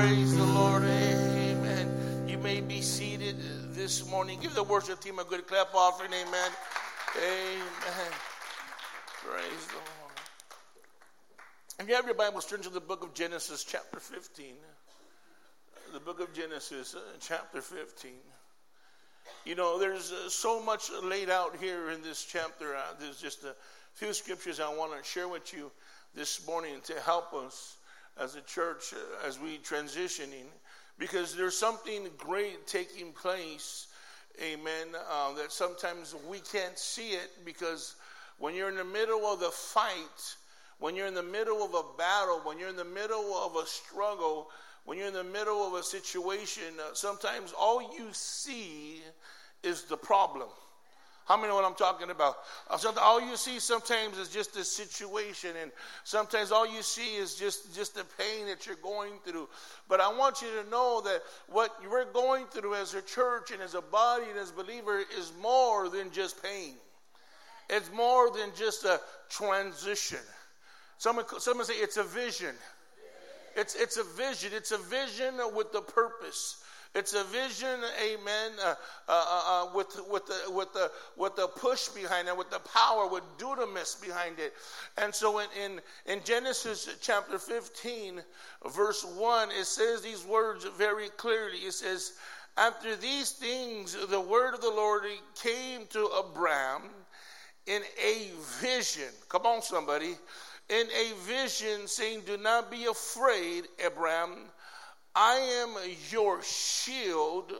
Praise 0.00 0.34
the 0.34 0.46
Lord. 0.46 0.82
Amen. 0.82 2.24
You 2.26 2.38
may 2.38 2.62
be 2.62 2.80
seated 2.80 3.36
this 3.74 4.08
morning. 4.08 4.40
Give 4.40 4.54
the 4.54 4.62
worship 4.62 4.98
team 4.98 5.18
a 5.18 5.24
good 5.24 5.46
clap 5.46 5.74
offering. 5.74 6.10
Amen. 6.14 6.50
Amen. 7.18 8.12
Praise 9.22 9.66
the 9.66 9.74
Lord. 9.74 10.14
If 11.80 11.86
you 11.86 11.94
have 11.96 12.06
your 12.06 12.14
Bibles, 12.14 12.46
turn 12.46 12.62
to 12.62 12.70
the 12.70 12.80
book 12.80 13.04
of 13.04 13.12
Genesis, 13.12 13.62
chapter 13.62 14.00
15. 14.00 14.54
The 15.92 16.00
book 16.00 16.20
of 16.20 16.32
Genesis, 16.32 16.94
uh, 16.94 17.00
chapter 17.20 17.60
15. 17.60 18.12
You 19.44 19.54
know, 19.54 19.78
there's 19.78 20.12
uh, 20.12 20.30
so 20.30 20.62
much 20.62 20.90
laid 21.02 21.28
out 21.28 21.56
here 21.60 21.90
in 21.90 22.00
this 22.00 22.24
chapter. 22.24 22.74
Uh, 22.74 22.94
there's 22.98 23.20
just 23.20 23.44
a 23.44 23.54
few 23.92 24.14
scriptures 24.14 24.60
I 24.60 24.74
want 24.74 24.96
to 24.96 25.06
share 25.06 25.28
with 25.28 25.52
you 25.52 25.70
this 26.14 26.46
morning 26.46 26.80
to 26.84 26.98
help 27.00 27.34
us 27.34 27.76
as 28.18 28.36
a 28.36 28.40
church 28.42 28.94
uh, 28.94 29.26
as 29.26 29.38
we 29.38 29.58
transitioning 29.58 30.46
because 30.98 31.34
there's 31.34 31.56
something 31.56 32.08
great 32.18 32.66
taking 32.66 33.12
place 33.12 33.88
amen 34.42 34.88
uh, 35.10 35.34
that 35.34 35.52
sometimes 35.52 36.14
we 36.28 36.38
can't 36.40 36.78
see 36.78 37.10
it 37.10 37.30
because 37.44 37.96
when 38.38 38.54
you're 38.54 38.68
in 38.68 38.76
the 38.76 38.84
middle 38.84 39.26
of 39.26 39.40
the 39.40 39.50
fight 39.50 40.36
when 40.78 40.96
you're 40.96 41.06
in 41.06 41.14
the 41.14 41.22
middle 41.22 41.62
of 41.62 41.74
a 41.74 41.82
battle 41.98 42.40
when 42.44 42.58
you're 42.58 42.68
in 42.68 42.76
the 42.76 42.84
middle 42.84 43.34
of 43.34 43.56
a 43.56 43.66
struggle 43.66 44.50
when 44.84 44.96
you're 44.96 45.08
in 45.08 45.14
the 45.14 45.24
middle 45.24 45.66
of 45.66 45.74
a 45.74 45.82
situation 45.82 46.62
uh, 46.80 46.94
sometimes 46.94 47.52
all 47.58 47.82
you 47.96 48.08
see 48.12 49.02
is 49.62 49.82
the 49.84 49.96
problem 49.96 50.48
how 51.26 51.36
many 51.36 51.48
know 51.48 51.54
what 51.54 51.64
I'm 51.64 51.74
talking 51.74 52.10
about? 52.10 52.38
Uh, 52.68 52.78
all 53.00 53.20
you 53.20 53.36
see 53.36 53.60
sometimes 53.60 54.18
is 54.18 54.28
just 54.28 54.52
the 54.52 54.64
situation, 54.64 55.50
and 55.62 55.70
sometimes 56.02 56.50
all 56.50 56.66
you 56.66 56.82
see 56.82 57.16
is 57.16 57.36
just, 57.36 57.74
just 57.74 57.94
the 57.94 58.04
pain 58.18 58.46
that 58.46 58.66
you're 58.66 58.76
going 58.76 59.12
through. 59.24 59.48
But 59.88 60.00
I 60.00 60.12
want 60.12 60.42
you 60.42 60.48
to 60.62 60.68
know 60.70 61.00
that 61.02 61.22
what 61.48 61.70
we're 61.88 62.10
going 62.12 62.46
through 62.46 62.74
as 62.74 62.94
a 62.94 63.02
church 63.02 63.52
and 63.52 63.62
as 63.62 63.74
a 63.74 63.80
body 63.80 64.24
and 64.28 64.38
as 64.38 64.50
a 64.50 64.54
believer 64.54 65.02
is 65.18 65.32
more 65.40 65.88
than 65.88 66.10
just 66.10 66.42
pain. 66.42 66.74
It's 67.68 67.92
more 67.92 68.30
than 68.30 68.50
just 68.56 68.84
a 68.84 69.00
transition. 69.28 70.18
Someone, 70.98 71.24
someone 71.38 71.64
say 71.64 71.74
it's 71.74 71.96
a 71.96 72.02
vision. 72.02 72.54
It's, 73.56 73.74
it's 73.76 73.96
a 73.96 74.04
vision. 74.04 74.50
It's 74.52 74.72
a 74.72 74.78
vision 74.78 75.34
with 75.54 75.72
the 75.72 75.80
purpose. 75.80 76.62
It's 76.92 77.14
a 77.14 77.22
vision, 77.22 77.78
amen, 78.02 78.52
uh, 78.64 78.74
uh, 79.08 79.12
uh, 79.12 79.42
uh, 79.46 79.76
with, 79.76 80.00
with, 80.10 80.26
the, 80.26 80.50
with, 80.50 80.72
the, 80.72 80.90
with 81.16 81.36
the 81.36 81.46
push 81.46 81.86
behind 81.88 82.26
it, 82.26 82.36
with 82.36 82.50
the 82.50 82.58
power, 82.58 83.06
with 83.06 83.22
dunamis 83.38 84.02
behind 84.02 84.40
it. 84.40 84.54
And 84.98 85.14
so 85.14 85.38
in, 85.38 85.46
in, 85.64 85.80
in 86.06 86.24
Genesis 86.24 86.88
chapter 87.00 87.38
15, 87.38 88.20
verse 88.72 89.04
1, 89.04 89.50
it 89.52 89.66
says 89.66 90.02
these 90.02 90.24
words 90.24 90.66
very 90.76 91.10
clearly. 91.10 91.58
It 91.58 91.74
says, 91.74 92.14
After 92.56 92.96
these 92.96 93.30
things, 93.30 93.96
the 94.08 94.20
word 94.20 94.54
of 94.54 94.60
the 94.60 94.70
Lord 94.70 95.04
came 95.40 95.86
to 95.90 96.06
Abram 96.06 96.82
in 97.66 97.82
a 98.04 98.30
vision. 98.60 99.10
Come 99.28 99.46
on, 99.46 99.62
somebody. 99.62 100.16
In 100.68 100.86
a 100.88 101.12
vision, 101.24 101.86
saying, 101.86 102.22
Do 102.26 102.36
not 102.36 102.68
be 102.68 102.86
afraid, 102.86 103.68
Abram. 103.86 104.50
I 105.14 105.36
am 105.62 105.76
your 106.10 106.42
shield, 106.42 107.52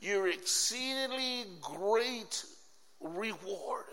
your 0.00 0.28
exceedingly 0.28 1.46
great 1.62 2.44
reward. 3.00 3.84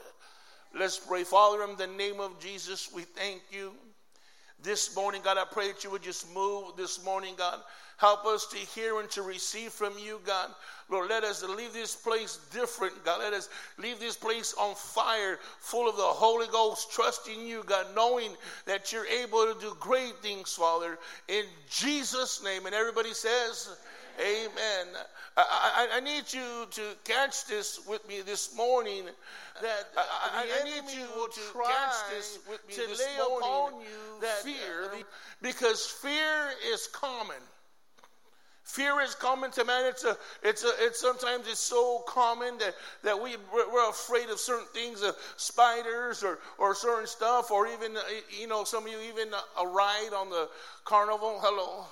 Let's 0.77 0.99
pray. 0.99 1.23
Father, 1.23 1.63
in 1.63 1.77
the 1.77 1.87
name 1.87 2.19
of 2.19 2.39
Jesus, 2.39 2.91
we 2.93 3.03
thank 3.03 3.41
you. 3.49 3.71
This 4.61 4.95
morning, 4.95 5.21
God, 5.23 5.37
I 5.37 5.45
pray 5.49 5.67
that 5.67 5.83
you 5.83 5.91
would 5.91 6.01
just 6.01 6.33
move 6.33 6.75
this 6.75 7.03
morning, 7.05 7.35
God. 7.37 7.59
Help 7.97 8.25
us 8.25 8.45
to 8.47 8.57
hear 8.57 8.99
and 8.99 9.09
to 9.09 9.23
receive 9.23 9.71
from 9.71 9.93
you, 9.97 10.21
God. 10.23 10.51
Lord, 10.89 11.09
let 11.09 11.23
us 11.23 11.43
leave 11.43 11.73
this 11.73 11.95
place 11.95 12.39
different, 12.53 13.03
God. 13.03 13.19
Let 13.19 13.33
us 13.33 13.49
leave 13.77 13.99
this 13.99 14.15
place 14.15 14.53
on 14.59 14.75
fire, 14.75 15.39
full 15.59 15.89
of 15.89 15.97
the 15.97 16.03
Holy 16.03 16.47
Ghost, 16.47 16.91
trusting 16.91 17.41
you, 17.45 17.63
God, 17.65 17.87
knowing 17.95 18.31
that 18.65 18.93
you're 18.93 19.07
able 19.07 19.51
to 19.51 19.59
do 19.59 19.75
great 19.79 20.15
things, 20.21 20.53
Father. 20.53 20.99
In 21.27 21.43
Jesus' 21.69 22.43
name. 22.43 22.67
And 22.67 22.75
everybody 22.75 23.13
says, 23.13 23.75
Amen. 24.19 24.87
I, 25.35 25.87
I, 25.91 25.97
I, 25.97 25.99
need 25.99 26.23
you 26.33 26.65
to 26.71 26.81
catch 27.03 27.45
this 27.45 27.79
with 27.87 28.07
me 28.07 28.21
this 28.21 28.55
morning. 28.55 29.03
That 29.61 29.87
I, 29.95 30.47
I 30.59 30.63
need 30.63 30.91
you 30.91 31.05
to 31.31 31.41
catch 31.63 32.09
this 32.11 32.39
with 32.49 32.67
me 32.67 32.73
to 32.73 32.81
this 32.87 32.99
lay 32.99 33.23
morning. 33.27 33.47
Upon 33.47 33.81
you 33.81 34.21
that 34.21 34.41
fear, 34.43 34.91
um, 34.93 35.03
because 35.41 35.85
fear 35.85 36.49
is 36.71 36.87
common. 36.87 37.37
Fear 38.67 38.99
is 38.99 39.15
common 39.15 39.49
to 39.51 39.63
man. 39.63 39.85
It's 39.85 40.03
a, 40.03 40.17
it's 40.43 40.65
a, 40.65 40.71
it's 40.79 40.99
sometimes 40.99 41.47
it's 41.47 41.61
so 41.61 42.03
common 42.05 42.57
that, 42.57 42.75
that 43.01 43.19
we, 43.19 43.37
we're 43.53 43.89
afraid 43.89 44.29
of 44.29 44.39
certain 44.39 44.67
things, 44.73 45.01
of 45.01 45.15
spiders 45.37 46.21
or, 46.21 46.39
or 46.57 46.75
certain 46.75 47.07
stuff, 47.07 47.49
or 47.49 47.67
even, 47.67 47.95
you 48.37 48.45
know, 48.45 48.65
some 48.65 48.85
of 48.85 48.91
you 48.91 48.99
even 49.07 49.29
a 49.59 49.65
ride 49.65 50.09
on 50.13 50.29
the 50.29 50.49
carnival. 50.83 51.39
Hello. 51.41 51.85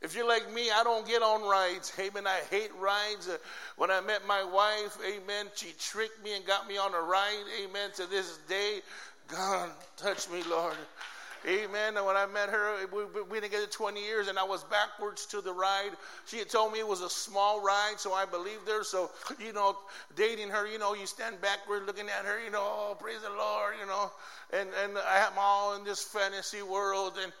If 0.00 0.16
you're 0.16 0.26
like 0.26 0.50
me, 0.50 0.70
I 0.70 0.82
don't 0.82 1.06
get 1.06 1.20
on 1.20 1.42
rides. 1.42 1.92
Amen. 1.98 2.26
I 2.26 2.40
hate 2.50 2.70
rides. 2.80 3.28
Uh, 3.28 3.36
when 3.76 3.90
I 3.90 4.00
met 4.00 4.26
my 4.26 4.42
wife, 4.42 4.96
amen, 5.06 5.48
she 5.54 5.74
tricked 5.78 6.24
me 6.24 6.36
and 6.36 6.46
got 6.46 6.66
me 6.66 6.78
on 6.78 6.94
a 6.94 7.00
ride. 7.00 7.44
Amen. 7.62 7.90
To 7.96 8.06
this 8.06 8.38
day, 8.48 8.80
God, 9.28 9.70
touch 9.98 10.30
me, 10.30 10.42
Lord. 10.48 10.74
Amen. 11.48 11.96
And 11.96 12.04
when 12.04 12.16
I 12.16 12.26
met 12.26 12.50
her, 12.50 12.86
we, 12.92 13.04
we 13.04 13.40
been 13.40 13.42
together 13.42 13.66
20 13.66 14.04
years, 14.04 14.28
and 14.28 14.38
I 14.38 14.44
was 14.44 14.62
backwards 14.64 15.24
to 15.26 15.40
the 15.40 15.52
ride. 15.52 15.92
She 16.26 16.38
had 16.38 16.50
told 16.50 16.72
me 16.72 16.80
it 16.80 16.86
was 16.86 17.00
a 17.00 17.08
small 17.08 17.62
ride, 17.64 17.94
so 17.96 18.12
I 18.12 18.26
believed 18.26 18.68
her. 18.68 18.84
So, 18.84 19.10
you 19.42 19.54
know, 19.54 19.78
dating 20.16 20.50
her, 20.50 20.66
you 20.66 20.78
know, 20.78 20.94
you 20.94 21.06
stand 21.06 21.40
backward 21.40 21.86
looking 21.86 22.06
at 22.08 22.26
her, 22.26 22.44
you 22.44 22.50
know, 22.50 22.60
oh, 22.62 22.96
praise 23.00 23.22
the 23.22 23.30
Lord, 23.30 23.74
you 23.80 23.86
know. 23.86 24.10
And, 24.52 24.68
and 24.84 24.98
I 24.98 25.26
am 25.26 25.32
all 25.38 25.76
in 25.76 25.84
this 25.84 26.02
fantasy 26.02 26.62
world. 26.62 27.14
And, 27.22 27.32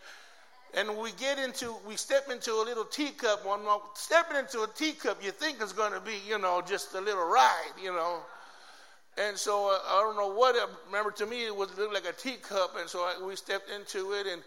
and 0.72 0.98
we 0.98 1.12
get 1.12 1.38
into, 1.38 1.74
we 1.86 1.96
step 1.96 2.30
into 2.30 2.52
a 2.52 2.64
little 2.64 2.84
teacup 2.84 3.44
one 3.44 3.64
more. 3.64 3.82
Stepping 3.94 4.38
into 4.38 4.62
a 4.62 4.68
teacup, 4.68 5.22
you 5.22 5.30
think 5.30 5.58
it's 5.60 5.74
going 5.74 5.92
to 5.92 6.00
be, 6.00 6.14
you 6.26 6.38
know, 6.38 6.62
just 6.66 6.94
a 6.94 7.00
little 7.00 7.26
ride, 7.26 7.74
you 7.82 7.92
know. 7.92 8.20
And 9.20 9.36
so 9.36 9.68
uh, 9.68 9.78
I 9.86 10.00
don't 10.00 10.16
know 10.16 10.32
what. 10.34 10.56
It, 10.56 10.62
remember, 10.86 11.10
to 11.12 11.26
me, 11.26 11.44
it 11.44 11.54
was 11.54 11.76
looked 11.76 11.92
like 11.92 12.06
a 12.06 12.12
teacup, 12.12 12.76
and 12.78 12.88
so 12.88 13.00
I, 13.00 13.22
we 13.22 13.36
stepped 13.36 13.70
into 13.70 14.12
it, 14.12 14.26
and 14.26 14.42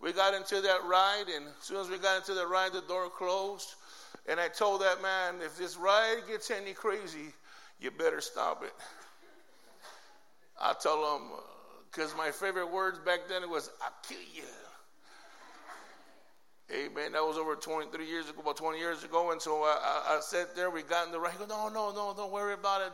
we 0.00 0.12
got 0.12 0.34
into 0.34 0.60
that 0.60 0.84
ride. 0.84 1.24
And 1.34 1.46
as 1.46 1.66
soon 1.66 1.78
as 1.78 1.88
we 1.88 1.98
got 1.98 2.18
into 2.18 2.34
the 2.34 2.46
ride, 2.46 2.72
the 2.72 2.82
door 2.82 3.10
closed, 3.10 3.74
and 4.28 4.38
I 4.38 4.48
told 4.48 4.82
that 4.82 5.02
man, 5.02 5.36
if 5.42 5.58
this 5.58 5.76
ride 5.76 6.22
gets 6.28 6.50
any 6.50 6.72
crazy, 6.72 7.34
you 7.80 7.90
better 7.90 8.20
stop 8.20 8.62
it. 8.62 8.72
I 10.60 10.74
told 10.80 11.20
him 11.20 11.28
because 11.90 12.14
uh, 12.14 12.16
my 12.16 12.30
favorite 12.30 12.70
words 12.70 13.00
back 13.00 13.20
then 13.28 13.48
was 13.50 13.70
"I'll 13.82 13.90
kill 14.08 14.18
you." 14.32 14.44
Amen. 16.92 17.12
That 17.12 17.22
was 17.22 17.38
over 17.38 17.54
23 17.54 18.06
years 18.06 18.28
ago, 18.28 18.40
about 18.42 18.56
20 18.56 18.78
years 18.78 19.02
ago. 19.02 19.32
And 19.32 19.40
so 19.40 19.62
I, 19.62 19.78
I, 19.82 20.16
I 20.16 20.20
sat 20.20 20.54
there. 20.54 20.70
We 20.70 20.82
got 20.82 21.06
in 21.06 21.12
the 21.12 21.20
ride. 21.20 21.38
Go, 21.38 21.46
no, 21.46 21.68
no, 21.68 21.90
no, 21.90 22.12
don't 22.14 22.30
worry 22.30 22.52
about 22.52 22.82
it. 22.82 22.92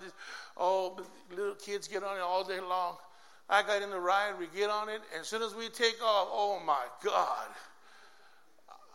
Oh, 0.57 0.97
little 1.35 1.55
kids 1.55 1.89
get 1.89 2.05
on 2.05 2.17
it 2.17 2.21
all 2.21 2.45
day 2.45 2.61
long. 2.61 2.97
I 3.51 3.63
got 3.63 3.83
in 3.83 3.91
the 3.91 3.99
ride. 3.99 4.35
We 4.39 4.47
get 4.57 4.71
on 4.71 4.89
it. 4.89 5.01
And 5.13 5.23
as 5.23 5.29
soon 5.29 5.43
as 5.43 5.55
we 5.55 5.69
take 5.69 6.01
off, 6.03 6.29
oh 6.31 6.61
my 6.65 6.85
God. 7.03 7.49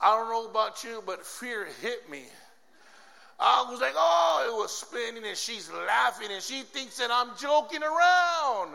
I 0.02 0.16
don't 0.16 0.30
know 0.30 0.50
about 0.50 0.84
you, 0.84 1.04
but 1.06 1.26
fear 1.26 1.68
hit 1.82 2.10
me. 2.10 2.24
I 3.40 3.66
was 3.70 3.82
like, 3.82 3.94
oh, 3.96 4.46
it 4.48 4.54
was 4.54 4.72
spinning 4.72 5.26
and 5.28 5.38
she's 5.38 5.70
laughing 5.72 6.30
and 6.32 6.42
she 6.42 6.62
thinks 6.62 6.98
that 6.98 7.10
I'm 7.12 7.30
joking 7.38 7.84
around. 7.84 8.72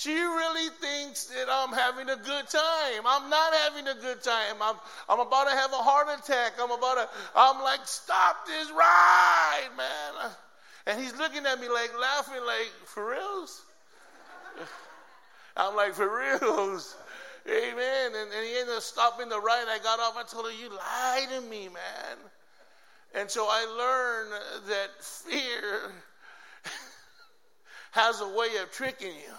She 0.00 0.14
really 0.14 0.70
thinks 0.80 1.24
that 1.26 1.48
I'm 1.50 1.74
having 1.74 2.08
a 2.08 2.16
good 2.16 2.48
time. 2.48 3.02
I'm 3.04 3.28
not 3.28 3.52
having 3.52 3.86
a 3.86 3.94
good 4.00 4.22
time. 4.22 4.56
I'm, 4.62 4.76
I'm 5.10 5.20
about 5.20 5.44
to 5.44 5.50
have 5.50 5.70
a 5.74 5.76
heart 5.76 6.08
attack. 6.18 6.54
I'm 6.58 6.70
about 6.70 6.94
to, 6.94 7.08
I'm 7.36 7.62
like, 7.62 7.80
stop 7.84 8.46
this 8.46 8.70
ride, 8.70 9.68
man. 9.76 10.30
And 10.86 10.98
he's 10.98 11.14
looking 11.18 11.44
at 11.44 11.60
me 11.60 11.68
like 11.68 11.92
laughing, 12.00 12.40
like, 12.46 12.72
for 12.86 13.10
reals? 13.10 13.60
I'm 15.58 15.76
like, 15.76 15.92
for 15.92 16.08
reals? 16.08 16.96
Amen. 17.46 18.12
And, 18.16 18.32
and 18.32 18.46
he 18.46 18.58
ended 18.58 18.76
up 18.76 18.82
stopping 18.82 19.28
the 19.28 19.38
ride. 19.38 19.66
I 19.68 19.80
got 19.82 20.00
off. 20.00 20.16
I 20.16 20.22
told 20.22 20.46
her, 20.46 20.52
you 20.52 20.70
lied 20.70 21.28
to 21.28 21.42
me, 21.42 21.68
man. 21.68 22.16
And 23.14 23.30
so 23.30 23.46
I 23.50 23.66
learned 23.76 24.32
that 24.66 25.04
fear 25.04 25.92
has 27.90 28.22
a 28.22 28.28
way 28.28 28.48
of 28.62 28.72
tricking 28.72 29.12
you. 29.12 29.34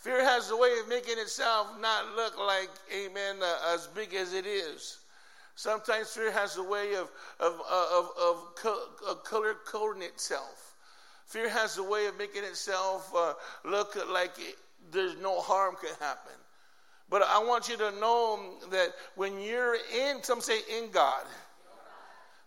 Fear 0.00 0.24
has 0.24 0.50
a 0.50 0.56
way 0.56 0.78
of 0.80 0.88
making 0.88 1.18
itself 1.18 1.68
not 1.80 2.14
look 2.14 2.38
like, 2.38 2.70
amen, 2.94 3.36
uh, 3.42 3.74
as 3.74 3.88
big 3.88 4.14
as 4.14 4.32
it 4.32 4.46
is. 4.46 4.98
Sometimes 5.56 6.10
fear 6.10 6.30
has 6.30 6.56
a 6.56 6.62
way 6.62 6.94
of, 6.94 7.10
of, 7.40 7.60
uh, 7.68 7.86
of, 7.98 8.10
of, 8.22 8.76
of 9.08 9.24
color 9.24 9.56
coding 9.66 10.02
itself. 10.02 10.76
Fear 11.26 11.48
has 11.48 11.78
a 11.78 11.82
way 11.82 12.06
of 12.06 12.16
making 12.16 12.44
itself 12.44 13.12
uh, 13.14 13.34
look 13.64 13.98
like 14.08 14.32
it, 14.38 14.56
there's 14.92 15.16
no 15.18 15.40
harm 15.40 15.74
could 15.80 15.96
happen. 15.98 16.32
But 17.10 17.22
I 17.22 17.42
want 17.42 17.68
you 17.68 17.76
to 17.78 17.90
know 17.98 18.54
that 18.70 18.90
when 19.16 19.40
you're 19.40 19.74
in, 19.74 20.22
some 20.22 20.40
say 20.40 20.60
in 20.78 20.90
God, 20.90 21.24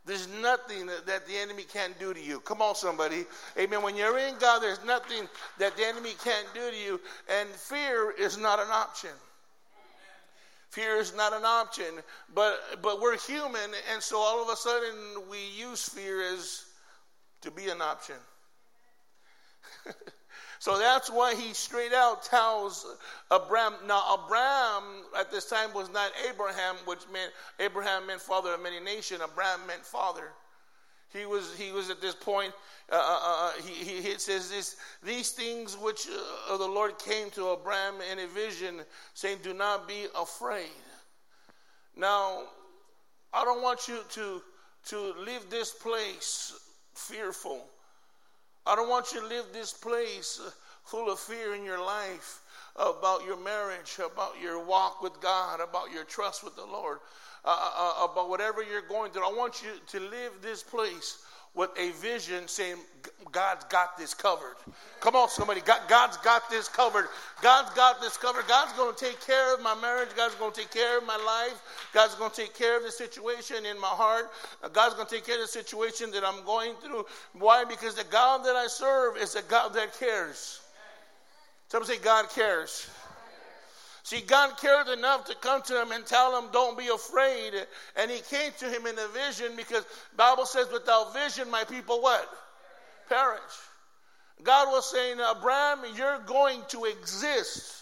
there's 0.06 0.28
nothing 0.42 0.88
that 0.88 1.28
the 1.28 1.38
enemy 1.38 1.64
can't 1.64 1.98
do 2.00 2.14
to 2.14 2.20
you. 2.20 2.40
Come 2.40 2.62
on, 2.62 2.76
somebody. 2.76 3.26
Amen. 3.58 3.84
When 3.84 3.96
you're 3.96 4.18
in 4.18 4.36
God, 4.40 4.60
there's 4.60 4.84
nothing 4.84 5.28
that 5.60 5.78
the 5.78 5.86
enemy 5.86 6.14
can't 6.24 6.48
do 6.54 6.72
to 6.72 6.76
you. 6.76 7.00
And 7.30 7.48
fear 7.50 8.12
is 8.12 8.38
not 8.38 8.60
an 8.60 8.70
option. 8.72 9.12
Fear 10.70 10.98
is 10.98 11.16
not 11.16 11.34
an 11.34 11.44
option. 11.46 11.86
But 12.34 12.82
but 12.82 13.02
we're 13.02 13.18
human, 13.18 13.72
and 13.94 14.02
so 14.02 14.18
all 14.18 14.42
of 14.42 14.50
a 14.50 14.56
sudden 14.56 14.96
we 15.30 15.38
use 15.56 15.88
fear 15.88 16.34
as 16.34 16.66
to 17.42 17.52
be 17.52 17.70
an 17.70 17.82
option. 17.82 18.16
So 20.62 20.78
that's 20.78 21.10
why 21.10 21.34
he 21.34 21.56
straight 21.56 21.92
out 21.92 22.22
tells 22.22 22.86
Abram. 23.32 23.74
Now, 23.88 24.14
Abram 24.14 25.06
at 25.18 25.32
this 25.32 25.50
time 25.50 25.74
was 25.74 25.92
not 25.92 26.12
Abraham, 26.30 26.76
which 26.86 27.00
meant 27.12 27.32
Abraham 27.60 28.06
meant 28.06 28.22
father 28.22 28.54
of 28.54 28.62
many 28.62 28.80
nations. 28.80 29.22
Abram 29.24 29.66
meant 29.66 29.84
father. 29.84 30.34
He 31.12 31.26
was 31.26 31.58
he 31.58 31.72
was 31.72 31.90
at 31.90 32.00
this 32.00 32.14
point. 32.14 32.54
Uh, 32.92 32.96
uh, 32.96 33.00
uh, 33.00 33.48
uh 33.48 33.52
he, 33.64 34.04
he, 34.04 34.20
says 34.20 34.52
this 34.52 34.76
these 35.02 35.32
things 35.32 35.76
which 35.80 36.08
uh, 36.48 36.58
the 36.58 36.68
Lord 36.68 37.00
came 37.00 37.32
to 37.32 37.48
Abram 37.48 37.96
in 38.12 38.20
a 38.20 38.28
vision, 38.28 38.82
saying, 39.16 39.40
"Do 39.42 39.56
not 39.56 39.88
be 39.88 40.06
afraid." 40.16 40.70
Now, 41.98 42.44
I 43.34 43.44
don't 43.44 43.64
want 43.64 43.88
you 43.88 43.98
to 44.12 44.44
to 44.90 45.14
leave 45.26 45.50
this 45.50 45.72
place 45.72 46.54
fearful. 46.94 47.66
I 48.66 48.76
don't 48.76 48.90
want 48.90 49.12
you 49.12 49.22
to 49.22 49.28
live 49.28 49.46
this 49.54 49.74
place 49.74 50.40
full 50.84 51.12
of 51.12 51.20
fear 51.20 51.56
in 51.56 51.64
your 51.64 51.84
life 51.84 52.42
about 52.76 53.26
your 53.26 53.38
marriage, 53.38 54.00
about 54.00 54.34
your 54.42 54.64
walk 54.64 55.02
with 55.02 55.20
God, 55.20 55.60
about 55.60 55.92
your 55.92 56.04
trust 56.04 56.44
with 56.44 56.56
the 56.56 56.66
Lord, 56.66 57.00
uh, 57.44 57.50
uh, 57.50 58.06
uh 58.06 58.12
about 58.12 58.30
whatever 58.30 58.64
you're 58.64 58.82
going 58.82 59.12
through. 59.12 59.28
I 59.28 59.34
want 59.34 59.64
you 59.64 59.72
to 59.88 60.00
live 60.00 60.34
this 60.42 60.64
place 60.64 61.24
with 61.54 61.70
a 61.78 61.92
vision 62.02 62.48
saying, 62.48 62.78
God's 63.32 63.66
got 63.66 63.98
this 63.98 64.14
covered. 64.14 64.56
Come 65.00 65.16
on, 65.16 65.30
somebody. 65.30 65.62
God, 65.62 65.82
God's 65.88 66.18
got 66.18 66.50
this 66.50 66.68
covered. 66.68 67.08
God's 67.42 67.74
got 67.76 68.02
this 68.02 68.18
covered. 68.18 68.48
God's 68.48 68.74
going 68.74 68.94
to 68.96 69.06
take 69.06 69.20
care 69.26 69.54
of 69.54 69.62
my 69.62 69.76
marriage. 69.76 70.10
God's 70.16 70.36
going 70.36 70.52
to 70.52 70.60
take 70.60 70.72
care 70.72 70.98
of 70.98 71.06
my 71.06 71.18
life. 71.18 71.62
God's 71.94 72.16
going 72.16 72.32
to 72.32 72.36
take 72.36 72.54
care 72.54 72.78
of 72.78 72.84
the 72.84 72.92
situation 72.92 73.66
in 73.66 73.80
my 73.80 73.88
heart. 73.88 74.32
God's 74.74 74.96
going 74.96 75.08
to 75.08 75.16
take 75.16 75.26
care 75.26 75.36
of 75.36 75.42
the 75.42 75.48
situation 75.48 76.12
that 76.12 76.24
I'm 76.26 76.44
going 76.46 76.74
through. 76.84 77.06
Why? 77.34 77.64
Because 77.66 77.96
the 77.96 78.06
God 78.06 78.46
that 78.46 78.56
I 78.56 78.68
serve 78.68 79.18
is 79.18 79.36
a 79.36 79.42
God 79.44 79.74
that 79.74 79.98
cares. 79.98 80.62
Somebody 81.68 81.94
say, 81.94 82.04
God 82.04 82.30
cares. 82.30 82.90
See, 84.04 84.22
God 84.22 84.58
cared 84.58 84.88
enough 84.88 85.26
to 85.26 85.36
come 85.36 85.62
to 85.64 85.82
him 85.82 85.92
and 85.92 86.06
tell 86.06 86.38
him, 86.38 86.50
"Don't 86.52 86.78
be 86.78 86.88
afraid." 86.88 87.68
And 87.96 88.10
he 88.10 88.22
came 88.22 88.52
to 88.54 88.70
him 88.70 88.88
in 88.88 88.98
a 88.98 89.08
vision 89.10 89.56
because 89.56 89.86
Bible 90.16 90.46
says, 90.46 90.70
"Without 90.70 91.14
vision, 91.14 91.50
my 91.50 91.64
people 91.64 92.02
what 92.02 92.28
perish." 93.08 93.42
God 94.42 94.72
was 94.72 94.90
saying, 94.90 95.20
"Abraham, 95.20 95.86
you're 95.96 96.20
going 96.20 96.66
to 96.70 96.86
exist." 96.86 97.81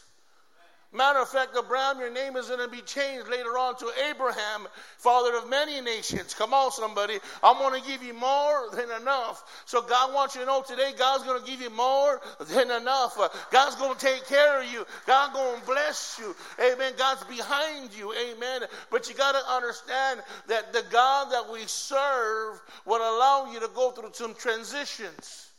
Matter 0.92 1.20
of 1.20 1.30
fact, 1.30 1.56
Abraham, 1.56 2.00
your 2.00 2.12
name 2.12 2.36
is 2.36 2.48
going 2.48 2.68
to 2.68 2.68
be 2.68 2.82
changed 2.82 3.28
later 3.30 3.60
on 3.60 3.78
to 3.78 3.92
Abraham, 4.10 4.68
father 4.98 5.38
of 5.38 5.48
many 5.48 5.82
nations. 5.82 6.34
Come 6.34 6.52
on, 6.52 6.72
somebody. 6.72 7.20
I'm 7.44 7.58
going 7.58 7.80
to 7.80 7.88
give 7.88 8.02
you 8.02 8.16
more 8.16 8.70
than 8.72 8.90
enough. 9.00 9.64
So 9.66 9.84
God 9.84 10.16
wants 10.16 10.34
you 10.34 10.42
to 10.42 10.48
know 10.48 10.64
today, 10.68 10.94
God's 10.98 11.26
going 11.26 11.40
to 11.40 11.46
give 11.46 11.62
you 11.62 11.70
more 11.70 12.20
than 12.40 12.72
enough. 12.72 13.20
God's 13.52 13.76
going 13.76 13.96
to 13.96 14.04
take 14.04 14.26
care 14.26 14.64
of 14.64 14.72
you. 14.72 14.84
God's 15.06 15.34
going 15.34 15.60
to 15.60 15.66
bless 15.68 16.20
you. 16.20 16.36
Amen. 16.60 16.94
God's 16.98 17.24
behind 17.26 17.96
you. 17.96 18.12
Amen. 18.12 18.62
But 18.90 19.08
you 19.08 19.14
got 19.14 19.34
to 19.34 19.48
understand 19.48 20.22
that 20.48 20.74
the 20.74 20.84
God 20.90 21.32
that 21.32 21.52
we 21.54 21.60
serve 21.68 22.60
will 22.88 22.98
allow 22.98 23.52
you 23.54 23.60
to 23.60 23.70
go 23.76 23.92
through 23.92 24.10
some 24.14 24.34
transitions. 24.34 25.52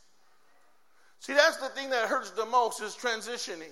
See, 1.19 1.33
that's 1.33 1.55
the 1.57 1.69
thing 1.69 1.89
that 1.91 2.09
hurts 2.09 2.31
the 2.31 2.47
most 2.47 2.81
is 2.81 2.95
transitioning. 2.95 3.71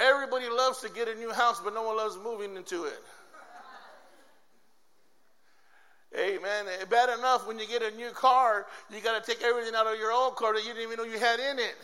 Everybody 0.00 0.48
loves 0.48 0.80
to 0.80 0.88
get 0.88 1.08
a 1.08 1.14
new 1.14 1.30
house, 1.30 1.60
but 1.62 1.74
no 1.74 1.82
one 1.82 1.96
loves 1.96 2.16
moving 2.24 2.56
into 2.56 2.84
it. 2.84 2.98
Amen. 6.18 6.64
Bad 6.88 7.18
enough 7.18 7.46
when 7.46 7.58
you 7.58 7.68
get 7.68 7.82
a 7.82 7.94
new 7.94 8.10
car, 8.10 8.66
you 8.92 9.00
got 9.00 9.22
to 9.22 9.30
take 9.30 9.44
everything 9.44 9.74
out 9.74 9.86
of 9.86 9.98
your 9.98 10.10
old 10.10 10.36
car 10.36 10.54
that 10.54 10.62
you 10.62 10.72
didn't 10.72 10.82
even 10.82 10.96
know 10.96 11.04
you 11.04 11.18
had 11.18 11.38
in 11.38 11.58
it. 11.58 11.76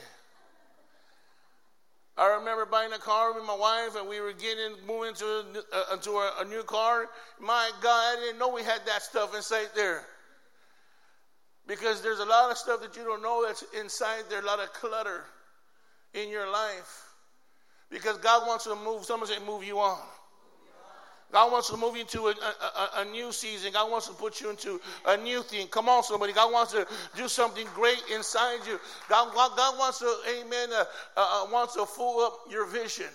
I 2.16 2.38
remember 2.38 2.64
buying 2.64 2.92
a 2.94 2.98
car 2.98 3.34
with 3.34 3.44
my 3.44 3.54
wife, 3.54 3.94
and 3.94 4.08
we 4.08 4.20
were 4.20 4.32
getting 4.32 4.74
moving 4.86 5.10
into 5.10 5.26
a, 5.26 5.44
uh, 5.72 5.94
into 5.94 6.12
a, 6.12 6.32
a 6.40 6.44
new 6.46 6.62
car. 6.62 7.10
My 7.38 7.70
God, 7.82 8.16
I 8.16 8.20
didn't 8.20 8.38
know 8.38 8.48
we 8.48 8.62
had 8.62 8.80
that 8.86 9.02
stuff 9.02 9.36
inside 9.36 9.68
there. 9.74 10.02
Because 11.66 12.00
there's 12.00 12.20
a 12.20 12.24
lot 12.24 12.50
of 12.50 12.56
stuff 12.56 12.80
that 12.80 12.96
you 12.96 13.04
don't 13.04 13.22
know 13.22 13.44
that's 13.46 13.62
inside 13.78 14.24
there, 14.30 14.40
a 14.40 14.46
lot 14.46 14.60
of 14.60 14.72
clutter 14.72 15.24
in 16.14 16.30
your 16.30 16.50
life. 16.50 17.05
Because 17.90 18.18
God 18.18 18.46
wants 18.46 18.64
to 18.64 18.74
move, 18.74 19.04
someone 19.04 19.28
say, 19.28 19.38
move 19.44 19.64
you 19.64 19.78
on. 19.78 19.98
God 21.32 21.50
wants 21.50 21.68
to 21.70 21.76
move 21.76 21.96
you 21.96 22.02
into 22.02 22.28
a, 22.28 22.30
a, 22.30 23.00
a, 23.00 23.04
new 23.04 23.32
season. 23.32 23.72
God 23.72 23.90
wants 23.90 24.06
to 24.06 24.14
put 24.14 24.40
you 24.40 24.48
into 24.48 24.80
a 25.06 25.16
new 25.16 25.42
thing. 25.42 25.66
Come 25.68 25.88
on, 25.88 26.04
somebody. 26.04 26.32
God 26.32 26.52
wants 26.52 26.72
to 26.72 26.86
do 27.16 27.26
something 27.26 27.66
great 27.74 28.00
inside 28.14 28.60
you. 28.66 28.78
God, 29.08 29.34
God, 29.34 29.78
wants 29.78 29.98
to, 29.98 30.16
amen, 30.30 30.68
uh, 30.72 30.84
uh, 31.16 31.44
uh 31.44 31.52
wants 31.52 31.74
to 31.74 31.84
fill 31.84 32.20
up 32.20 32.38
your 32.50 32.66
vision. 32.66 33.10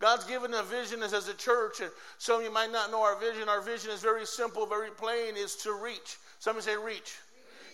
God's 0.00 0.24
given 0.24 0.54
a 0.54 0.62
vision 0.62 1.02
as, 1.02 1.12
as 1.14 1.28
a 1.28 1.34
church, 1.34 1.80
and 1.80 1.90
some 2.18 2.38
of 2.38 2.44
you 2.44 2.52
might 2.52 2.72
not 2.72 2.90
know 2.90 3.02
our 3.02 3.18
vision. 3.18 3.48
Our 3.48 3.60
vision 3.60 3.90
is 3.90 4.00
very 4.00 4.26
simple, 4.26 4.66
very 4.66 4.90
plain, 4.90 5.36
is 5.36 5.56
to 5.56 5.72
reach. 5.72 6.16
Somebody 6.38 6.64
say 6.64 6.76
reach. 6.76 7.14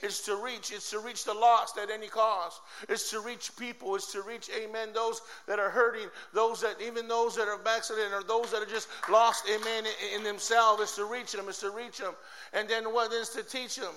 It's 0.03 0.25
to 0.27 0.37
reach. 0.37 0.71
It's 0.73 0.91
to 0.91 0.99
reach 0.99 1.25
the 1.25 1.35
lost 1.35 1.79
at 1.79 1.91
any 1.91 2.09
cost. 2.09 2.61
It's 2.89 3.11
to 3.11 3.21
reach 3.21 3.57
people. 3.57 3.95
It's 3.95 4.13
to 4.13 4.23
reach, 4.23 4.51
amen, 4.57 4.91
those 4.95 5.21
that 5.47 5.59
are 5.59 5.71
hurting, 5.71 6.09
those 6.33 6.61
that, 6.63 6.77
even 6.81 7.09
those 7.09 7.37
that 7.37 7.49
are 7.49 7.59
backslidden 7.59 8.13
or 8.13 8.23
those 8.23 8.51
that 8.53 8.63
are 8.63 8.67
just 8.67 8.89
lost, 9.11 9.45
amen, 9.49 9.85
in, 9.87 10.19
in 10.19 10.25
themselves. 10.25 10.83
It's 10.83 10.97
to 10.97 11.05
reach 11.05 11.33
them. 11.33 11.49
It's 11.49 11.61
to 11.61 11.71
reach 11.71 11.99
them. 11.99 12.15
And 12.53 12.69
then 12.69 12.93
what 12.93 13.13
is 13.13 13.31
to 13.31 13.43
teach 13.43 13.77
them? 13.77 13.95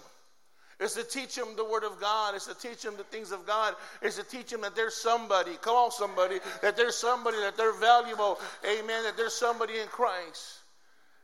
It's 0.80 0.96
to 0.96 1.04
teach 1.04 1.36
them 1.36 1.50
the 1.56 1.64
Word 1.64 1.84
of 1.84 2.00
God. 2.02 2.34
It's 2.34 2.48
to 2.48 2.56
teach 2.56 2.82
them 2.82 2.98
the 2.98 3.04
things 3.04 3.32
of 3.32 3.46
God. 3.46 3.76
It's 4.02 4.18
to 4.18 4.24
teach 4.24 4.50
them 4.50 4.62
that 4.62 4.76
there's 4.76 4.96
somebody, 4.96 5.52
come 5.62 5.76
on, 5.76 5.92
somebody, 5.92 6.40
that 6.64 6.76
there's 6.76 6.96
somebody, 6.96 7.38
that 7.38 7.56
they're 7.56 7.74
valuable. 7.74 8.40
Amen. 8.66 9.04
That 9.04 9.16
there's 9.16 9.36
somebody 9.36 9.78
in 9.78 9.88
Christ. 9.88 10.60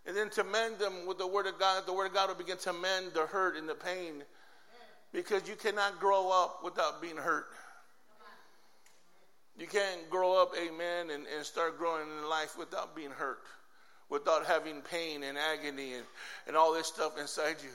And 0.05 0.15
then 0.15 0.29
to 0.31 0.43
mend 0.43 0.77
them 0.77 1.07
with 1.07 1.17
the 1.17 1.27
Word 1.27 1.47
of 1.47 1.59
God, 1.59 1.85
the 1.85 1.93
Word 1.93 2.05
of 2.05 2.13
God 2.13 2.29
will 2.29 2.35
begin 2.35 2.57
to 2.57 2.71
mend 2.71 3.13
the 3.13 3.25
hurt 3.25 3.57
and 3.57 3.67
the 3.67 3.75
pain 3.75 4.23
because 5.13 5.47
you 5.47 5.55
cannot 5.55 5.99
grow 5.99 6.29
up 6.29 6.61
without 6.63 7.01
being 7.01 7.17
hurt. 7.17 7.47
You 9.57 9.65
can't 9.65 10.09
grow 10.09 10.39
up, 10.39 10.53
amen, 10.55 11.09
and, 11.09 11.25
and 11.35 11.43
start 11.43 11.79
growing 11.79 12.07
in 12.07 12.29
life 12.29 12.57
without 12.59 12.95
being 12.95 13.09
hurt, 13.09 13.39
without 14.09 14.45
having 14.45 14.81
pain 14.81 15.23
and 15.23 15.37
agony 15.37 15.93
and, 15.95 16.05
and 16.45 16.55
all 16.55 16.73
this 16.73 16.87
stuff 16.87 17.19
inside 17.19 17.55
you. 17.63 17.69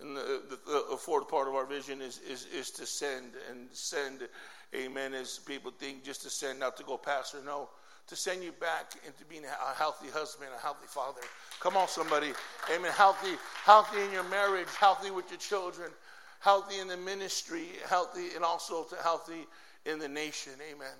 And 0.00 0.16
the, 0.16 0.42
the, 0.66 0.84
the 0.90 0.96
fourth 0.96 1.28
part 1.28 1.48
of 1.48 1.54
our 1.54 1.64
vision 1.64 2.02
is, 2.02 2.18
is, 2.28 2.46
is 2.54 2.70
to 2.72 2.84
send 2.84 3.32
and 3.50 3.68
send, 3.72 4.28
amen, 4.74 5.14
as 5.14 5.38
people 5.38 5.70
think 5.70 6.04
just 6.04 6.22
to 6.22 6.30
send, 6.30 6.58
not 6.58 6.76
to 6.76 6.82
go 6.82 6.98
pastor. 6.98 7.38
No, 7.44 7.70
to 8.08 8.16
send 8.16 8.42
you 8.42 8.52
back 8.52 8.92
into 9.06 9.24
being 9.24 9.44
a 9.44 9.74
healthy 9.74 10.08
husband, 10.08 10.50
a 10.56 10.60
healthy 10.60 10.86
father. 10.86 11.20
Come 11.60 11.76
on, 11.76 11.88
somebody. 11.88 12.32
Amen. 12.74 12.92
Healthy, 12.92 13.36
healthy 13.64 14.02
in 14.02 14.12
your 14.12 14.24
marriage, 14.24 14.68
healthy 14.78 15.10
with 15.10 15.30
your 15.30 15.38
children, 15.38 15.90
healthy 16.40 16.80
in 16.80 16.88
the 16.88 16.96
ministry, 16.96 17.66
healthy 17.88 18.34
and 18.34 18.44
also 18.44 18.84
to 18.84 18.96
healthy 18.96 19.46
in 19.86 19.98
the 19.98 20.08
nation. 20.08 20.52
Amen. 20.72 20.94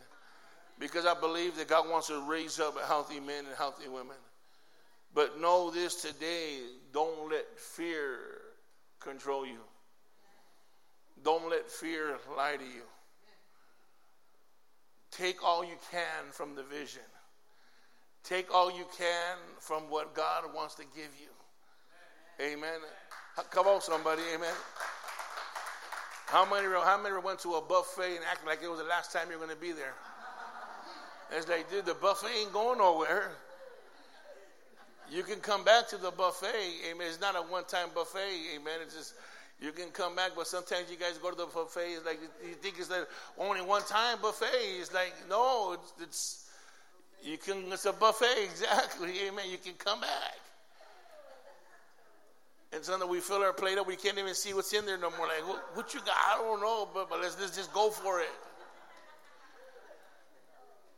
Because 0.79 1.05
I 1.05 1.19
believe 1.19 1.57
that 1.57 1.69
God 1.69 1.89
wants 1.91 2.09
to 2.09 2.25
raise 2.29 2.59
up 2.59 2.81
healthy 2.87 3.21
men 3.21 3.45
and 3.47 3.57
healthy 3.57 3.89
women. 3.89 4.17
But 5.15 5.41
know 5.41 5.71
this 5.71 6.01
today 6.01 6.61
don't 6.93 7.31
let 7.31 7.59
fear 7.59 8.19
control 9.01 9.47
you. 9.47 9.61
Don't 11.23 11.51
let 11.51 11.71
fear 11.71 12.17
lie 12.37 12.57
to 12.57 12.65
you. 12.65 12.83
Take 15.13 15.45
all 15.45 15.63
you 15.63 15.77
can 15.91 16.33
from 16.33 16.55
the 16.55 16.63
vision. 16.63 17.03
Take 18.25 18.53
all 18.53 18.71
you 18.71 18.87
can 18.97 19.37
from 19.59 19.83
what 19.91 20.15
God 20.15 20.45
wants 20.55 20.75
to 20.77 20.85
give 20.97 21.11
you. 21.21 21.29
Amen. 22.45 22.81
Come 23.51 23.67
on, 23.67 23.81
somebody. 23.81 24.23
Amen. 24.35 24.55
How 26.27 26.49
many, 26.49 26.67
how 26.67 27.01
many 27.03 27.15
went 27.23 27.41
to 27.41 27.55
a 27.55 27.61
buffet 27.61 28.17
and 28.17 28.25
acted 28.31 28.47
like 28.47 28.63
it 28.63 28.71
was 28.71 28.79
the 28.79 28.87
last 28.87 29.13
time 29.13 29.29
you're 29.29 29.39
going 29.39 29.51
to 29.51 29.57
be 29.57 29.73
there? 29.73 29.93
It's 31.31 31.49
like, 31.49 31.71
dude, 31.71 31.85
the 31.85 31.95
buffet 31.95 32.29
ain't 32.41 32.53
going 32.53 32.79
nowhere. 32.79 33.33
You 35.11 35.23
can 35.25 35.41
come 35.41 35.63
back 35.63 35.89
to 35.89 35.99
the 35.99 36.11
buffet. 36.11 36.89
Amen. 36.91 37.07
It's 37.09 37.21
not 37.21 37.37
a 37.37 37.41
one 37.41 37.65
time 37.65 37.89
buffet. 37.95 38.55
Amen. 38.55 38.81
It's 38.83 38.95
just, 38.95 39.15
You 39.61 39.71
can 39.73 39.91
come 39.91 40.17
back, 40.17 40.33
but 40.35 40.47
sometimes 40.47 40.91
you 40.91 40.97
guys 40.97 41.19
go 41.19 41.31
to 41.31 41.37
the 41.37 41.47
buffet. 41.47 41.93
It's 41.93 42.05
like 42.05 42.19
you 42.47 42.55
think 42.55 42.77
it's 42.79 42.91
like 42.91 43.07
only 43.39 43.61
one 43.61 43.83
time 43.83 44.19
buffet. 44.21 44.47
It's 44.53 44.93
like 44.93 45.15
no, 45.29 45.75
it's, 45.75 45.93
it's 46.03 46.51
you 47.23 47.39
can. 47.39 47.73
It's 47.73 47.87
a 47.87 47.93
buffet 47.93 48.43
exactly. 48.45 49.13
Amen. 49.29 49.45
You 49.51 49.59
can 49.59 49.75
come 49.75 50.01
back. 50.01 50.37
And 52.73 52.83
sometimes 52.83 53.11
we 53.11 53.21
fill 53.21 53.43
our 53.43 53.53
plate 53.53 53.77
up, 53.77 53.87
we 53.87 53.97
can't 53.97 54.17
even 54.17 54.35
see 54.35 54.55
what's 54.55 54.73
in 54.73 54.87
there 54.87 54.97
no 54.97 55.11
more. 55.11 55.27
Like, 55.27 55.47
what, 55.47 55.77
what 55.77 55.93
you 55.93 56.01
got? 56.01 56.17
I 56.17 56.39
don't 56.39 56.61
know, 56.61 56.89
but, 56.95 57.11
but 57.11 57.21
let's, 57.21 57.39
let's 57.39 57.55
just 57.55 57.71
go 57.75 57.91
for 57.91 58.21
it. 58.21 58.31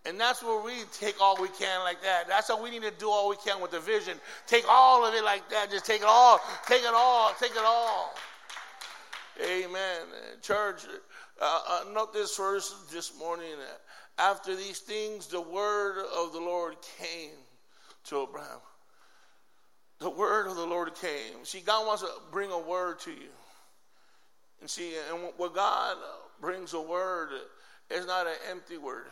And 0.07 0.21
that's 0.21 0.43
where 0.43 0.63
we 0.63 0.73
take 0.93 1.21
all 1.21 1.41
we 1.41 1.49
can 1.49 1.81
like 1.81 2.01
that. 2.03 2.29
That's 2.29 2.49
how 2.49 2.63
we 2.63 2.71
need 2.71 2.83
to 2.83 2.93
do 2.93 3.09
all 3.09 3.29
we 3.31 3.37
can 3.37 3.61
with 3.61 3.71
the 3.71 3.81
vision. 3.81 4.19
Take 4.47 4.65
all 4.69 5.05
of 5.05 5.15
it 5.15 5.25
like 5.25 5.49
that. 5.51 5.71
Just 5.71 5.87
take 5.87 6.03
it 6.03 6.07
all. 6.07 6.39
Take 6.69 6.83
it 6.83 6.93
all. 6.95 7.33
Take 7.41 7.53
it 7.53 7.65
all. 7.65 8.15
Amen. 9.43 10.07
Church, 10.43 10.83
uh, 11.41 11.61
uh, 11.69 11.81
note 11.93 12.13
this 12.13 12.37
verse 12.37 12.75
this 12.93 13.19
morning. 13.19 13.55
After 14.19 14.55
these 14.55 14.79
things, 14.79 15.27
the 15.27 15.41
word 15.41 16.05
of 16.17 16.33
the 16.33 16.39
Lord 16.39 16.77
came 16.99 17.31
to 18.05 18.23
Abraham. 18.23 18.61
The 19.99 20.11
word 20.11 20.47
of 20.47 20.57
the 20.57 20.67
Lord 20.67 20.95
came. 20.95 21.45
See, 21.45 21.61
God 21.61 21.87
wants 21.87 22.03
to 22.03 22.09
bring 22.31 22.53
a 22.53 22.59
word 22.59 23.01
to 23.01 23.11
you. 23.11 23.33
And 24.61 24.71
see, 24.71 24.93
and 25.11 25.33
what 25.37 25.55
God 25.55 25.97
brings 26.41 26.73
a 26.75 26.81
word 26.81 27.31
is 27.91 28.07
not 28.07 28.27
an 28.27 28.35
empty 28.51 28.79
word. 28.79 29.07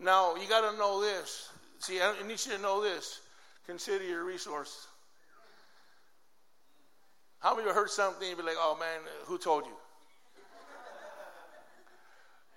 Now, 0.00 0.34
you 0.34 0.48
got 0.48 0.70
to 0.70 0.76
know 0.76 1.00
this. 1.00 1.50
See, 1.78 2.00
I 2.00 2.14
need 2.26 2.44
you 2.44 2.52
to 2.56 2.58
know 2.58 2.82
this. 2.82 3.20
Consider 3.66 4.04
your 4.04 4.24
resource. 4.24 4.88
How 7.44 7.54
many 7.54 7.68
of 7.68 7.74
you 7.74 7.78
heard 7.78 7.90
something 7.90 8.26
and 8.26 8.38
be 8.38 8.42
like, 8.42 8.56
oh 8.56 8.74
man, 8.80 9.00
who 9.26 9.36
told 9.36 9.66
you? 9.66 9.72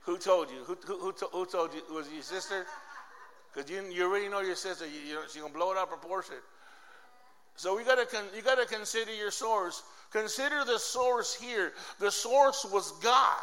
who 0.03 0.17
told 0.17 0.49
you? 0.49 0.63
Who, 0.63 0.77
who, 0.85 0.97
who, 0.97 1.13
who 1.33 1.45
told 1.45 1.73
you? 1.73 1.81
Was 1.93 2.07
it 2.07 2.13
your 2.13 2.23
sister? 2.23 2.65
Because 3.53 3.69
you, 3.69 3.83
you 3.91 4.09
already 4.09 4.29
know 4.29 4.39
your 4.39 4.55
sister. 4.55 4.85
You, 4.85 5.01
you, 5.01 5.19
she's 5.27 5.41
going 5.41 5.51
to 5.51 5.57
blow 5.57 5.73
it 5.73 5.77
out 5.77 5.83
of 5.83 5.89
proportion. 5.89 6.37
So 7.57 7.75
we 7.75 7.83
gotta 7.83 8.05
con- 8.05 8.29
you 8.33 8.41
gotta 8.41 8.65
consider 8.65 9.13
your 9.13 9.31
source. 9.31 9.83
Consider 10.11 10.63
the 10.63 10.77
source 10.77 11.33
here. 11.33 11.73
The 11.99 12.11
source 12.11 12.65
was 12.71 12.91
God. 13.03 13.41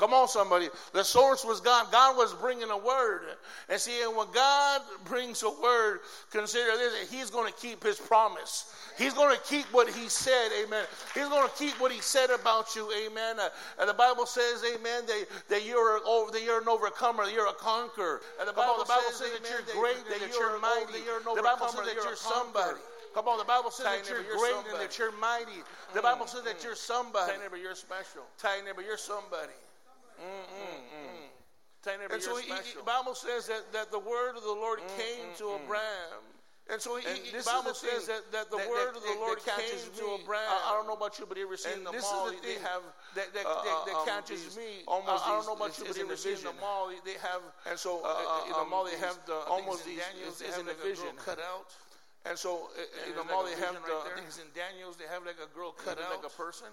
Come 0.00 0.14
on, 0.14 0.28
somebody. 0.28 0.68
The 0.94 1.04
source 1.04 1.44
was 1.44 1.60
God. 1.60 1.92
God 1.92 2.16
was 2.16 2.32
bringing 2.32 2.70
a 2.70 2.78
word. 2.78 3.20
And 3.68 3.78
see, 3.78 4.02
and 4.02 4.16
when 4.16 4.28
God 4.32 4.80
brings 5.04 5.42
a 5.42 5.50
word, 5.62 6.00
consider 6.32 6.74
this 6.78 7.10
He's 7.10 7.28
going 7.28 7.52
to 7.52 7.58
keep 7.60 7.84
His 7.84 7.98
promise. 7.98 8.74
He's 8.96 9.12
going 9.12 9.36
to 9.36 9.42
keep 9.42 9.66
what 9.74 9.90
He 9.90 10.08
said. 10.08 10.48
Amen. 10.64 10.86
He's 11.12 11.28
going 11.28 11.46
to 11.46 11.54
keep 11.54 11.78
what 11.78 11.92
He 11.92 12.00
said 12.00 12.30
about 12.30 12.74
you. 12.74 12.90
Amen. 13.04 13.36
And 13.78 13.86
the 13.86 13.92
Bible 13.92 14.24
says, 14.24 14.64
Amen, 14.74 15.04
that, 15.06 15.26
that, 15.50 15.66
you're, 15.66 16.00
over, 16.06 16.32
that 16.32 16.42
you're 16.44 16.62
an 16.62 16.68
overcomer, 16.68 17.26
that 17.26 17.34
you're 17.34 17.50
a 17.50 17.60
conqueror. 17.60 18.22
And 18.40 18.48
the 18.48 18.54
Bible, 18.54 18.72
on, 18.72 18.78
the 18.78 18.86
Bible 18.86 19.12
says, 19.12 19.28
that 19.36 19.50
you're 19.50 19.82
great, 19.82 20.00
that, 20.08 20.20
that, 20.20 20.32
you're 20.32 20.58
mighty. 20.60 20.92
That 20.92 21.04
you're 21.04 21.18
an 21.18 21.36
the 21.36 21.42
Bible 21.42 21.68
says 21.68 21.84
that 21.84 22.02
you're 22.02 22.16
somebody. 22.16 22.80
Come 23.12 23.28
on, 23.28 23.36
the 23.36 23.44
Bible 23.44 23.70
says 23.70 23.84
that 23.84 24.08
you're 24.08 24.22
great 24.22 24.54
and 24.72 24.80
that 24.80 24.96
you're 24.98 25.12
mighty. 25.20 25.60
The 25.92 26.00
hmm. 26.00 26.08
Bible 26.08 26.26
says 26.26 26.44
that 26.44 26.56
hmm. 26.56 26.64
you're 26.64 26.76
somebody. 26.76 27.32
Tell 27.32 27.40
neighbor, 27.42 27.58
you're 27.58 27.74
special. 27.74 28.22
Tell 28.38 28.64
neighbor, 28.64 28.80
you're 28.80 28.96
somebody. 28.96 29.52
Mm-mm-mm. 30.20 32.12
And 32.12 32.22
so 32.22 32.36
he, 32.36 32.52
the 32.76 32.84
Bible 32.84 33.14
says 33.14 33.46
that, 33.48 33.72
that 33.72 33.90
the 33.90 33.98
word 33.98 34.36
of 34.36 34.42
the 34.42 34.52
Lord 34.52 34.80
mm, 34.80 34.96
came 35.00 35.32
mm, 35.32 35.38
to 35.38 35.44
mm. 35.44 35.64
Abraham. 35.64 36.20
And 36.70 36.78
so 36.78 37.00
he, 37.00 37.08
and 37.08 37.18
the 37.34 37.42
Bible 37.42 37.74
says 37.74 38.06
that, 38.06 38.30
that 38.30 38.52
the 38.52 38.60
that, 38.60 38.70
word 38.70 38.94
that, 38.94 39.00
of 39.00 39.02
the 39.02 39.16
Lord 39.18 39.42
came 39.42 39.74
me. 39.74 39.90
to 39.98 40.04
Abraham. 40.22 40.46
I, 40.46 40.70
I, 40.70 40.78
don't 40.78 40.86
know 40.86 40.94
about 40.94 41.18
you, 41.18 41.26
but 41.26 41.34
ever 41.34 41.56
seen 41.56 41.82
the 41.82 41.90
mall, 41.90 42.30
the 42.30 42.38
they 42.46 42.62
have 42.62 42.86
that 43.18 43.34
that, 43.34 43.42
uh, 43.42 43.64
that, 43.64 43.78
that 43.90 43.96
um, 43.96 44.06
catches 44.06 44.54
me. 44.54 44.86
Almost 44.86 45.26
I, 45.26 45.34
I 45.34 45.40
don't 45.40 45.50
know 45.50 45.58
about 45.58 45.74
you, 45.80 45.88
but 45.88 45.98
ever 45.98 46.14
seen 46.14 46.38
the 46.46 46.54
mall, 46.62 46.94
they 47.02 47.18
have. 47.18 47.42
And 47.66 47.74
so 47.74 48.04
uh, 48.06 48.12
uh, 48.12 48.46
in 48.46 48.54
the 48.54 48.68
mall, 48.70 48.86
they 48.86 49.00
have 49.02 49.18
the 49.26 49.42
almost 49.50 49.82
these. 49.82 49.98
Daniels, 49.98 50.38
is 50.38 50.54
in 50.62 50.66
the 50.66 50.78
vision 50.78 51.10
cut 51.18 51.42
out. 51.42 51.74
And 52.28 52.36
so, 52.36 52.68
uh, 52.76 53.08
in 53.08 53.16
the 53.16 53.24
mall, 53.24 53.48
they 53.48 53.56
have 53.56 53.80
the, 53.80 53.96
it's 54.28 54.36
in 54.36 54.44
Daniels, 54.52 54.96
they 55.00 55.08
have 55.08 55.24
like 55.24 55.40
a 55.40 55.48
girl 55.56 55.72
cut 55.72 55.96
out. 55.96 56.20
Like 56.20 56.28
a 56.28 56.36
person. 56.36 56.68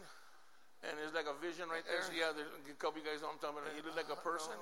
And 0.87 0.95
there's 0.95 1.11
like 1.11 1.27
a 1.27 1.35
vision 1.43 1.67
right 1.67 1.83
there. 1.83 1.99
Yeah, 2.15 2.31
there's 2.31 2.47
a 2.47 2.79
couple 2.79 3.03
you 3.03 3.07
guys 3.07 3.19
know 3.19 3.35
I'm 3.35 3.41
talking 3.43 3.59
about. 3.59 3.75
He 3.75 3.83
look 3.83 3.99
like 3.99 4.07
a 4.07 4.15
uh-huh. 4.15 4.23
person. 4.23 4.55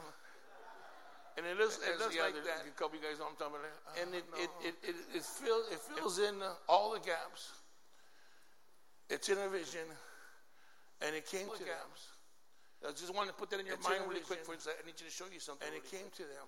And 1.38 1.44
it 1.46 1.60
looks, 1.60 1.78
it 1.84 2.00
looks 2.00 2.16
like 2.16 2.34
that. 2.34 2.64
A 2.64 2.74
couple 2.80 2.98
you 2.98 3.04
guys 3.04 3.20
know 3.20 3.28
I'm 3.28 3.38
talking 3.38 3.60
about. 3.60 3.76
And 4.00 4.10
it, 4.16 4.24
it, 4.40 4.52
it, 4.64 4.76
it, 4.82 4.96
it, 5.20 5.24
fills, 5.24 5.68
it 5.68 5.84
fills 5.84 6.18
in 6.18 6.40
all 6.72 6.96
the 6.96 7.04
gaps. 7.04 7.60
It's 9.12 9.28
in 9.28 9.38
a 9.38 9.52
vision. 9.52 9.86
And 11.04 11.12
it 11.12 11.28
came 11.28 11.46
to 11.46 11.64
gaps. 11.68 12.16
them. 12.82 12.90
I 12.90 12.96
just 12.96 13.12
wanted 13.12 13.36
to 13.36 13.38
put 13.38 13.52
that 13.52 13.60
in 13.60 13.68
your 13.68 13.82
mind 13.84 14.08
really 14.08 14.24
quick 14.24 14.48
for 14.48 14.56
a 14.56 14.60
second. 14.60 14.80
I 14.82 14.88
need 14.88 14.96
you 14.96 15.12
to 15.12 15.14
show 15.14 15.28
you 15.28 15.44
something. 15.44 15.68
And 15.68 15.76
it 15.76 15.84
came 15.92 16.08
to 16.08 16.24
them. 16.24 16.48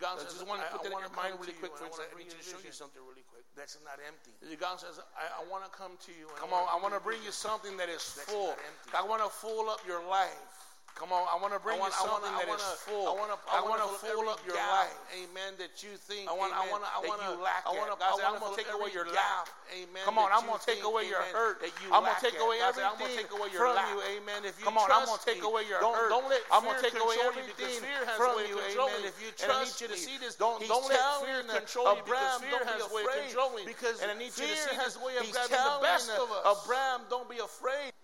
God 0.00 0.18
says, 0.18 0.34
I 0.34 0.42
just 0.42 0.46
want 0.48 0.64
to 0.64 0.68
put 0.72 0.88
that 0.88 0.90
in 0.90 0.98
your 0.98 1.14
mind 1.14 1.36
really 1.38 1.54
quick 1.54 1.76
for 1.76 1.86
a 1.86 1.92
second. 1.92 2.16
I 2.16 2.18
need 2.18 2.32
you 2.32 2.40
to 2.40 2.48
show 2.48 2.58
you 2.64 2.74
something 2.74 3.04
really 3.04 3.22
quick. 3.28 3.37
That's 3.58 3.76
not 3.82 3.98
empty. 4.06 4.30
God 4.54 4.78
says, 4.78 5.02
I, 5.18 5.42
I 5.42 5.50
want 5.50 5.66
to 5.66 5.70
come 5.74 5.98
to 6.06 6.12
you. 6.14 6.30
Come 6.38 6.54
on, 6.54 6.62
I 6.70 6.78
want 6.80 6.94
to 6.94 7.00
bring 7.00 7.18
you 7.26 7.32
something 7.32 7.76
that 7.76 7.88
is 7.90 8.02
full. 8.02 8.54
I 8.94 9.02
want 9.02 9.18
to 9.18 9.28
fill 9.28 9.68
up 9.68 9.82
your 9.82 9.98
life. 10.06 10.67
Come 10.98 11.14
on, 11.14 11.22
I 11.30 11.38
want 11.38 11.54
to 11.54 11.62
bring 11.62 11.78
want, 11.78 11.94
you 11.94 12.02
something 12.02 12.26
wanna, 12.26 12.42
that 12.42 12.50
wanna, 12.50 12.74
is 12.74 12.82
full. 12.82 13.06
I 13.06 13.14
want 13.14 13.30
to, 13.30 13.38
I 13.54 13.62
want 13.62 13.78
to 13.78 13.90
fill 14.02 14.26
up 14.26 14.42
your 14.42 14.58
life. 14.58 14.98
Amen. 15.14 15.54
That 15.62 15.78
you 15.78 15.94
think, 15.94 16.26
I 16.26 16.34
want, 16.34 16.50
amen, 16.50 16.58
I 16.58 16.66
want, 16.74 16.82
I 16.90 17.00
want 17.06 17.22
to, 17.22 17.38
lack. 17.38 17.62
I 17.62 17.70
want 17.70 17.94
to, 17.94 18.02
I'm 18.02 18.42
going 18.42 18.50
to 18.50 18.58
take 18.58 18.66
away 18.74 18.90
your 18.90 19.06
lack. 19.06 19.46
Amen. 19.70 20.02
Come 20.02 20.18
on, 20.18 20.34
I'm 20.34 20.42
going 20.42 20.58
to 20.58 20.66
take 20.66 20.82
away 20.82 21.06
your 21.06 21.22
hurt. 21.30 21.62
That 21.62 21.70
you 21.78 21.94
I'm 21.94 22.02
going 22.02 22.18
to 22.18 22.24
take 22.24 22.34
away 22.42 22.58
everything. 22.58 22.90
I'm 22.90 22.98
going 22.98 23.14
to 23.14 23.20
take 23.22 23.30
away 23.30 23.48
your 23.54 23.70
lack. 23.70 23.86
you. 23.94 24.02
Amen. 24.18 24.42
If 24.42 24.58
you 24.58 24.66
come 24.66 24.74
on, 24.74 24.90
I'm 24.90 25.06
going 25.06 25.22
to 25.22 25.26
take 25.28 25.46
away 25.46 25.62
your 25.70 25.78
hurt. 25.78 26.10
Don't 26.10 26.26
let 26.26 26.42
I'm 26.50 26.66
going 26.66 26.74
to 26.74 26.82
take 26.82 26.98
away 26.98 27.14
everything 27.22 27.78
from 28.18 28.42
you. 28.42 28.58
Amen. 28.58 29.06
If 29.06 29.22
you 29.22 29.30
trust 29.38 29.78
me, 29.78 30.18
don't 30.34 30.58
don't 30.66 30.82
let 30.90 30.98
fear 31.22 31.46
control 31.46 31.94
you 31.94 32.02
because 32.02 32.42
fear 32.42 32.62
has 32.66 32.82
way 32.90 33.06
of 33.06 33.14
controlling. 33.22 33.70
Because 33.70 34.02
and 34.02 34.10
I 34.10 34.18
need 34.18 34.34
you 34.34 34.50
to 34.50 34.58
see 34.58 34.74
has 34.74 34.98
a 34.98 35.02
way 35.04 35.14
of 35.14 35.30
grabbing 35.30 35.54
the 35.54 35.78
best 35.78 36.10
of 36.10 36.26
us. 36.26 36.42
Abraham, 36.42 37.06
don't 37.06 37.30
be 37.30 37.38
afraid. 37.38 37.94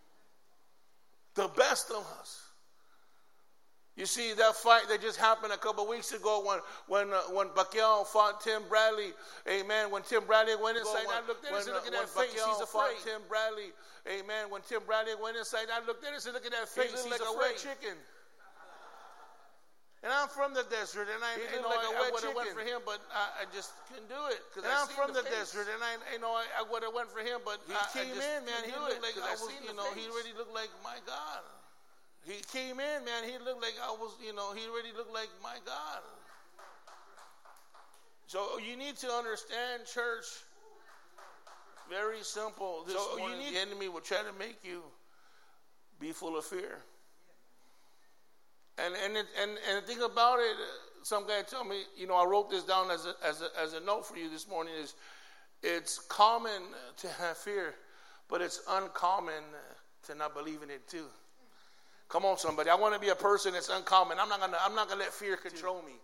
The 1.34 1.50
best 1.58 1.90
of 1.90 2.06
us. 2.22 2.43
You 3.94 4.06
see 4.06 4.34
that 4.34 4.56
fight 4.56 4.88
that 4.90 5.00
just 5.00 5.18
happened 5.18 5.52
a 5.52 5.56
couple 5.56 5.86
weeks 5.86 6.10
ago 6.10 6.42
when 6.42 6.58
when 6.90 7.14
uh, 7.14 7.30
when 7.30 7.46
Pacquiao 7.54 8.04
fought 8.04 8.40
Tim 8.42 8.62
Bradley. 8.68 9.14
Amen. 9.46 9.90
When 9.90 10.02
Tim 10.02 10.26
Bradley 10.26 10.58
went 10.58 10.76
inside, 10.76 11.06
when, 11.06 11.22
I 11.22 11.26
looked 11.30 11.46
at 11.46 11.54
him 11.54 11.62
and 11.62 11.78
look 11.78 11.86
at 11.86 11.94
that 11.94 12.10
face. 12.10 12.34
He's 12.34 12.60
afraid. 12.60 12.98
Tim 13.06 13.22
Bradley. 13.30 13.70
Amen. 14.10 14.50
When 14.50 14.66
Tim 14.66 14.82
Bradley 14.82 15.14
went 15.14 15.38
inside, 15.38 15.70
I 15.70 15.78
looked 15.86 16.02
at 16.02 16.10
him 16.10 16.18
and 16.18 16.22
said, 16.22 16.34
"Look 16.34 16.44
at 16.44 16.50
that 16.50 16.66
face. 16.66 16.90
He's, 16.90 17.06
He's 17.06 17.12
like 17.14 17.22
afraid. 17.22 17.54
a 17.54 17.54
wet 17.54 17.54
chicken." 17.54 17.96
And 20.02 20.12
I'm 20.12 20.28
from 20.28 20.52
the 20.52 20.68
desert, 20.68 21.08
and 21.08 21.22
I, 21.24 21.32
you 21.40 21.64
know, 21.64 21.72
like 21.72 21.80
I, 21.80 21.96
I 21.96 22.12
would 22.12 22.20
have 22.28 22.36
went 22.36 22.52
for 22.52 22.60
him, 22.60 22.84
but 22.84 23.00
I, 23.08 23.40
I 23.40 23.44
just 23.56 23.72
couldn't 23.88 24.10
do 24.12 24.20
it. 24.28 24.42
And 24.52 24.68
I 24.68 24.84
am 24.84 24.90
from 24.92 25.16
the, 25.16 25.24
the 25.24 25.32
desert, 25.32 25.64
and 25.64 25.80
I, 25.80 25.96
you 26.12 26.20
know, 26.20 26.36
I, 26.36 26.44
I 26.60 26.62
would 26.68 26.84
have 26.84 26.92
went 26.92 27.08
for 27.08 27.24
him, 27.24 27.40
but 27.40 27.64
he 27.64 27.72
I, 27.72 27.88
came 27.88 28.12
I 28.12 28.36
in, 28.36 28.44
man. 28.44 28.68
He 28.68 28.76
looked 28.76 29.00
like 29.00 29.16
I 29.16 29.32
was, 29.32 29.48
you 29.64 29.72
know, 29.72 29.88
he 29.96 30.04
really 30.12 30.36
looked 30.36 30.52
like 30.52 30.68
my 30.84 31.00
God. 31.08 31.40
He 32.26 32.42
came 32.52 32.80
in, 32.80 33.04
man. 33.04 33.24
He 33.24 33.32
looked 33.44 33.60
like 33.60 33.74
I 33.82 33.90
was, 33.90 34.16
you 34.24 34.34
know, 34.34 34.52
he 34.54 34.66
already 34.68 34.96
looked 34.96 35.12
like 35.12 35.28
my 35.42 35.56
God. 35.64 36.00
So 38.26 38.58
you 38.58 38.76
need 38.76 38.96
to 38.96 39.08
understand, 39.08 39.84
church. 39.86 40.24
Very 41.90 42.22
simple. 42.22 42.84
This 42.86 42.96
so 42.96 43.18
you 43.18 43.36
need, 43.36 43.54
the 43.54 43.60
enemy 43.60 43.88
will 43.88 44.00
try 44.00 44.18
to 44.18 44.38
make 44.38 44.56
you 44.64 44.82
be 46.00 46.12
full 46.12 46.38
of 46.38 46.44
fear. 46.44 46.78
And 48.78 48.94
and 49.04 49.16
it, 49.16 49.26
and 49.40 49.50
and 49.68 49.82
the 49.82 49.86
thing 49.86 50.02
about 50.02 50.38
it, 50.38 50.56
some 51.02 51.26
guy 51.26 51.42
told 51.42 51.68
me, 51.68 51.82
you 51.94 52.06
know, 52.06 52.14
I 52.14 52.24
wrote 52.24 52.50
this 52.50 52.64
down 52.64 52.90
as 52.90 53.06
a, 53.06 53.14
as 53.24 53.42
a, 53.42 53.48
as 53.62 53.74
a 53.74 53.80
note 53.80 54.06
for 54.06 54.16
you 54.16 54.30
this 54.30 54.48
morning. 54.48 54.72
Is 54.82 54.94
it's 55.62 55.98
common 55.98 56.62
to 56.96 57.08
have 57.08 57.36
fear, 57.36 57.74
but 58.28 58.40
it's 58.40 58.62
uncommon 58.68 59.44
to 60.06 60.14
not 60.14 60.34
believe 60.34 60.62
in 60.62 60.70
it 60.70 60.88
too. 60.88 61.06
Come 62.08 62.24
on, 62.24 62.38
somebody. 62.38 62.70
I 62.70 62.74
want 62.74 62.94
to 62.94 63.00
be 63.00 63.08
a 63.08 63.14
person 63.14 63.54
that's 63.54 63.68
uncommon. 63.68 64.18
I'm 64.20 64.28
not 64.28 64.40
gonna. 64.40 64.56
I'm 64.64 64.74
not 64.74 64.88
gonna 64.88 65.00
let 65.00 65.12
fear 65.12 65.36
control 65.36 65.82
me. 65.82 65.94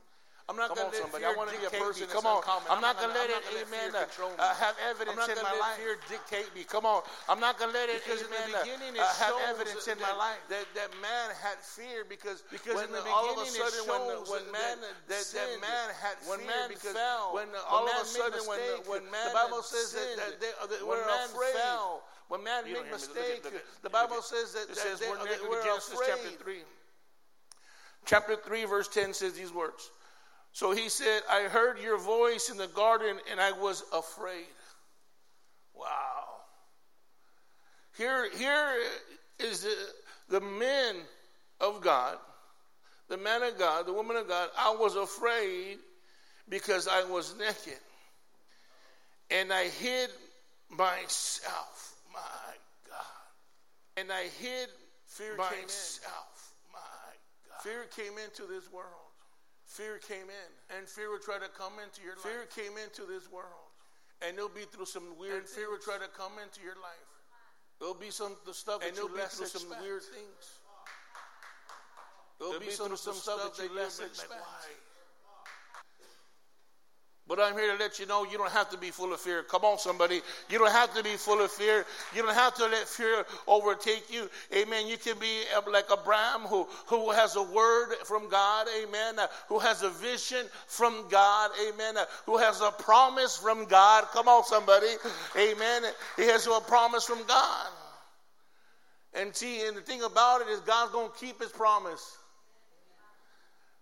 I'm 0.50 0.58
not 0.58 0.74
going 0.74 0.90
to 0.90 0.98
let 0.98 1.06
somebody. 1.06 1.22
fear 1.22 1.30
I 1.30 1.38
want 1.38 1.54
to 1.54 1.58
be 1.62 1.62
a 1.62 1.70
person. 1.70 2.10
Come 2.10 2.26
on. 2.26 2.42
Uncommon. 2.42 2.66
I'm, 2.74 2.82
not 2.82 2.98
going 2.98 3.14
to 3.14 3.22
let 3.22 3.30
it, 3.30 3.38
amen, 3.54 3.94
uh, 3.94 4.02
uh, 4.02 4.50
have 4.58 4.74
evidence 4.82 5.22
in 5.30 5.38
my 5.46 5.54
life. 5.62 5.78
fear 5.78 5.94
dictate 6.10 6.50
me. 6.58 6.66
Come 6.66 6.82
on. 6.82 7.06
I'm 7.30 7.38
not 7.38 7.54
going 7.54 7.70
to 7.70 7.78
let 7.78 7.86
it, 7.86 8.02
because 8.02 8.26
amen, 8.26 8.50
in 8.50 8.50
the 8.50 8.58
uh, 8.58 8.66
beginning, 8.66 8.92
uh, 8.98 9.06
have 9.22 9.38
evidence 9.46 9.86
in 9.86 9.94
my 10.02 10.10
life. 10.10 10.42
That, 10.50 10.66
that 10.74 10.90
man 10.98 11.30
had 11.38 11.62
fear 11.62 12.02
because, 12.02 12.42
because 12.50 12.82
in 12.82 12.90
the 12.90 12.98
beginning, 12.98 13.14
all 13.14 13.30
of 13.30 13.38
a 13.38 13.46
sudden, 13.46 13.86
when, 13.86 14.02
when 14.26 14.44
man, 14.50 14.82
that, 14.82 15.22
that 15.22 15.50
man 15.62 15.86
had 16.02 16.18
fear 16.18 16.34
when 16.34 16.42
man 16.42 16.66
because 16.66 16.98
fell, 16.98 17.30
when 17.30 17.46
all 17.70 17.86
of 17.86 17.94
a 17.94 18.02
sudden, 18.02 18.42
when, 18.50 18.58
when 18.90 19.02
man 19.06 19.30
the 19.30 19.38
Bible 19.38 19.62
says 19.62 19.94
that, 19.94 20.18
that 20.18 20.42
they, 20.42 20.50
that 20.50 20.82
we're 20.82 20.98
afraid. 21.30 21.54
When 22.30 22.44
man 22.44 22.62
make 22.62 22.88
mistake, 22.92 23.42
the 23.82 23.90
Bible 23.90 24.22
says 24.22 24.52
that, 24.52 24.70
it 24.70 24.76
that, 24.76 25.00
they, 25.00 25.48
we're 25.48 25.64
Genesis 25.64 25.94
afraid. 25.94 26.10
chapter 26.10 26.44
3. 26.44 26.54
Chapter 28.06 28.36
3, 28.36 28.64
verse 28.66 28.86
10 28.86 29.14
says 29.14 29.32
these 29.32 29.52
words. 29.52 29.90
So 30.52 30.70
he 30.70 30.88
said, 30.88 31.22
I 31.28 31.48
heard 31.48 31.80
your 31.80 31.98
voice 31.98 32.48
in 32.48 32.56
the 32.56 32.68
garden 32.68 33.16
and 33.32 33.40
I 33.40 33.50
was 33.50 33.82
afraid. 33.92 34.46
Wow. 35.74 35.86
Here, 37.98 38.30
here 38.36 38.74
is 39.40 39.62
the, 39.62 40.38
the 40.38 40.40
men 40.40 40.96
of 41.60 41.80
God, 41.80 42.16
the 43.08 43.18
man 43.18 43.42
of 43.42 43.58
God, 43.58 43.86
the 43.86 43.92
woman 43.92 44.14
of 44.16 44.28
God. 44.28 44.50
I 44.56 44.70
was 44.78 44.94
afraid 44.94 45.78
because 46.48 46.86
I 46.86 47.02
was 47.02 47.34
naked. 47.36 47.80
And 49.32 49.52
I 49.52 49.64
hid 49.64 50.10
myself, 50.70 51.89
my 52.12 52.52
God. 52.88 53.24
And 53.96 54.12
I 54.12 54.28
hid 54.40 54.68
Fear 55.06 55.36
myself, 55.36 55.50
came 55.50 55.66
in. 55.66 56.72
my 56.72 57.10
God. 57.50 57.62
Fear 57.62 57.82
came 57.90 58.18
into 58.18 58.46
this 58.46 58.70
world. 58.70 59.10
Fear 59.66 59.98
came 59.98 60.26
in. 60.30 60.50
And 60.76 60.88
fear 60.88 61.10
would 61.10 61.22
try 61.22 61.38
to 61.38 61.50
come 61.56 61.74
into 61.82 62.02
your 62.02 62.16
fear 62.16 62.46
life. 62.46 62.52
Fear 62.54 62.64
came 62.70 62.74
into 62.78 63.02
this 63.06 63.30
world. 63.30 63.70
And 64.22 64.36
it'll 64.36 64.50
be 64.52 64.68
through 64.70 64.86
some 64.86 65.16
weird 65.18 65.42
and 65.42 65.46
things. 65.46 65.56
fear 65.56 65.70
would 65.70 65.82
try 65.82 65.96
to 65.98 66.10
come 66.12 66.32
into 66.42 66.60
your 66.60 66.76
life. 66.82 67.10
There'll 67.78 67.94
be 67.94 68.10
some 68.10 68.36
the 68.44 68.52
stuff 68.52 68.84
and 68.84 68.94
that 68.94 69.00
you 69.00 69.08
less 69.16 69.36
through 69.40 69.46
expect. 69.48 69.64
some 69.64 69.80
weird 69.80 70.02
things. 70.02 70.60
There'll, 72.38 72.52
There'll 72.52 72.60
be, 72.60 72.66
be 72.66 72.72
some, 72.72 72.96
some 72.96 73.14
stuff 73.14 73.56
that 73.56 73.62
you 73.64 73.74
less 73.74 74.00
expect. 74.00 74.36
Why? 74.36 74.89
But 77.30 77.38
I'm 77.38 77.54
here 77.56 77.70
to 77.70 77.78
let 77.78 78.00
you 78.00 78.06
know 78.06 78.24
you 78.24 78.38
don't 78.38 78.50
have 78.50 78.70
to 78.70 78.76
be 78.76 78.90
full 78.90 79.12
of 79.12 79.20
fear. 79.20 79.44
Come 79.44 79.64
on, 79.64 79.78
somebody. 79.78 80.20
You 80.48 80.58
don't 80.58 80.72
have 80.72 80.92
to 80.94 81.04
be 81.04 81.10
full 81.10 81.40
of 81.40 81.52
fear. 81.52 81.86
You 82.12 82.22
don't 82.22 82.34
have 82.34 82.56
to 82.56 82.64
let 82.64 82.88
fear 82.88 83.24
overtake 83.46 84.12
you. 84.12 84.28
Amen. 84.52 84.88
You 84.88 84.96
can 84.96 85.16
be 85.16 85.44
like 85.70 85.84
Abraham 85.92 86.40
who, 86.40 86.66
who 86.86 87.12
has 87.12 87.36
a 87.36 87.42
word 87.44 87.94
from 88.04 88.28
God. 88.28 88.66
Amen. 88.82 89.20
Uh, 89.20 89.28
who 89.46 89.60
has 89.60 89.84
a 89.84 89.90
vision 89.90 90.44
from 90.66 91.04
God. 91.08 91.52
Amen. 91.68 91.98
Uh, 91.98 92.04
who 92.26 92.36
has 92.36 92.60
a 92.62 92.72
promise 92.72 93.36
from 93.36 93.64
God. 93.66 94.06
Come 94.12 94.26
on, 94.26 94.42
somebody. 94.42 94.88
Amen. 95.38 95.82
He 96.16 96.24
has 96.24 96.48
a 96.48 96.60
promise 96.66 97.04
from 97.04 97.24
God. 97.28 97.68
And 99.14 99.36
see, 99.36 99.64
and 99.68 99.76
the 99.76 99.82
thing 99.82 100.02
about 100.02 100.40
it 100.40 100.48
is 100.48 100.58
God's 100.62 100.90
going 100.90 101.12
to 101.12 101.24
keep 101.24 101.40
his 101.40 101.52
promise. 101.52 102.18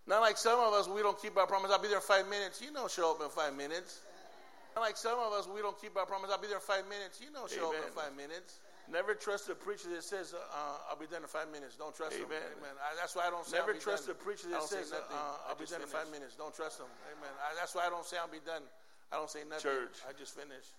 Not 0.08 0.24
like 0.24 0.40
some 0.40 0.58
of 0.58 0.72
us, 0.72 0.88
we 0.88 1.04
don't 1.04 1.20
keep 1.20 1.36
our 1.36 1.46
promise. 1.46 1.70
I'll 1.70 1.78
be 1.78 1.88
there 1.92 2.00
in 2.00 2.02
five 2.02 2.24
minutes. 2.32 2.64
You 2.64 2.72
know, 2.72 2.88
show 2.88 3.12
up 3.12 3.20
in 3.20 3.28
five 3.28 3.52
minutes. 3.54 4.00
Not 4.74 4.80
like 4.80 4.96
some 4.96 5.20
of 5.20 5.36
us, 5.36 5.44
we 5.44 5.60
don't 5.60 5.76
keep 5.76 5.96
our 6.00 6.06
promise. 6.08 6.32
I'll 6.32 6.40
be 6.40 6.48
there 6.48 6.56
in 6.56 6.64
five 6.64 6.88
minutes. 6.88 7.20
You 7.20 7.28
know, 7.28 7.44
show 7.44 7.68
Amen. 7.68 7.84
up 7.84 7.86
in 7.86 7.92
five 7.92 8.14
minutes. 8.16 8.64
Never 8.88 9.12
trust 9.12 9.52
a 9.52 9.54
preacher 9.54 9.92
that 9.92 10.00
says, 10.00 10.32
uh, 10.32 10.88
I'll 10.88 10.96
be 10.96 11.04
done 11.04 11.20
in 11.20 11.28
five 11.28 11.52
minutes. 11.52 11.76
Don't 11.76 11.92
trust 11.92 12.16
Amen. 12.16 12.40
him. 12.40 12.56
Amen. 12.56 12.72
I, 12.80 12.96
that's 12.96 13.12
why 13.12 13.28
I 13.28 13.30
don't 13.30 13.44
say 13.44 13.60
Never 13.60 13.76
trust 13.76 14.08
done. 14.08 14.16
a 14.16 14.24
preacher 14.24 14.48
that 14.48 14.64
says, 14.64 14.96
uh, 14.96 15.04
I'll 15.44 15.60
be 15.60 15.68
done 15.68 15.84
finished. 15.84 15.92
in 15.92 16.00
five 16.00 16.08
minutes. 16.08 16.40
Don't 16.40 16.56
trust 16.56 16.80
him. 16.80 16.88
Amen. 17.12 17.28
I, 17.44 17.52
that's 17.60 17.76
why 17.76 17.84
I 17.84 17.92
don't 17.92 18.08
say 18.08 18.16
I'll 18.16 18.32
be 18.32 18.40
done. 18.40 18.64
I 19.12 19.20
don't 19.20 19.28
say 19.28 19.44
nothing. 19.44 19.60
Church. 19.60 20.00
I 20.08 20.16
just 20.16 20.32
finish. 20.32 20.72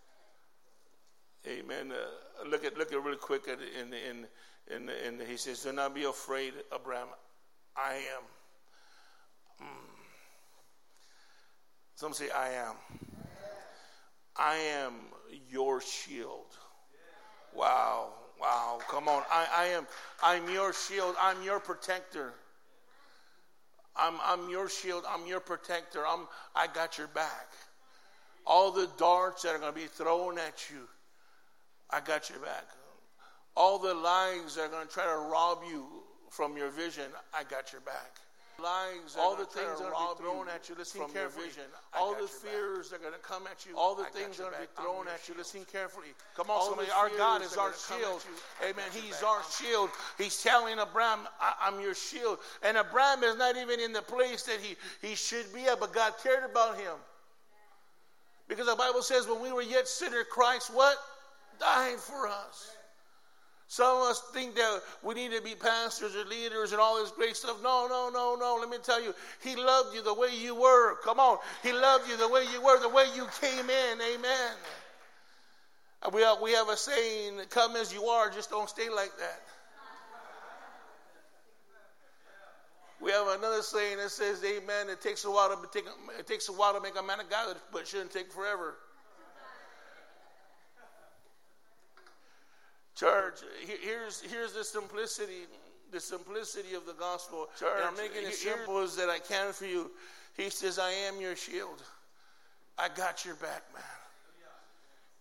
Amen. 1.46 1.94
Uh, 1.94 2.50
look 2.50 2.66
at 2.66 2.78
look 2.82 2.90
at 2.92 2.98
really 2.98 3.22
quick 3.22 3.46
at 3.48 3.62
in 3.62 3.94
in 3.94 4.26
in, 4.74 4.90
in, 4.90 5.22
in 5.22 5.28
he 5.30 5.38
says, 5.38 5.62
"Do 5.62 5.72
not 5.72 5.94
be 5.94 6.04
afraid, 6.04 6.54
Abraham. 6.74 7.08
I 7.78 7.94
am." 8.18 8.26
Mm. 9.62 9.90
Some 11.96 12.14
say, 12.14 12.30
I 12.30 12.50
am. 12.52 12.76
I 14.36 14.56
am 14.56 14.94
your 15.50 15.82
shield. 15.82 16.46
Wow, 17.54 18.14
wow, 18.40 18.80
come 18.88 19.10
on. 19.10 19.24
I, 19.30 19.48
I 19.54 19.66
am 19.66 19.88
I'm 20.24 20.50
your 20.50 20.72
shield. 20.72 21.16
I'm 21.20 21.44
your 21.44 21.60
protector. 21.60 22.34
I'm, 23.96 24.16
I'm 24.24 24.50
your 24.50 24.70
shield. 24.70 25.04
I'm 25.10 25.28
your 25.28 25.42
protector. 25.42 26.08
I'm, 26.08 26.28
I 26.56 26.68
got 26.68 26.98
your 26.98 27.08
back. 27.08 27.48
All 28.46 28.72
the 28.72 28.88
darts 28.98 29.44
that 29.44 29.56
are 29.56 29.60
going 29.60 29.74
to 29.74 29.80
be 29.80 29.88
thrown 29.88 30.40
at 30.40 30.70
you, 30.72 30.88
I 31.90 32.00
got 32.00 32.30
your 32.30 32.40
back. 32.40 32.66
All 33.58 33.78
the 33.78 33.94
lies 33.94 34.56
that 34.56 34.62
are 34.62 34.70
going 34.70 34.88
to 34.88 34.94
try 34.94 35.04
to 35.04 35.30
rob 35.30 35.60
you 35.70 35.86
from 36.30 36.56
your 36.56 36.70
vision, 36.70 37.06
I 37.34 37.44
got 37.44 37.74
your 37.74 37.82
back 37.82 38.20
lies, 38.62 39.16
all 39.18 39.36
the 39.36 39.46
things 39.46 39.80
that 39.80 39.92
are 39.96 40.16
thrown 40.16 40.48
at 40.50 40.70
you. 40.70 40.76
Listen 40.78 41.02
carefully. 41.14 41.48
All 41.98 42.14
the 42.14 42.28
fears 42.28 42.90
that 42.90 42.98
are 42.98 43.00
going 43.00 43.14
to 43.14 43.20
come 43.20 43.48
at 43.48 43.66
you. 43.66 43.78
All 43.78 43.96
the 43.96 44.06
things 44.06 44.38
that 44.38 44.48
are 44.48 44.52
going 44.52 44.64
to 44.64 44.70
be 44.76 44.82
thrown 44.82 45.08
at 45.08 45.28
you. 45.28 45.36
Listen 45.38 45.66
carefully. 45.72 46.14
Come 46.36 46.50
on, 46.50 46.66
somebody. 46.66 46.90
Our 46.92 47.10
God 47.18 47.42
is 47.42 47.58
our 47.58 47.74
shield. 47.74 48.24
Amen. 48.64 48.86
He's 48.94 49.24
our 49.24 49.42
shield. 49.60 49.90
He's 50.18 50.42
telling 50.42 50.78
Abraham, 50.80 51.28
I'm 51.62 51.80
your 51.80 51.96
shield. 51.96 52.40
And 52.64 52.78
Abraham 52.78 53.24
is 53.24 53.38
not 53.38 53.58
even 53.58 53.80
in 53.80 53.94
the 53.94 54.02
place 54.02 54.44
that 54.44 54.60
he, 54.62 54.76
he 55.06 55.16
should 55.16 55.52
be 55.54 55.66
at, 55.66 55.80
but 55.80 55.94
God 55.94 56.14
cared 56.22 56.50
about 56.50 56.78
him. 56.78 56.96
Because 58.48 58.66
the 58.66 58.76
Bible 58.76 59.04
says, 59.04 59.28
when 59.28 59.42
we 59.42 59.52
were 59.52 59.62
yet 59.62 59.88
sinners, 59.88 60.26
Christ 60.30 60.74
what? 60.74 60.98
Died 61.60 62.00
for 62.00 62.28
us. 62.28 62.76
Some 63.72 63.98
of 63.98 64.04
us 64.10 64.20
think 64.34 64.56
that 64.56 64.82
we 65.04 65.14
need 65.14 65.32
to 65.32 65.44
be 65.44 65.54
pastors 65.54 66.16
or 66.16 66.26
leaders 66.26 66.72
and 66.72 66.82
all 66.82 67.00
this 67.00 67.12
great 67.12 67.36
stuff. 67.36 67.62
No, 67.62 67.86
no, 67.88 68.10
no, 68.12 68.36
no. 68.36 68.58
Let 68.60 68.68
me 68.68 68.78
tell 68.82 69.00
you, 69.02 69.14
He 69.44 69.56
loved 69.56 69.94
you 69.94 70.02
the 70.02 70.14
way 70.16 70.30
you 70.36 70.56
were. 70.56 70.96
Come 71.04 71.20
on. 71.20 71.38
He 71.62 71.72
loved 71.72 72.10
you 72.10 72.18
the 72.18 72.28
way 72.28 72.46
you 72.52 72.64
were, 72.64 72.80
the 72.80 72.90
way 72.90 73.06
you 73.16 73.28
came 73.40 73.70
in. 73.70 74.02
Amen. 74.02 74.52
We 76.12 76.22
have, 76.22 76.42
we 76.42 76.54
have 76.54 76.68
a 76.68 76.76
saying, 76.76 77.42
come 77.52 77.76
as 77.76 77.94
you 77.94 78.06
are, 78.06 78.32
just 78.32 78.50
don't 78.50 78.68
stay 78.68 78.90
like 78.90 79.16
that. 79.20 79.42
We 83.00 83.12
have 83.12 83.28
another 83.28 83.62
saying 83.62 83.98
that 83.98 84.10
says, 84.10 84.44
Amen. 84.44 84.90
It 84.90 85.00
takes 85.00 85.26
a 85.26 85.30
while 85.30 85.50
to 85.50 85.80
it 86.18 86.26
takes 86.26 86.50
a 86.50 86.54
while 86.54 86.74
to 86.74 86.82
make 86.82 87.00
a 87.00 87.04
man 87.04 87.20
of 87.20 87.30
God, 87.30 87.56
but 87.72 87.84
it 87.84 87.88
shouldn't 87.88 88.12
take 88.12 88.32
forever. 88.32 88.76
Church, 93.00 93.40
here's, 93.82 94.20
here's 94.20 94.52
the 94.52 94.64
simplicity, 94.64 95.48
the 95.90 96.02
simplicity 96.02 96.76
of 96.76 96.86
the 96.86 96.94
gospel. 96.94 97.48
Church, 97.58 97.70
and 97.78 97.86
I'm 97.86 97.96
making 97.96 98.28
it 98.28 98.34
simple 98.34 98.80
as 98.80 98.98
that 98.98 99.10
I 99.10 99.20
can 99.20 99.54
for 99.54 99.66
you. 99.66 99.90
He 100.36 100.50
says, 100.50 100.78
I 100.78 100.90
am 100.92 101.22
your 101.22 101.38
shield. 101.38 101.82
I 102.78 102.90
got 102.90 103.24
your 103.24 103.36
back, 103.36 103.64
man. 103.74 103.84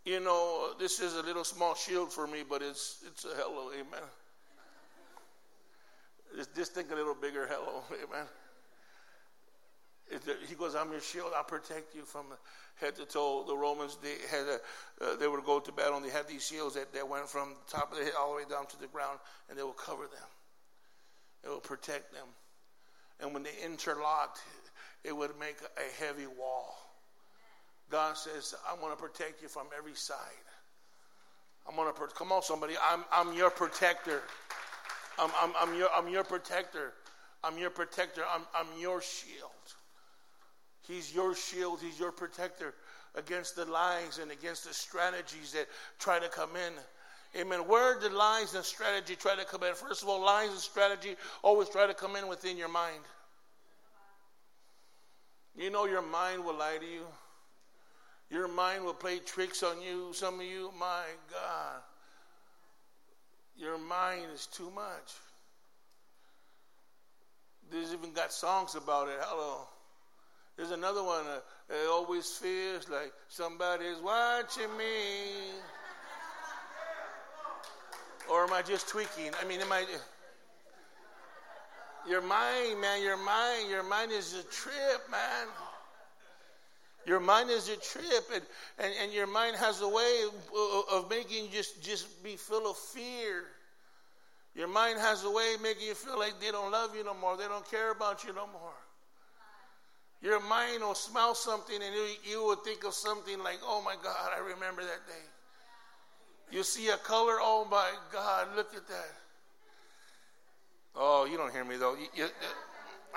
You 0.04 0.18
know, 0.18 0.70
this 0.78 0.98
is 1.00 1.14
a 1.14 1.22
little 1.22 1.44
small 1.44 1.74
shield 1.74 2.12
for 2.12 2.26
me, 2.26 2.38
but 2.48 2.62
it's 2.62 3.04
it's 3.06 3.24
a 3.24 3.34
hello, 3.36 3.70
amen. 3.72 4.08
Just, 6.34 6.56
just 6.56 6.74
think 6.74 6.90
a 6.90 6.94
little 6.94 7.14
bigger 7.14 7.46
hello, 7.48 7.82
amen. 7.92 8.26
He 10.48 10.54
goes, 10.54 10.74
I'm 10.74 10.90
your 10.90 11.00
shield. 11.00 11.32
I'll 11.36 11.44
protect 11.44 11.94
you 11.94 12.02
from 12.02 12.26
head 12.76 12.96
to 12.96 13.04
toe. 13.04 13.44
The 13.46 13.56
Romans, 13.56 13.98
they 14.02 14.16
had 14.30 14.46
a, 14.46 14.60
uh, 15.04 15.16
they 15.16 15.28
would 15.28 15.44
go 15.44 15.60
to 15.60 15.72
battle 15.72 15.96
and 15.96 16.04
they 16.04 16.10
had 16.10 16.26
these 16.26 16.46
shields 16.46 16.74
that, 16.74 16.92
that 16.94 17.06
went 17.06 17.28
from 17.28 17.50
the 17.50 17.76
top 17.76 17.92
of 17.92 17.98
the 17.98 18.04
head 18.04 18.14
all 18.18 18.30
the 18.30 18.36
way 18.36 18.48
down 18.48 18.66
to 18.66 18.80
the 18.80 18.86
ground 18.86 19.18
and 19.48 19.58
they 19.58 19.62
will 19.62 19.72
cover 19.72 20.04
them. 20.04 20.28
It 21.44 21.48
will 21.48 21.60
protect 21.60 22.12
them. 22.12 22.26
And 23.20 23.34
when 23.34 23.42
they 23.42 23.52
interlocked, 23.64 24.40
it 25.04 25.14
would 25.16 25.38
make 25.38 25.56
a 25.76 26.04
heavy 26.04 26.26
wall. 26.26 26.78
God 27.90 28.16
says, 28.16 28.54
I'm 28.70 28.80
going 28.80 28.92
to 28.92 29.02
protect 29.02 29.42
you 29.42 29.48
from 29.48 29.66
every 29.76 29.94
side. 29.94 30.16
I'm 31.68 31.76
going 31.76 31.92
to, 31.92 32.00
come 32.14 32.32
on, 32.32 32.42
somebody. 32.42 32.74
I'm, 32.90 33.04
I'm 33.12 33.34
your 33.36 33.50
protector. 33.50 34.22
I'm, 35.18 35.30
I'm, 35.40 35.52
I'm, 35.58 35.76
your, 35.76 35.88
I'm 35.94 36.08
your 36.08 36.24
protector. 36.24 36.92
I'm 37.44 37.58
your 37.58 37.70
protector. 37.70 38.22
I'm, 38.32 38.42
I'm 38.54 38.66
your 38.80 39.00
shield. 39.02 39.50
He's 40.88 41.14
your 41.14 41.34
shield, 41.34 41.80
He's 41.80 42.00
your 42.00 42.12
protector 42.12 42.74
against 43.14 43.56
the 43.56 43.66
lies 43.66 44.18
and 44.20 44.30
against 44.30 44.66
the 44.66 44.72
strategies 44.72 45.52
that 45.52 45.66
try 45.98 46.18
to 46.18 46.28
come 46.28 46.50
in. 46.56 46.72
Amen. 47.40 47.60
Where 47.68 48.00
did 48.00 48.12
lies 48.12 48.54
and 48.54 48.64
strategy 48.64 49.14
try 49.14 49.36
to 49.36 49.44
come 49.44 49.62
in? 49.62 49.74
First 49.74 50.02
of 50.02 50.08
all, 50.08 50.24
lies 50.24 50.48
and 50.48 50.58
strategy 50.58 51.14
always 51.42 51.68
try 51.68 51.86
to 51.86 51.94
come 51.94 52.16
in 52.16 52.26
within 52.26 52.56
your 52.56 52.68
mind. 52.68 53.02
You 55.54 55.70
know 55.70 55.84
your 55.84 56.02
mind 56.02 56.44
will 56.44 56.56
lie 56.56 56.78
to 56.80 56.86
you. 56.86 57.04
Your 58.30 58.48
mind 58.48 58.84
will 58.84 58.94
play 58.94 59.18
tricks 59.18 59.62
on 59.62 59.82
you. 59.82 60.12
Some 60.12 60.40
of 60.40 60.46
you, 60.46 60.70
my 60.78 61.04
God, 61.30 61.82
your 63.56 63.76
mind 63.76 64.26
is 64.32 64.46
too 64.46 64.70
much. 64.74 65.14
There's 67.70 67.92
even 67.92 68.12
got 68.12 68.32
songs 68.32 68.74
about 68.74 69.08
it. 69.08 69.18
Hello. 69.20 69.66
There's 70.58 70.72
another 70.72 71.04
one. 71.04 71.24
Uh, 71.24 71.38
it 71.70 71.88
always 71.88 72.26
feels 72.26 72.88
like 72.88 73.12
somebody's 73.28 73.98
watching 74.02 74.76
me. 74.76 75.54
Or 78.28 78.42
am 78.42 78.52
I 78.52 78.62
just 78.62 78.88
tweaking? 78.88 79.30
I 79.40 79.46
mean, 79.46 79.60
am 79.60 79.70
I? 79.70 79.84
Your 82.08 82.22
mind, 82.22 82.80
man, 82.80 83.02
your 83.02 83.16
mind, 83.16 83.70
your 83.70 83.84
mind 83.84 84.10
is 84.10 84.34
a 84.34 84.42
trip, 84.52 85.08
man. 85.08 85.46
Your 87.06 87.20
mind 87.20 87.50
is 87.50 87.68
a 87.68 87.76
trip, 87.76 88.24
and, 88.34 88.42
and, 88.78 88.92
and 89.02 89.12
your 89.12 89.28
mind 89.28 89.56
has 89.56 89.80
a 89.80 89.88
way 89.88 90.24
of, 90.26 91.04
of 91.04 91.08
making 91.08 91.44
you 91.44 91.50
just, 91.50 91.82
just 91.82 92.22
be 92.24 92.34
full 92.36 92.68
of 92.68 92.76
fear. 92.76 93.44
Your 94.56 94.68
mind 94.68 94.98
has 94.98 95.24
a 95.24 95.30
way 95.30 95.54
of 95.54 95.62
making 95.62 95.86
you 95.86 95.94
feel 95.94 96.18
like 96.18 96.40
they 96.40 96.50
don't 96.50 96.72
love 96.72 96.96
you 96.96 97.04
no 97.04 97.14
more, 97.14 97.36
they 97.36 97.46
don't 97.46 97.68
care 97.70 97.92
about 97.92 98.24
you 98.24 98.34
no 98.34 98.46
more. 98.48 98.72
Your 100.20 100.40
mind 100.40 100.82
will 100.82 100.94
smell 100.94 101.34
something 101.34 101.76
and 101.76 101.94
you, 101.94 102.08
you 102.32 102.44
will 102.44 102.56
think 102.56 102.84
of 102.84 102.94
something 102.94 103.38
like, 103.42 103.60
oh 103.62 103.80
my 103.82 103.94
God, 104.02 104.30
I 104.36 104.40
remember 104.40 104.82
that 104.82 105.06
day. 105.06 105.24
You 106.50 106.62
see 106.62 106.88
a 106.88 106.96
color, 106.96 107.34
oh 107.40 107.66
my 107.70 107.90
God, 108.12 108.48
look 108.56 108.74
at 108.74 108.88
that. 108.88 109.12
Oh, 110.96 111.24
you 111.24 111.36
don't 111.36 111.52
hear 111.52 111.64
me 111.64 111.76
though. 111.76 111.94
You, 111.94 112.06
you, 112.14 112.26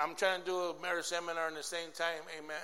I'm 0.00 0.14
trying 0.14 0.40
to 0.40 0.46
do 0.46 0.56
a 0.56 0.74
marriage 0.80 1.06
seminar 1.06 1.48
in 1.48 1.54
the 1.54 1.62
same 1.62 1.90
time, 1.94 2.22
amen. 2.38 2.56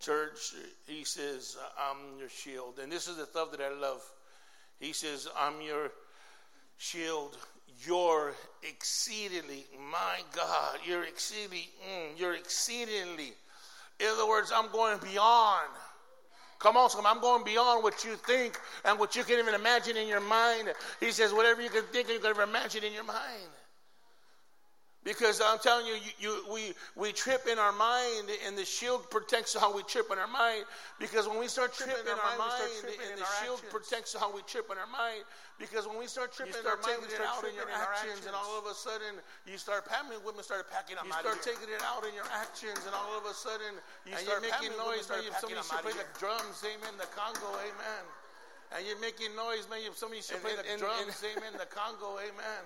Church, 0.00 0.54
he 0.86 1.02
says, 1.02 1.56
I'm 1.78 2.18
your 2.18 2.28
shield. 2.28 2.78
And 2.80 2.92
this 2.92 3.08
is 3.08 3.16
the 3.16 3.24
stuff 3.24 3.50
that 3.52 3.60
I 3.60 3.72
love. 3.72 4.02
He 4.78 4.92
says, 4.92 5.28
I'm 5.36 5.60
your 5.62 5.90
shield. 6.76 7.38
You're 7.86 8.32
exceedingly, 8.62 9.64
my 9.90 10.20
God, 10.34 10.78
you're 10.86 11.04
exceedingly, 11.04 11.68
mm, 11.88 12.18
you're 12.18 12.34
exceedingly. 12.34 13.32
In 14.00 14.06
other 14.06 14.26
words, 14.26 14.52
I'm 14.54 14.70
going 14.70 14.98
beyond. 14.98 15.68
Come 16.58 16.76
on, 16.76 16.88
I'm 17.04 17.20
going 17.20 17.44
beyond 17.44 17.82
what 17.82 18.04
you 18.04 18.16
think 18.16 18.58
and 18.84 18.98
what 18.98 19.16
you 19.16 19.24
can 19.24 19.38
even 19.38 19.54
imagine 19.54 19.96
in 19.96 20.08
your 20.08 20.20
mind. 20.20 20.72
He 21.00 21.10
says, 21.10 21.32
whatever 21.32 21.60
you 21.60 21.68
can 21.68 21.82
think 21.84 22.08
and 22.08 22.14
you 22.14 22.20
can 22.20 22.30
ever 22.30 22.42
imagine 22.42 22.84
in 22.84 22.92
your 22.92 23.04
mind. 23.04 23.50
Because 25.04 25.44
I'm 25.44 25.60
telling 25.60 25.84
you, 25.84 26.00
you, 26.00 26.12
you, 26.16 26.32
we, 26.48 26.72
we 26.96 27.12
trip 27.12 27.44
in 27.44 27.60
our 27.60 27.76
mind, 27.76 28.32
and 28.48 28.56
the 28.56 28.64
shield 28.64 29.04
protects 29.12 29.52
how 29.52 29.68
we 29.68 29.84
trip 29.84 30.08
in 30.08 30.16
our 30.16 30.32
mind. 30.32 30.64
Because 30.96 31.28
when 31.28 31.36
we 31.36 31.44
start 31.44 31.76
tripping, 31.76 32.00
in 32.00 32.08
our, 32.08 32.16
mind, 32.40 32.56
mind 32.56 32.96
and 33.12 33.20
the 33.20 33.28
shield 33.44 33.60
actions. 33.60 33.68
protects 33.68 34.16
how 34.16 34.32
we 34.32 34.40
trip 34.48 34.72
in 34.72 34.80
our 34.80 34.88
mind. 34.88 35.28
Because 35.60 35.84
when 35.84 36.00
we 36.00 36.08
start 36.08 36.32
tripping 36.32 36.56
in 36.56 36.64
our 36.64 36.80
mind, 36.80 37.04
we 37.04 37.12
start 37.12 37.28
out 37.28 37.44
in 37.44 37.52
your 37.52 37.68
actions, 37.68 38.24
and 38.24 38.32
all 38.32 38.56
of 38.56 38.64
a 38.64 38.72
sudden 38.72 39.20
you 39.44 39.60
start 39.60 39.84
packing. 39.84 40.16
Women 40.24 40.40
start 40.40 40.72
packing. 40.72 40.96
Up. 40.96 41.04
You 41.04 41.12
start 41.12 41.44
taking 41.44 41.68
it 41.68 41.84
out 41.84 42.08
in 42.08 42.16
your 42.16 42.26
actions, 42.32 42.80
and 42.88 42.96
all 42.96 43.12
of 43.12 43.28
a 43.28 43.36
sudden 43.36 43.76
you 44.08 44.16
and 44.16 44.24
start 44.24 44.40
making 44.40 44.72
noise. 44.80 45.04
Maybe 45.12 45.28
somebody 45.36 45.60
should 45.60 45.84
play 45.84 45.92
the 46.00 46.08
drums, 46.16 46.64
amen. 46.64 46.96
The 46.96 47.12
Congo, 47.12 47.60
amen. 47.60 48.04
And 48.72 48.88
you're 48.88 48.98
making 49.04 49.36
noise, 49.36 49.68
maybe 49.68 49.92
somebody 49.92 50.24
should 50.24 50.40
play 50.40 50.56
the 50.56 50.64
drums, 50.80 51.20
amen. 51.20 51.60
The 51.60 51.68
Congo, 51.68 52.16
amen. 52.24 52.64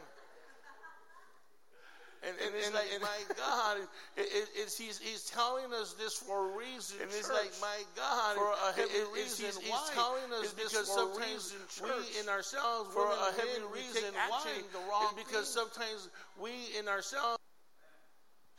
And, 2.27 2.35
and, 2.35 2.51
and 2.51 2.57
it's 2.57 2.67
and, 2.67 2.75
like, 2.75 2.91
and, 2.93 3.03
my 3.03 3.21
God, 3.37 3.79
it, 4.17 4.27
it, 4.27 4.49
it's, 4.57 4.77
he's, 4.77 4.99
he's 4.99 5.31
telling 5.31 5.73
us 5.73 5.95
this 5.95 6.15
for 6.15 6.51
a 6.51 6.57
reason. 6.59 6.99
And 7.01 7.11
it's 7.15 7.31
like, 7.31 7.53
my 7.61 7.79
God, 7.95 8.37
for 8.37 8.51
a 8.51 8.73
heavy 8.75 8.91
it, 8.91 9.09
reason. 9.15 9.47
He's, 9.47 9.59
he's 9.59 9.87
telling 9.95 10.27
us 10.35 10.53
this 10.53 10.73
because 10.75 10.89
sometimes 10.91 11.55
we 11.83 11.95
in 12.21 12.29
ourselves, 12.29 12.93
for 12.93 13.07
a 13.07 13.31
heavy 13.39 13.63
reason, 13.71 14.11
why? 14.29 14.43
The 14.73 14.83
wrong 14.91 15.15
because 15.15 15.47
sometimes 15.47 16.09
we 16.41 16.51
in 16.79 16.89
ourselves 16.89 17.39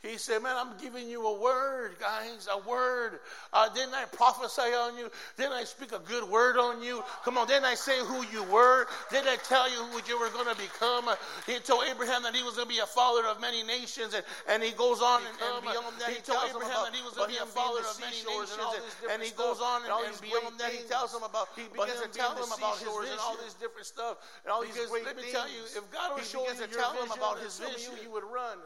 he 0.02 0.16
said, 0.16 0.42
Man, 0.42 0.56
I'm 0.56 0.72
giving 0.80 1.08
you 1.08 1.26
a 1.26 1.40
word, 1.40 1.92
guys, 2.00 2.48
a 2.48 2.56
word. 2.68 3.20
Uh, 3.52 3.68
didn't 3.68 3.92
I 3.92 4.06
prophesy 4.08 4.72
on 4.72 4.96
you? 4.96 5.10
Didn't 5.36 5.52
I 5.52 5.64
speak 5.64 5.92
a 5.92 6.00
good 6.00 6.24
word 6.24 6.56
on 6.56 6.82
you? 6.82 7.04
Come 7.22 7.36
on, 7.36 7.46
didn't 7.46 7.68
I 7.68 7.74
say 7.74 8.00
who 8.00 8.24
you 8.32 8.42
were? 8.44 8.88
Didn't 9.10 9.28
I 9.28 9.36
tell 9.44 9.68
you 9.68 9.76
who 9.92 10.00
you 10.08 10.16
were 10.18 10.32
going 10.32 10.48
to 10.48 10.56
become? 10.56 11.04
He 11.44 11.60
told 11.60 11.84
Abraham 11.84 12.22
that 12.24 12.34
he 12.34 12.42
was 12.42 12.56
going 12.56 12.68
to 12.68 12.72
be 12.72 12.80
a 12.80 12.88
father 12.88 13.28
of 13.28 13.40
many 13.44 13.62
nations, 13.62 14.16
and, 14.16 14.24
and 14.48 14.62
he 14.62 14.72
goes 14.72 15.04
on 15.04 15.20
and, 15.20 15.36
and 15.36 15.68
beyond 15.68 15.92
that, 16.00 16.08
he, 16.08 16.16
he 16.16 16.24
told 16.24 16.48
Abraham 16.48 16.88
that 16.88 16.96
he 16.96 17.04
was 17.04 17.12
going 17.12 17.28
to 17.28 17.36
be 17.36 17.42
a 17.42 17.52
father 17.52 17.84
of 17.84 17.92
many 18.00 18.24
nations, 18.24 18.56
and, 18.56 19.12
and 19.12 19.18
he 19.20 19.36
goes 19.36 19.60
on 19.60 19.84
and, 19.84 19.92
and 19.92 20.16
beyond 20.24 20.56
that, 20.56 20.72
he 20.72 20.80
tells 20.88 21.12
him 21.12 21.28
about, 21.28 21.52
he 21.52 21.68
begins 21.68 22.00
to 22.00 22.08
tell 22.08 22.32
him 22.32 22.48
about 22.48 22.80
his 22.80 22.88
vision 22.88 23.04
and 23.04 23.20
all 23.20 23.36
this 23.36 23.52
different 23.60 23.84
stuff. 23.84 24.16
And 24.44 24.52
all 24.52 24.64
these 24.64 24.80
great 24.88 25.04
let 25.04 25.20
me 25.20 25.28
tell 25.28 25.44
you, 25.44 25.60
if 25.76 25.84
God 25.92 26.16
was 26.16 26.24
showing 26.24 26.56
you 26.56 26.72
tell 26.72 26.96
him 26.96 27.12
about 27.12 27.36
his 27.44 27.60
vision, 27.60 28.00
you 28.00 28.08
would 28.16 28.24
run. 28.24 28.56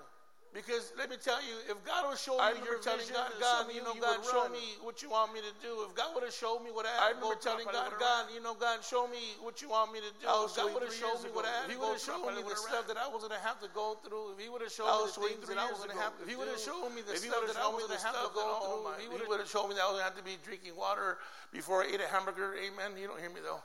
Because 0.55 0.95
let 0.95 1.11
me 1.11 1.19
tell 1.19 1.43
you, 1.43 1.59
if 1.67 1.75
God 1.83 2.07
will 2.07 2.15
show 2.15 2.39
me 2.39 2.63
your 2.63 2.79
telling 2.79 3.11
God, 3.11 3.35
God, 3.43 3.67
you 3.75 3.83
know, 3.83 3.91
God, 3.99 4.23
show 4.23 4.47
me 4.47 4.79
what 4.87 5.03
you 5.03 5.11
want 5.11 5.35
me 5.35 5.43
to 5.43 5.51
do. 5.59 5.83
If 5.83 5.99
God 5.99 6.15
would 6.15 6.23
have 6.23 6.31
showed 6.31 6.63
me 6.63 6.71
what 6.71 6.87
I 6.87 6.95
had 6.95 7.03
I 7.03 7.19
remember 7.19 7.35
telling 7.43 7.67
God, 7.67 7.91
God, 7.99 8.31
you 8.31 8.39
know, 8.39 8.55
God, 8.55 8.79
show 8.87 9.11
me 9.11 9.35
what 9.43 9.59
you 9.59 9.75
want 9.75 9.91
me 9.91 9.99
to 9.99 10.15
do. 10.23 10.31
If 10.31 10.55
God 10.55 10.71
would 10.71 10.87
have 10.87 10.95
showed 10.95 11.27
me 11.27 11.35
what 11.35 11.43
I 11.43 11.51
had 11.51 11.67
He 11.67 11.75
would 11.75 11.99
have 11.99 12.07
shown 12.07 12.31
me 12.31 12.47
the 12.47 12.55
stuff 12.55 12.87
that 12.87 12.95
I 12.95 13.11
was 13.11 13.27
going 13.27 13.35
to 13.35 13.43
have 13.43 13.59
to 13.67 13.71
go 13.75 13.99
through. 14.07 14.39
If 14.39 14.47
He 14.47 14.47
would 14.47 14.63
have 14.63 14.71
shown 14.71 14.87
me 14.95 15.11
the 15.11 15.43
things 15.43 15.51
that 15.51 15.59
I 15.59 15.67
was 15.67 15.83
going 15.83 15.91
to 15.91 15.99
have 15.99 16.15
to 16.15 16.23
If 16.23 16.31
He 16.31 16.39
would 16.39 16.47
have 16.47 16.63
shown 16.63 16.87
me 16.95 17.03
the 17.03 17.19
stuff 17.19 17.43
that 17.51 17.59
I 17.59 17.67
was 17.67 17.83
going 17.91 17.99
to 17.99 18.05
have 18.07 18.15
to 18.23 18.31
go 18.31 18.47
through. 18.63 19.03
He 19.03 19.11
would 19.11 19.43
have 19.43 19.51
shown 19.51 19.67
me 19.67 19.75
that 19.75 19.83
I 19.83 19.91
was 19.91 19.99
going 19.99 20.07
to 20.07 20.11
have 20.15 20.19
to 20.23 20.23
be 20.23 20.39
drinking 20.47 20.79
water 20.79 21.19
before 21.51 21.83
I 21.83 21.91
ate 21.91 21.99
a 21.99 22.07
hamburger. 22.07 22.55
Amen. 22.55 22.95
You 22.95 23.11
don't 23.11 23.19
hear 23.19 23.35
me 23.35 23.43
though. 23.43 23.59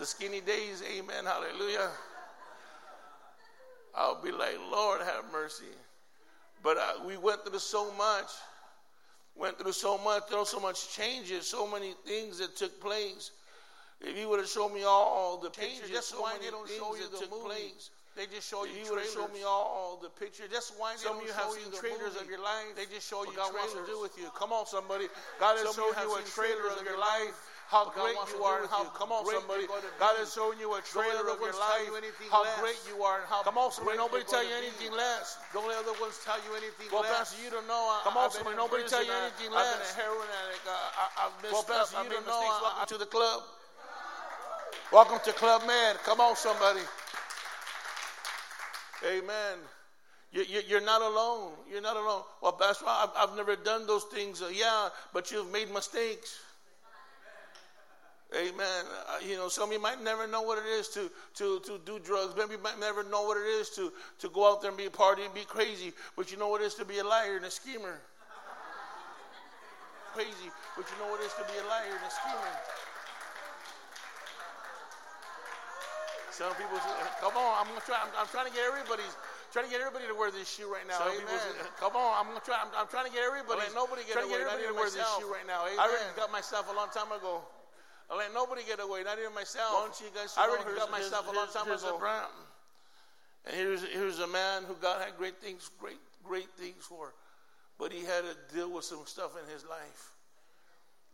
The 0.00 0.08
skinny 0.08 0.40
days. 0.40 0.80
Amen. 0.80 1.28
Hallelujah. 1.28 1.92
I'll 3.96 4.20
be 4.22 4.30
like, 4.30 4.58
Lord, 4.70 5.00
have 5.00 5.24
mercy. 5.32 5.72
But 6.62 6.76
uh, 6.76 7.06
we 7.06 7.16
went 7.16 7.44
through 7.44 7.58
so 7.58 7.92
much, 7.94 8.30
went 9.34 9.58
through 9.58 9.72
so 9.72 9.98
much, 9.98 10.28
there 10.28 10.38
was 10.38 10.50
so 10.50 10.60
much 10.60 10.90
changes, 10.94 11.46
so 11.46 11.66
many 11.66 11.94
things 12.04 12.38
that 12.38 12.56
took 12.56 12.80
place. 12.80 13.30
If 14.00 14.18
you 14.18 14.28
would 14.28 14.40
have 14.40 14.48
shown 14.48 14.74
me 14.74 14.84
all 14.84 15.38
the 15.38 15.48
changes, 15.50 15.90
that's 15.90 16.08
so 16.08 16.20
why 16.20 16.36
they 16.40 16.50
don't 16.50 16.68
show 16.68 16.94
you 16.94 17.08
the 17.10 17.24
took 17.24 17.44
place. 17.44 17.90
They 18.16 18.24
just 18.26 18.48
show 18.48 18.64
you. 18.64 18.72
If 18.72 18.84
you 18.84 18.92
would 18.92 19.04
have 19.04 19.12
shown 19.12 19.32
me 19.32 19.44
all 19.44 20.00
the 20.00 20.08
pictures. 20.08 20.48
That's 20.50 20.72
why 20.76 20.96
they 20.96 21.04
some 21.04 21.20
of 21.20 21.24
you 21.24 21.32
have 21.32 21.52
seen 21.52 21.68
trailers 21.72 22.16
of 22.16 22.28
your 22.28 22.40
life. 22.40 22.72
They 22.76 22.88
just 22.88 23.08
show 23.08 23.24
you 23.24 23.32
what 23.32 23.36
God 23.36 23.52
trailers. 23.52 23.76
wants 23.76 23.88
to 23.88 23.92
do 23.92 24.00
with 24.00 24.16
you. 24.16 24.32
Come 24.32 24.52
on, 24.52 24.64
somebody. 24.64 25.08
God 25.40 25.60
has 25.60 25.76
shown 25.76 25.92
you 25.92 26.16
a 26.16 26.24
trailer 26.24 26.72
of 26.72 26.80
your 26.84 26.96
life 26.96 27.36
how 27.66 27.90
great 27.90 28.14
you 28.30 28.42
are 28.46 28.62
and 28.62 28.70
how 28.70 28.84
come 28.94 29.10
on 29.10 29.26
somebody 29.26 29.66
God 29.98 30.14
has 30.22 30.32
shown 30.32 30.54
you 30.58 30.74
a 30.74 30.80
trailer 30.86 31.26
of 31.26 31.40
your 31.42 31.54
life 31.54 31.90
how 32.30 32.46
great 32.62 32.78
you 32.86 33.02
are 33.02 33.18
and 33.18 33.26
how 33.26 33.42
come 33.42 33.58
on 33.58 33.72
somebody 33.72 33.98
nobody 33.98 34.22
tell 34.22 34.46
you 34.46 34.54
anything 34.54 34.94
less 34.94 35.38
don't 35.52 35.66
let 35.66 35.82
other 35.82 35.98
ones 35.98 36.18
tell 36.22 36.38
you 36.46 36.54
anything 36.54 36.86
less. 36.86 36.94
well 36.94 37.02
pastor 37.02 37.42
you 37.42 37.50
don't 37.50 37.66
know 37.66 37.90
I, 37.90 38.06
come 38.06 38.16
on 38.16 38.30
somebody 38.30 38.56
nobody 38.56 38.86
tell 38.86 39.02
you 39.02 39.10
anything 39.10 39.50
less 39.50 39.66
I've 39.66 39.82
been 39.82 39.90
a 39.90 40.06
heroin 40.06 40.30
addict 40.46 40.64
I, 40.70 41.26
have 41.26 41.34
missed 41.42 41.54
well 41.54 41.66
pastor 41.66 42.02
you 42.06 42.10
don't 42.10 42.26
know 42.26 42.42
welcome 42.62 42.86
to 42.86 42.98
the 42.98 43.10
club 43.10 43.42
welcome 44.94 45.18
to 45.24 45.32
Club 45.34 45.66
Med 45.66 45.98
come 46.06 46.20
on 46.20 46.36
somebody 46.36 46.86
amen 49.02 49.58
you're 50.32 50.82
not 50.82 51.00
alone. 51.00 51.52
You're 51.70 51.80
not 51.80 51.96
alone. 51.96 52.22
Well, 52.42 52.52
Pastor, 52.52 52.84
I've 52.86 53.34
never 53.36 53.56
done 53.56 53.86
those 53.86 54.04
things. 54.04 54.42
Uh, 54.42 54.50
yeah, 54.52 54.90
but 55.14 55.30
you've 55.30 55.50
made 55.50 55.72
mistakes. 55.72 56.40
Amen. 58.34 58.82
Uh, 59.06 59.22
you 59.22 59.36
know, 59.36 59.48
some 59.48 59.70
of 59.70 59.72
you 59.72 59.80
might 59.80 60.02
never 60.02 60.26
know 60.26 60.42
what 60.42 60.58
it 60.58 60.66
is 60.66 60.88
to, 60.88 61.10
to, 61.34 61.60
to 61.60 61.78
do 61.86 62.00
drugs. 62.02 62.34
Maybe 62.36 62.58
you 62.58 62.62
might 62.62 62.78
never 62.80 63.04
know 63.04 63.22
what 63.22 63.38
it 63.38 63.46
is 63.46 63.70
to, 63.78 63.92
to 64.18 64.28
go 64.30 64.50
out 64.50 64.60
there 64.60 64.70
and 64.70 64.78
be 64.78 64.86
a 64.86 64.90
party 64.90 65.22
and 65.22 65.32
be 65.32 65.46
crazy. 65.46 65.92
But 66.16 66.32
you 66.32 66.36
know 66.36 66.48
what 66.48 66.60
it 66.60 66.66
is 66.66 66.74
to 66.82 66.84
be 66.84 66.98
a 66.98 67.04
liar 67.06 67.36
and 67.36 67.46
a 67.46 67.50
schemer. 67.50 68.02
crazy, 70.12 70.50
but 70.74 70.90
you 70.90 70.96
know 70.98 71.06
what 71.06 71.22
it 71.22 71.30
is 71.30 71.34
to 71.38 71.46
be 71.46 71.54
a 71.54 71.66
liar 71.70 71.94
and 71.94 72.02
a 72.02 72.10
schemer. 72.10 72.54
Some 76.34 76.52
people 76.60 76.76
say, 76.82 76.92
come 77.22 77.32
on, 77.38 77.52
I'm 77.62 77.68
gonna 77.72 77.80
try. 77.86 77.96
I'm, 77.96 78.12
I'm, 78.12 78.28
trying 78.28 78.44
to 78.44 78.52
get 78.52 78.66
everybody's 78.68 79.16
trying 79.54 79.64
to 79.64 79.72
get 79.72 79.80
everybody 79.80 80.04
to 80.04 80.12
wear 80.12 80.28
this 80.28 80.44
shoe 80.44 80.68
right 80.68 80.84
now. 80.84 81.00
Some 81.00 81.16
Amen. 81.16 81.32
Say, 81.32 81.64
come 81.80 81.96
on, 81.96 82.12
I'm 82.12 82.28
gonna 82.28 82.44
try. 82.44 82.60
I'm, 82.60 82.68
I'm 82.76 82.90
trying 82.92 83.08
to 83.08 83.14
get 83.14 83.24
everybody. 83.24 83.64
nobody 83.72 84.04
get 84.04 84.20
trying 84.20 84.28
to 84.28 84.36
get 84.36 84.44
everybody 84.44 84.68
to 84.68 84.76
wear 84.76 84.92
this 84.92 85.08
shoe 85.16 85.32
right 85.32 85.48
now. 85.48 85.64
Amen. 85.64 85.80
I 85.80 85.88
already 85.88 86.12
got 86.12 86.28
myself 86.28 86.68
a 86.68 86.76
long 86.76 86.92
time 86.92 87.08
ago. 87.08 87.40
I 88.10 88.16
let 88.16 88.32
nobody 88.32 88.62
get 88.66 88.80
away, 88.80 89.02
not 89.02 89.18
even 89.18 89.34
myself. 89.34 89.72
Why 89.72 89.80
don't 89.82 90.00
you 90.00 90.06
guys 90.14 90.34
I 90.38 90.48
already 90.48 90.76
got 90.76 90.90
myself 90.90 91.26
a 91.28 91.34
long 91.34 91.48
time 91.52 91.70
ago. 91.70 91.98
And 93.46 93.54
here's 93.54 93.82
here's 93.84 94.18
a 94.20 94.26
man 94.26 94.64
who 94.64 94.74
God 94.74 95.02
had 95.02 95.16
great 95.16 95.40
things, 95.40 95.70
great 95.80 95.98
great 96.24 96.50
things 96.56 96.84
for, 96.84 97.14
but 97.78 97.92
he 97.92 98.00
had 98.00 98.22
to 98.24 98.54
deal 98.54 98.70
with 98.70 98.84
some 98.84 99.02
stuff 99.06 99.32
in 99.42 99.52
his 99.52 99.64
life. 99.64 100.12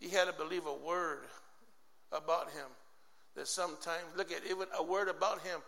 He 0.01 0.09
had 0.09 0.27
to 0.27 0.33
believe 0.33 0.67
a 0.67 0.75
word 0.75 1.25
about 2.11 2.51
him 2.51 2.69
that 3.37 3.49
sometimes 3.49 4.05
look 4.17 4.33
at 4.33 4.41
even 4.51 4.67
a 4.79 4.83
word 4.83 5.09
about 5.09 5.41
him 5.43 5.61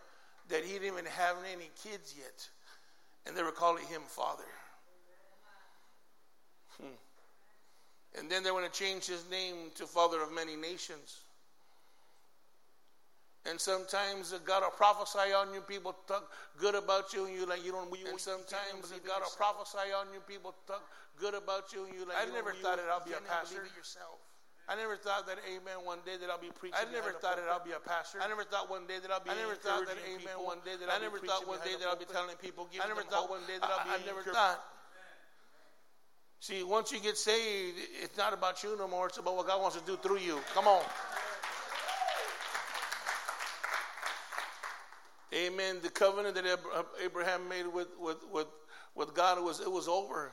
that 0.49 0.63
he 0.63 0.73
didn't 0.73 0.87
even 0.87 1.05
have 1.05 1.37
any 1.51 1.69
kids 1.83 2.13
yet, 2.17 2.47
and 3.25 3.35
they 3.35 3.41
were 3.41 3.51
calling 3.51 3.85
him 3.87 4.01
father. 4.07 4.43
Hmm. 6.79 6.97
And 8.17 8.29
then 8.29 8.43
they 8.43 8.51
want 8.51 8.71
to 8.71 8.71
change 8.71 9.05
his 9.05 9.29
name 9.29 9.71
to 9.75 9.85
Father 9.85 10.21
of 10.21 10.31
Many 10.31 10.55
Nations. 10.55 11.19
And 13.45 13.61
sometimes 13.61 14.33
God 14.43 14.63
will 14.63 14.73
prophesy 14.73 15.29
on 15.37 15.53
you, 15.53 15.61
people 15.61 15.93
talk 16.07 16.31
good 16.57 16.73
about 16.73 17.13
you, 17.13 17.25
and 17.25 17.35
you 17.35 17.45
like 17.45 17.63
you 17.63 17.71
don't. 17.71 17.93
You, 17.93 18.09
and 18.09 18.19
sometimes 18.19 18.89
God 19.05 19.21
will 19.21 19.37
prophesy 19.37 19.93
on 19.93 20.09
you, 20.13 20.19
people 20.25 20.55
talk 20.65 20.81
good 21.19 21.35
about 21.37 21.69
you, 21.69 21.85
and 21.85 21.93
you 21.93 22.09
like. 22.09 22.17
You. 22.25 22.31
I 22.31 22.33
never 22.33 22.53
thought 22.57 22.81
that 22.81 22.89
I'll 22.89 23.05
be 23.05 23.13
a 23.13 23.21
pastor. 23.21 23.61
Yourself. 23.77 24.17
I 24.65 24.73
never 24.73 24.97
thought 24.97 25.29
that, 25.29 25.37
Amen. 25.45 25.85
One 25.85 26.01
day 26.09 26.17
that 26.17 26.25
I'll 26.25 26.41
be 26.41 26.49
preaching. 26.49 26.81
I 26.81 26.89
never 26.89 27.13
thought 27.21 27.37
that 27.37 27.45
I'll 27.45 27.61
be 27.61 27.77
a 27.77 27.83
pastor. 27.85 28.17
I 28.17 28.25
never 28.25 28.41
thought 28.41 28.65
one 28.65 28.89
day 28.89 28.97
that 28.97 29.13
I'll 29.13 29.21
be. 29.21 29.29
I 29.29 29.37
never 29.37 29.53
thought 29.53 29.85
that, 29.85 30.01
Amen. 30.09 30.41
One 30.41 30.57
day 30.65 30.73
that 30.81 30.89
I 30.89 30.97
never 30.97 31.21
thought 31.21 31.45
one 31.45 31.61
day 31.61 31.77
that 31.77 31.85
I'll 31.85 32.01
be 32.01 32.09
telling 32.09 32.33
people. 32.41 32.65
I 32.81 32.89
never 32.89 33.05
thought 33.05 33.29
one 33.29 33.45
day 33.45 33.61
that 33.61 33.69
I'll 33.69 33.85
be. 33.85 33.93
I 33.93 34.01
never 34.09 34.25
thought. 34.25 34.57
See, 36.39 36.63
once 36.63 36.91
you 36.91 36.99
get 36.99 37.17
saved, 37.17 37.77
it's 38.03 38.17
not 38.17 38.33
about 38.33 38.63
you 38.63 38.77
no 38.77 38.87
more. 38.87 39.07
It's 39.07 39.17
about 39.17 39.35
what 39.35 39.47
God 39.47 39.61
wants 39.61 39.77
to 39.77 39.83
do 39.85 39.97
through 39.97 40.19
you. 40.19 40.39
Come 40.53 40.67
on. 40.67 40.83
Amen. 45.33 45.77
The 45.81 45.89
covenant 45.89 46.35
that 46.35 46.45
Abraham 47.03 47.49
made 47.49 47.67
with, 47.67 47.87
with, 47.99 48.17
with, 48.31 48.47
with 48.93 49.13
God 49.13 49.43
was 49.43 49.59
it 49.59 49.71
was 49.71 49.87
over. 49.87 50.31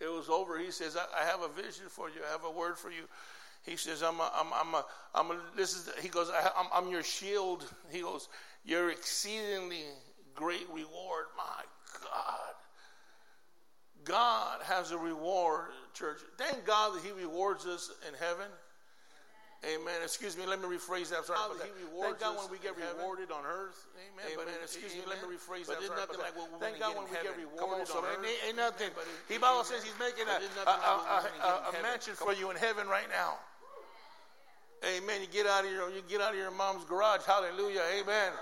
it 0.00 0.12
was 0.12 0.28
over, 0.28 0.58
he 0.58 0.70
says, 0.70 0.96
I, 0.96 1.22
I 1.22 1.24
have 1.24 1.42
a 1.42 1.48
vision 1.48 1.86
for 1.88 2.08
you. 2.08 2.16
I 2.28 2.32
have 2.32 2.44
a 2.44 2.50
word 2.50 2.78
for 2.78 2.90
you. 2.90 3.04
He 3.62 3.76
says, 3.76 4.02
I'm 4.02 4.20
a, 4.20 4.30
I'm, 4.34 4.48
I'm 4.52 4.74
a, 4.74 4.84
I'm 5.14 5.30
a, 5.30 5.40
this 5.56 5.74
is, 5.74 5.88
he 6.00 6.08
goes, 6.08 6.30
I, 6.30 6.50
I'm, 6.56 6.66
I'm 6.72 6.90
your 6.92 7.02
shield. 7.02 7.64
He 7.90 8.02
goes, 8.02 8.28
your 8.64 8.90
exceedingly 8.90 9.84
great 10.34 10.66
reward. 10.68 11.26
My 11.36 11.62
God. 12.02 12.54
God 14.04 14.60
has 14.62 14.90
a 14.92 14.98
reward, 14.98 15.72
church. 15.94 16.18
Thank 16.36 16.64
God 16.64 16.94
that 16.94 17.02
He 17.02 17.12
rewards 17.12 17.66
us 17.66 17.90
in 18.06 18.14
heaven. 18.14 18.48
Amen. 19.64 20.04
Excuse 20.04 20.36
me, 20.36 20.44
let 20.44 20.60
me 20.60 20.68
rephrase 20.68 21.08
that. 21.08 21.24
sorry 21.24 21.40
God, 21.40 21.56
that. 21.56 21.72
Thank 21.72 22.20
God 22.20 22.36
when 22.36 22.52
we 22.52 22.60
get 22.60 22.76
rewarded 22.76 23.32
on 23.32 23.48
earth. 23.48 23.88
Amen. 23.96 24.36
Amen. 24.36 24.44
But 24.44 24.60
excuse 24.60 24.92
me, 24.92 25.00
let 25.08 25.24
me 25.24 25.32
rephrase 25.32 25.64
But 25.64 25.80
that. 25.80 25.88
sorry 25.88 26.04
nothing 26.04 26.20
like 26.20 26.36
what 26.36 26.52
we're 26.52 26.60
Thank 26.60 26.76
God 26.84 26.92
when 27.00 27.08
we 27.08 27.16
get. 27.16 27.32
Come 27.56 27.72
on, 27.72 27.80
rewarded 27.80 27.96
on 27.96 28.04
earth. 28.04 28.20
Ain't, 28.28 28.40
ain't 28.52 28.60
nothing. 28.60 28.92
But 28.92 29.08
it- 29.08 29.24
He 29.32 29.40
Bible 29.40 29.64
amen. 29.64 29.72
says 29.72 29.80
He's 29.80 29.96
making 29.96 30.28
a, 30.28 30.36
But 30.36 30.44
a, 30.44 30.68
nothing 30.68 31.00
like 31.00 31.16
what 31.16 31.24
a, 31.24 31.32
we're 31.32 31.40
gonna 31.40 31.64
get 31.64 31.72
a, 31.72 31.80
a 31.80 31.82
mansion 31.82 32.12
Come 32.12 32.28
for 32.28 32.36
you 32.36 32.52
in 32.52 32.60
heaven 32.60 32.84
right 32.92 33.08
now. 33.08 33.40
Amen. 34.84 35.24
You 35.24 35.32
get 35.32 35.48
out 35.48 35.64
of 35.64 35.72
your 35.72 35.88
you 35.88 36.04
get 36.04 36.20
out 36.20 36.36
of 36.36 36.38
your 36.38 36.52
mom's 36.52 36.84
garage. 36.84 37.24
Hallelujah. 37.24 37.88
Amen. 37.96 38.36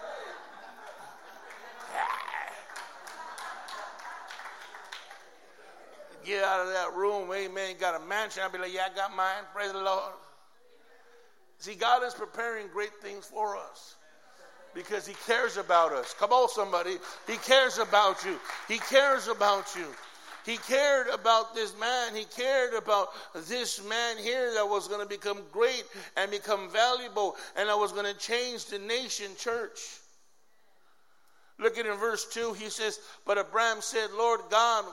Get 6.25 6.45
out 6.45 6.67
of 6.67 6.73
that 6.73 6.95
room. 6.95 7.31
Amen. 7.33 7.77
Got 7.79 8.01
a 8.01 8.05
mansion. 8.07 8.43
I'll 8.43 8.51
be 8.51 8.59
like, 8.59 8.73
yeah, 8.73 8.89
I 8.93 8.95
got 8.95 9.15
mine. 9.17 9.45
Praise 9.55 9.73
the 9.73 9.81
Lord. 9.81 10.13
See, 11.59 11.75
God 11.75 12.03
is 12.05 12.15
preparing 12.15 12.67
great 12.73 12.95
things 13.01 13.27
for 13.27 13.57
us 13.57 13.97
because 14.75 15.07
He 15.07 15.15
cares 15.27 15.57
about 15.57 15.93
us. 15.93 16.15
Come 16.19 16.33
on, 16.33 16.49
somebody. 16.49 16.97
He 17.27 17.37
cares 17.37 17.79
about 17.79 18.25
you. 18.25 18.39
He 18.69 18.79
cares 18.79 19.29
about 19.29 19.75
you. 19.77 19.87
He 20.45 20.57
cared 20.57 21.07
about 21.09 21.55
this 21.55 21.79
man. 21.79 22.17
He 22.17 22.25
cared 22.25 22.75
about 22.75 23.11
this 23.47 23.85
man 23.89 24.17
here 24.19 24.53
that 24.55 24.69
was 24.69 24.89
going 24.89 25.01
to 25.01 25.09
become 25.09 25.39
great 25.53 25.85
and 26.17 26.31
become 26.31 26.69
valuable 26.71 27.37
and 27.57 27.69
that 27.69 27.79
was 27.79 27.93
going 27.93 28.13
to 28.13 28.19
change 28.19 28.67
the 28.67 28.79
nation 28.79 29.31
church. 29.39 29.79
Look 31.59 31.79
at 31.79 31.87
in 31.87 31.97
verse 31.97 32.27
2, 32.33 32.55
he 32.55 32.71
says, 32.71 32.99
But 33.25 33.39
Abraham 33.39 33.81
said, 33.81 34.09
Lord 34.17 34.41
God, 34.51 34.85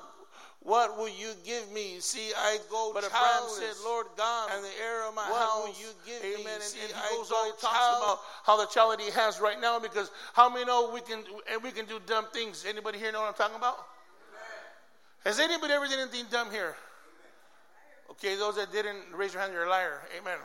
what 0.62 0.98
will 0.98 1.10
you 1.10 1.32
give 1.46 1.72
me? 1.72 2.00
See, 2.00 2.32
I 2.36 2.58
go 2.70 2.92
But 2.94 3.10
childless. 3.10 3.58
Abraham 3.58 3.76
said, 3.76 3.84
Lord 3.84 4.08
God, 4.18 4.50
and 4.54 4.64
the 4.64 4.70
heir 4.84 5.08
of 5.08 5.16
my 5.16 5.30
what 5.30 5.40
house. 5.40 5.64
will 5.64 5.76
you 5.80 5.90
give 6.06 6.22
me? 6.22 6.42
Amen. 6.42 6.56
And, 6.56 6.64
See, 6.64 6.80
and 6.82 6.90
he 6.90 6.94
I 6.96 7.16
goes 7.16 7.30
go 7.30 7.36
on 7.38 7.50
and 7.50 7.58
talks 7.60 7.78
child- 7.78 8.04
about 8.04 8.20
how 8.44 8.58
the 8.58 8.66
child 8.68 9.00
he 9.00 9.10
has 9.12 9.40
right 9.40 9.60
now. 9.60 9.80
Because 9.80 10.12
how 10.34 10.50
many 10.50 10.66
know 10.66 10.92
we 10.94 11.02
can 11.02 11.24
and 11.52 11.64
we 11.64 11.72
can 11.72 11.86
do 11.86 12.00
dumb 12.06 12.26
things? 12.34 12.66
Anybody 12.68 13.00
here 13.00 13.12
know 13.12 13.22
what 13.22 13.30
I'm 13.30 13.34
talking 13.36 13.56
about? 13.58 13.78
Has 15.26 15.40
anybody 15.40 15.74
ever 15.74 15.88
done 15.88 16.00
anything 16.00 16.26
dumb 16.32 16.52
here? 16.52 16.76
Okay, 18.12 18.36
those 18.36 18.56
that 18.58 18.72
didn't 18.72 19.00
raise 19.14 19.34
your 19.34 19.42
hand, 19.42 19.54
you're 19.54 19.66
a 19.66 19.70
liar. 19.70 20.02
Amen. 20.20 20.38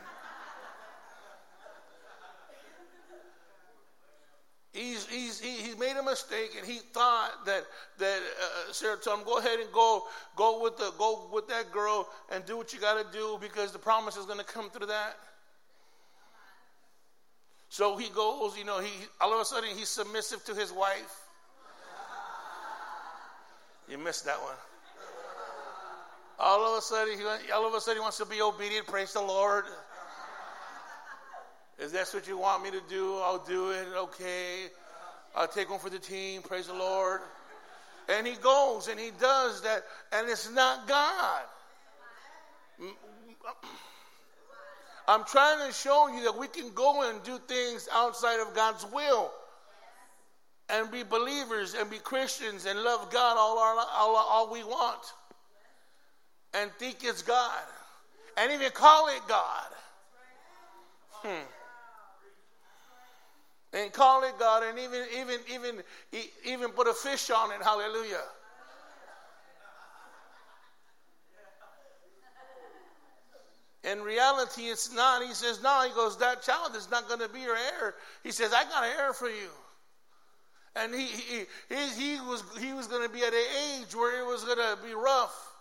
He's, 4.75 5.07
he's, 5.07 5.39
he, 5.39 5.51
he 5.51 5.73
made 5.75 5.95
a 5.95 6.03
mistake 6.03 6.51
and 6.57 6.67
he 6.67 6.79
thought 6.91 7.45
that 7.45 7.63
that 7.97 8.19
uh, 8.19 8.73
Sarah 8.73 8.97
told 8.97 9.19
him 9.19 9.25
go 9.25 9.37
ahead 9.37 9.59
and 9.61 9.71
go 9.71 10.03
go 10.35 10.61
with 10.61 10.75
the 10.75 10.91
go 10.97 11.29
with 11.31 11.47
that 11.47 11.71
girl 11.71 12.09
and 12.29 12.45
do 12.45 12.57
what 12.57 12.73
you 12.73 12.81
got 12.81 13.01
to 13.01 13.17
do 13.17 13.37
because 13.39 13.71
the 13.71 13.79
promise 13.79 14.17
is 14.17 14.25
going 14.25 14.39
to 14.39 14.43
come 14.43 14.69
through 14.69 14.87
that. 14.87 15.15
So 17.69 17.95
he 17.95 18.09
goes, 18.09 18.57
you 18.57 18.65
know, 18.65 18.81
he 18.81 18.91
all 19.21 19.33
of 19.33 19.39
a 19.39 19.45
sudden 19.45 19.69
he's 19.77 19.87
submissive 19.87 20.43
to 20.43 20.53
his 20.53 20.73
wife. 20.73 21.21
You 23.89 23.97
missed 23.97 24.25
that 24.25 24.41
one. 24.41 24.55
All 26.37 26.73
of 26.73 26.77
a 26.79 26.81
sudden, 26.81 27.17
he, 27.17 27.51
all 27.53 27.65
of 27.65 27.73
a 27.73 27.79
sudden 27.79 27.97
he 27.97 28.01
wants 28.01 28.17
to 28.17 28.25
be 28.25 28.41
obedient. 28.41 28.87
Praise 28.87 29.13
the 29.13 29.21
Lord. 29.21 29.63
If 31.77 31.91
that's 31.91 32.13
what 32.13 32.27
you 32.27 32.37
want 32.37 32.63
me 32.63 32.71
to 32.71 32.81
do, 32.89 33.17
I'll 33.17 33.43
do 33.45 33.71
it. 33.71 33.87
Okay. 33.95 34.67
I'll 35.35 35.47
take 35.47 35.69
one 35.69 35.79
for 35.79 35.89
the 35.89 35.99
team. 35.99 36.41
Praise 36.41 36.67
the 36.67 36.73
Lord. 36.73 37.19
And 38.07 38.25
he 38.25 38.35
goes 38.35 38.87
and 38.87 38.99
he 38.99 39.11
does 39.19 39.61
that, 39.63 39.83
and 40.11 40.29
it's 40.29 40.49
not 40.51 40.87
God. 40.87 41.41
I'm 45.07 45.23
trying 45.25 45.67
to 45.67 45.73
show 45.73 46.07
you 46.07 46.23
that 46.23 46.37
we 46.37 46.47
can 46.47 46.71
go 46.73 47.09
and 47.09 47.21
do 47.23 47.39
things 47.47 47.87
outside 47.91 48.39
of 48.39 48.55
God's 48.55 48.85
will 48.91 49.31
and 50.69 50.89
be 50.91 51.03
believers 51.03 51.75
and 51.75 51.89
be 51.89 51.97
Christians 51.97 52.65
and 52.65 52.81
love 52.81 53.11
God 53.11 53.37
all, 53.37 53.59
our, 53.59 53.75
all, 53.93 54.15
all 54.15 54.51
we 54.51 54.63
want 54.63 55.01
and 56.53 56.71
think 56.79 57.03
it's 57.03 57.21
God 57.21 57.61
and 58.37 58.51
even 58.51 58.71
call 58.71 59.09
it 59.09 59.21
God. 59.27 59.67
Hmm 61.21 61.43
and 63.75 63.91
call 63.91 64.23
it 64.23 64.39
God, 64.39 64.63
and 64.63 64.79
even 64.79 65.03
even 65.19 65.39
even 65.53 65.83
even 66.45 66.69
put 66.71 66.87
a 66.87 66.93
fish 66.93 67.29
on 67.29 67.51
it. 67.51 67.61
Hallelujah. 67.61 68.23
In 73.83 74.01
reality, 74.01 74.63
it's 74.63 74.91
not. 74.93 75.21
He 75.21 75.33
says, 75.33 75.61
"No." 75.61 75.83
He 75.87 75.93
goes, 75.93 76.17
"That 76.17 76.41
child 76.41 76.75
is 76.75 76.89
not 76.89 77.07
going 77.07 77.19
to 77.19 77.29
be 77.29 77.41
your 77.41 77.55
heir." 77.55 77.95
He 78.23 78.31
says, 78.31 78.51
"I 78.53 78.63
got 78.63 78.83
an 78.83 78.91
heir 78.97 79.13
for 79.13 79.29
you." 79.29 79.49
And 80.75 80.93
he 80.93 81.05
he 81.05 81.45
he, 81.69 82.15
he 82.15 82.21
was 82.21 82.43
he 82.59 82.73
was 82.73 82.87
going 82.87 83.03
to 83.03 83.13
be 83.13 83.21
at 83.23 83.33
an 83.33 83.45
age 83.79 83.93
where 83.93 84.19
it 84.19 84.25
was 84.25 84.43
going 84.43 84.57
to 84.57 84.77
be 84.83 84.93
rough. 84.93 85.54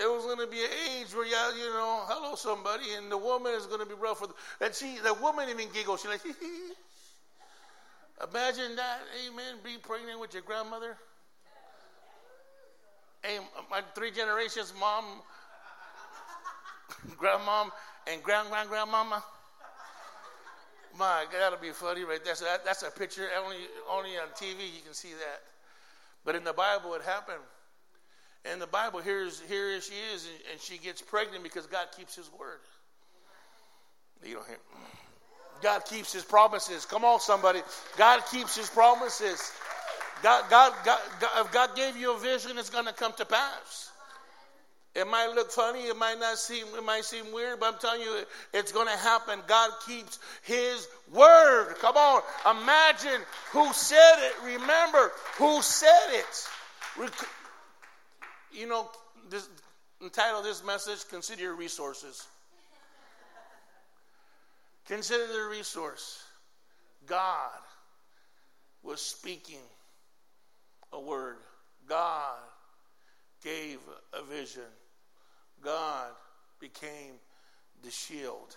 It 0.00 0.10
was 0.10 0.24
going 0.24 0.38
to 0.38 0.46
be 0.46 0.60
an 0.60 0.70
age 0.88 1.14
where, 1.14 1.26
yeah, 1.26 1.50
you 1.54 1.68
know, 1.74 2.04
hello 2.08 2.34
somebody, 2.34 2.84
and 2.96 3.12
the 3.12 3.18
woman 3.18 3.52
is 3.52 3.66
going 3.66 3.80
to 3.80 3.86
be 3.86 3.92
rough 3.92 4.22
with. 4.22 4.32
And 4.60 4.74
she, 4.74 4.96
the 4.96 5.12
woman 5.14 5.50
even 5.50 5.66
giggles. 5.74 6.00
She's 6.00 6.10
like, 6.10 6.22
imagine 8.32 8.76
that, 8.76 9.00
amen, 9.28 9.56
being 9.62 9.80
pregnant 9.80 10.18
with 10.18 10.32
your 10.32 10.42
grandmother. 10.42 10.96
Hey, 13.22 13.40
my 13.70 13.82
three 13.94 14.10
generations, 14.10 14.72
mom, 14.80 15.04
grandmom, 17.20 17.70
and 18.10 18.22
grand 18.22 18.48
grand 18.48 18.70
grandmama. 18.70 19.22
My, 20.98 21.26
that'll 21.30 21.58
be 21.58 21.72
funny, 21.72 22.04
right? 22.04 22.24
That's 22.24 22.40
that, 22.40 22.64
that's 22.64 22.82
a 22.82 22.90
picture 22.90 23.28
only 23.44 23.58
only 23.90 24.16
on 24.16 24.28
TV 24.34 24.64
you 24.74 24.80
can 24.82 24.94
see 24.94 25.10
that, 25.10 25.42
but 26.24 26.34
in 26.34 26.42
the 26.42 26.54
Bible 26.54 26.94
it 26.94 27.02
happened. 27.02 27.42
In 28.44 28.58
the 28.58 28.66
Bible, 28.66 29.00
here's 29.00 29.40
here 29.40 29.80
she 29.80 29.92
is, 30.14 30.26
and, 30.26 30.52
and 30.52 30.60
she 30.60 30.78
gets 30.78 31.02
pregnant 31.02 31.42
because 31.42 31.66
God 31.66 31.88
keeps 31.96 32.16
His 32.16 32.30
word. 32.38 32.60
You 34.24 34.34
don't 34.34 34.46
hear. 34.46 34.56
God 35.62 35.84
keeps 35.84 36.12
His 36.12 36.24
promises. 36.24 36.86
Come 36.86 37.04
on, 37.04 37.20
somebody. 37.20 37.60
God 37.98 38.22
keeps 38.30 38.56
His 38.56 38.70
promises. 38.70 39.52
God, 40.22 40.44
God, 40.50 40.72
God, 40.84 41.00
God 41.20 41.46
if 41.46 41.52
God 41.52 41.76
gave 41.76 41.96
you 41.96 42.14
a 42.14 42.18
vision, 42.18 42.58
it's 42.58 42.70
going 42.70 42.86
to 42.86 42.92
come 42.92 43.12
to 43.14 43.24
pass. 43.24 43.90
It 44.94 45.06
might 45.06 45.32
look 45.34 45.52
funny, 45.52 45.86
it 45.86 45.96
might 45.96 46.18
not 46.18 46.36
seem, 46.36 46.66
it 46.76 46.84
might 46.84 47.04
seem 47.04 47.32
weird, 47.32 47.60
but 47.60 47.74
I'm 47.74 47.78
telling 47.78 48.00
you, 48.00 48.24
it's 48.52 48.72
going 48.72 48.88
to 48.88 48.96
happen. 48.96 49.38
God 49.46 49.70
keeps 49.86 50.18
His 50.42 50.88
word. 51.12 51.74
Come 51.80 51.96
on, 51.96 52.22
imagine 52.50 53.20
who 53.52 53.72
said 53.72 54.16
it. 54.18 54.32
Remember 54.44 55.12
who 55.38 55.62
said 55.62 56.08
it. 56.10 56.48
You 58.52 58.66
know, 58.66 58.88
this 59.28 59.48
entitle 60.02 60.42
this 60.42 60.64
message, 60.64 61.08
Consider 61.08 61.42
Your 61.42 61.54
Resources. 61.54 62.26
Consider 64.86 65.26
the 65.32 65.48
resource. 65.48 66.24
God 67.06 67.60
was 68.82 69.00
speaking 69.00 69.62
a 70.92 71.00
word. 71.00 71.36
God 71.88 72.38
gave 73.44 73.78
a 74.12 74.22
vision. 74.22 74.62
God 75.62 76.10
became 76.58 77.14
the 77.84 77.90
shield. 77.90 78.56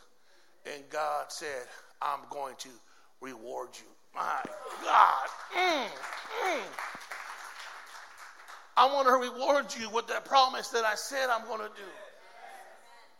And 0.65 0.83
God 0.89 1.25
said, 1.29 1.67
I'm 2.01 2.21
going 2.29 2.55
to 2.59 2.69
reward 3.21 3.69
you. 3.75 3.87
My 4.15 4.39
God. 4.83 5.27
Mm, 5.55 5.85
mm. 6.45 6.63
I 8.75 8.87
want 8.87 9.07
to 9.07 9.13
reward 9.13 9.67
you 9.79 9.89
with 9.89 10.07
that 10.07 10.25
promise 10.25 10.69
that 10.69 10.83
I 10.83 10.95
said 10.95 11.29
I'm 11.29 11.45
going 11.45 11.59
to 11.59 11.67
do. 11.67 12.02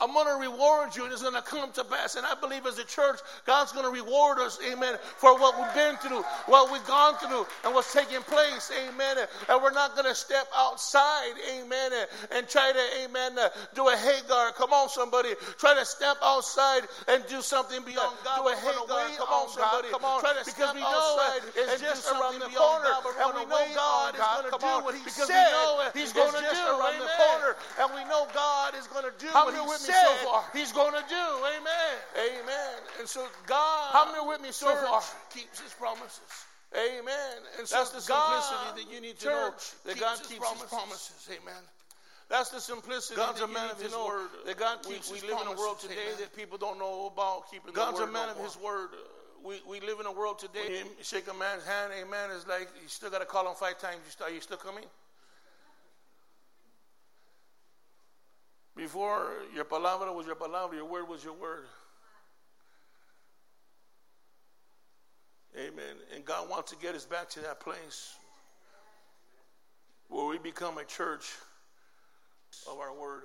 I'm 0.03 0.11
going 0.11 0.27
to 0.27 0.35
reward 0.35 0.95
you 0.95 1.05
and 1.05 1.13
it's 1.13 1.21
going 1.21 1.33
to 1.33 1.41
come 1.41 1.71
to 1.71 1.83
pass. 1.85 2.15
And 2.15 2.25
I 2.25 2.35
believe 2.35 2.65
as 2.65 2.77
a 2.77 2.83
church, 2.83 3.19
God's 3.47 3.71
going 3.71 3.85
to 3.85 3.91
reward 3.91 4.37
us, 4.39 4.59
amen, 4.69 4.97
for 5.15 5.39
what 5.39 5.55
we've 5.55 5.73
been 5.73 5.95
through, 5.95 6.23
what 6.51 6.71
we've 6.71 6.83
gone 6.83 7.15
through, 7.23 7.47
and 7.63 7.73
what's 7.73 7.93
taking 7.93 8.19
place, 8.27 8.69
amen. 8.83 9.17
And 9.47 9.63
we're 9.63 9.71
not 9.71 9.95
going 9.95 10.07
to 10.07 10.15
step 10.15 10.47
outside, 10.53 11.39
amen, 11.55 11.91
and 12.35 12.49
try 12.49 12.73
to, 12.73 13.05
amen, 13.05 13.39
uh, 13.39 13.47
do 13.75 13.87
a 13.87 13.95
Hagar. 13.95 14.51
Come 14.51 14.73
on, 14.73 14.89
somebody. 14.89 15.29
Try 15.57 15.73
to 15.73 15.85
step 15.85 16.17
outside 16.21 16.83
and 17.07 17.23
do 17.27 17.41
something 17.41 17.79
beyond 17.87 18.17
God. 18.25 18.43
Do 18.43 18.49
a 18.51 18.55
Hagar. 18.59 19.07
Come 19.15 19.31
on, 19.31 19.47
somebody. 19.47 19.87
Come 19.87 20.03
on. 20.03 20.19
Try 20.19 20.35
to 20.35 20.43
because 20.43 20.75
we 20.75 20.81
know 20.83 21.15
uh, 21.15 21.63
it's 21.63 21.79
just 21.79 22.11
around 22.11 22.43
the 22.43 22.51
corner. 22.51 22.91
And 23.23 23.39
we 23.39 23.45
know 23.47 23.63
God 23.71 24.19
is 24.19 24.19
going 24.19 24.51
to 24.51 24.59
do 24.59 24.75
what 24.83 24.95
He 24.99 25.07
said 25.07 25.47
He's 25.95 26.11
going 26.11 26.35
to 26.35 26.43
do 26.43 26.61
around 26.75 26.99
the 26.99 27.07
corner. 27.15 27.55
And 27.79 27.87
we 27.95 28.03
know 28.11 28.27
God 29.31 29.47
is 29.49 29.55
going 29.55 29.55
to 29.55 29.61
do 29.61 29.65
what 29.65 29.79
He 29.79 29.85
said 29.85 30.03
so 30.03 30.27
far? 30.27 30.43
He's 30.53 30.71
going 30.71 30.93
to 30.93 31.05
do. 31.07 31.25
Amen. 31.55 31.93
Amen. 32.17 32.75
And 32.99 33.07
so 33.07 33.25
God, 33.47 33.93
how 33.93 34.11
many 34.11 34.27
with 34.27 34.41
me 34.41 34.51
so 34.51 34.75
far? 34.75 35.01
Keeps 35.33 35.61
His 35.61 35.73
promises. 35.73 36.19
Amen. 36.73 37.37
And 37.59 37.67
so 37.67 37.77
that's 37.77 37.91
the 37.91 38.01
God, 38.09 38.41
simplicity 38.41 38.83
that 38.83 38.93
you 38.93 39.01
need 39.01 39.19
to 39.19 39.29
know 39.29 39.53
that 39.85 39.99
God 39.99 40.17
keeps 40.23 40.39
promises. 40.39 40.61
His 40.61 40.69
promises. 40.69 41.29
Amen. 41.29 41.63
That's 42.29 42.49
the 42.49 42.59
simplicity. 42.59 43.15
God's 43.15 43.41
a 43.41 43.47
man 43.47 43.69
of 43.69 43.81
His 43.81 43.93
word. 43.93 44.29
That 44.45 44.57
God 44.57 44.79
uh, 44.83 44.89
keeps 44.89 45.11
we, 45.11 45.21
we 45.21 45.27
live 45.27 45.41
in 45.41 45.47
a 45.47 45.55
world 45.55 45.79
today 45.79 45.93
Amen. 45.93 46.19
that 46.19 46.35
people 46.35 46.57
don't 46.57 46.79
know 46.79 47.11
about 47.13 47.51
keeping. 47.51 47.73
God's 47.73 47.99
a 47.99 48.07
man 48.07 48.29
of 48.29 48.41
His 48.41 48.57
word. 48.57 48.89
Uh, 48.93 48.97
we, 49.43 49.61
we 49.67 49.79
live 49.85 49.99
in 49.99 50.05
a 50.05 50.11
world 50.11 50.39
today. 50.39 50.81
You 50.81 51.03
shake 51.03 51.27
a 51.27 51.33
man's 51.33 51.65
hand, 51.65 51.91
amen. 51.93 52.31
Is 52.31 52.47
like 52.47 52.69
you 52.81 52.87
still 52.87 53.09
got 53.09 53.19
to 53.19 53.25
call 53.25 53.47
him 53.47 53.55
five 53.55 53.77
times. 53.77 53.97
You 54.07 54.25
are 54.25 54.31
you 54.31 54.41
still 54.41 54.57
coming? 54.57 54.85
Before 58.75 59.31
your 59.53 59.65
palabra 59.65 60.13
was 60.13 60.25
your 60.25 60.35
palabra, 60.35 60.75
your 60.75 60.85
word 60.85 61.07
was 61.07 61.23
your 61.23 61.33
word. 61.33 61.65
Amen. 65.55 65.95
And 66.15 66.25
God 66.25 66.49
wants 66.49 66.71
to 66.71 66.77
get 66.77 66.95
us 66.95 67.05
back 67.05 67.29
to 67.29 67.39
that 67.41 67.59
place 67.59 68.15
where 70.09 70.25
we 70.25 70.39
become 70.39 70.79
a 70.79 70.83
church 70.83 71.31
of 72.69 72.79
our 72.79 72.93
word. 72.93 73.23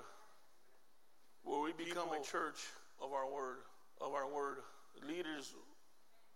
Where 1.44 1.60
we 1.60 1.72
become 1.72 2.08
people 2.08 2.20
a 2.20 2.24
church 2.24 2.60
of 3.02 3.12
our 3.12 3.26
word, 3.30 3.58
of 4.00 4.12
our 4.12 4.28
word. 4.28 4.58
Leaders, 5.06 5.54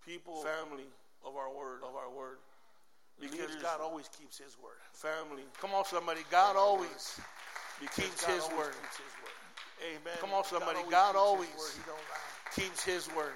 people, 0.06 0.36
family 0.36 0.86
of 1.26 1.36
our 1.36 1.52
word, 1.54 1.80
of 1.82 1.94
our 1.94 2.10
word. 2.10 2.38
Because 3.20 3.38
Leaders, 3.38 3.56
God 3.62 3.80
always 3.80 4.08
keeps 4.08 4.38
his 4.38 4.56
word. 4.62 4.80
Family. 4.92 5.42
Come 5.60 5.72
on, 5.74 5.84
somebody. 5.84 6.20
God 6.30 6.56
always 6.56 7.20
keeps 7.86 8.24
his 8.24 8.44
word. 8.56 8.74
Amen. 9.82 10.14
Come 10.20 10.32
on, 10.32 10.44
somebody. 10.44 10.78
God 10.90 11.16
always, 11.16 11.48
keeps 12.54 12.84
his 12.84 13.08
word. 13.16 13.34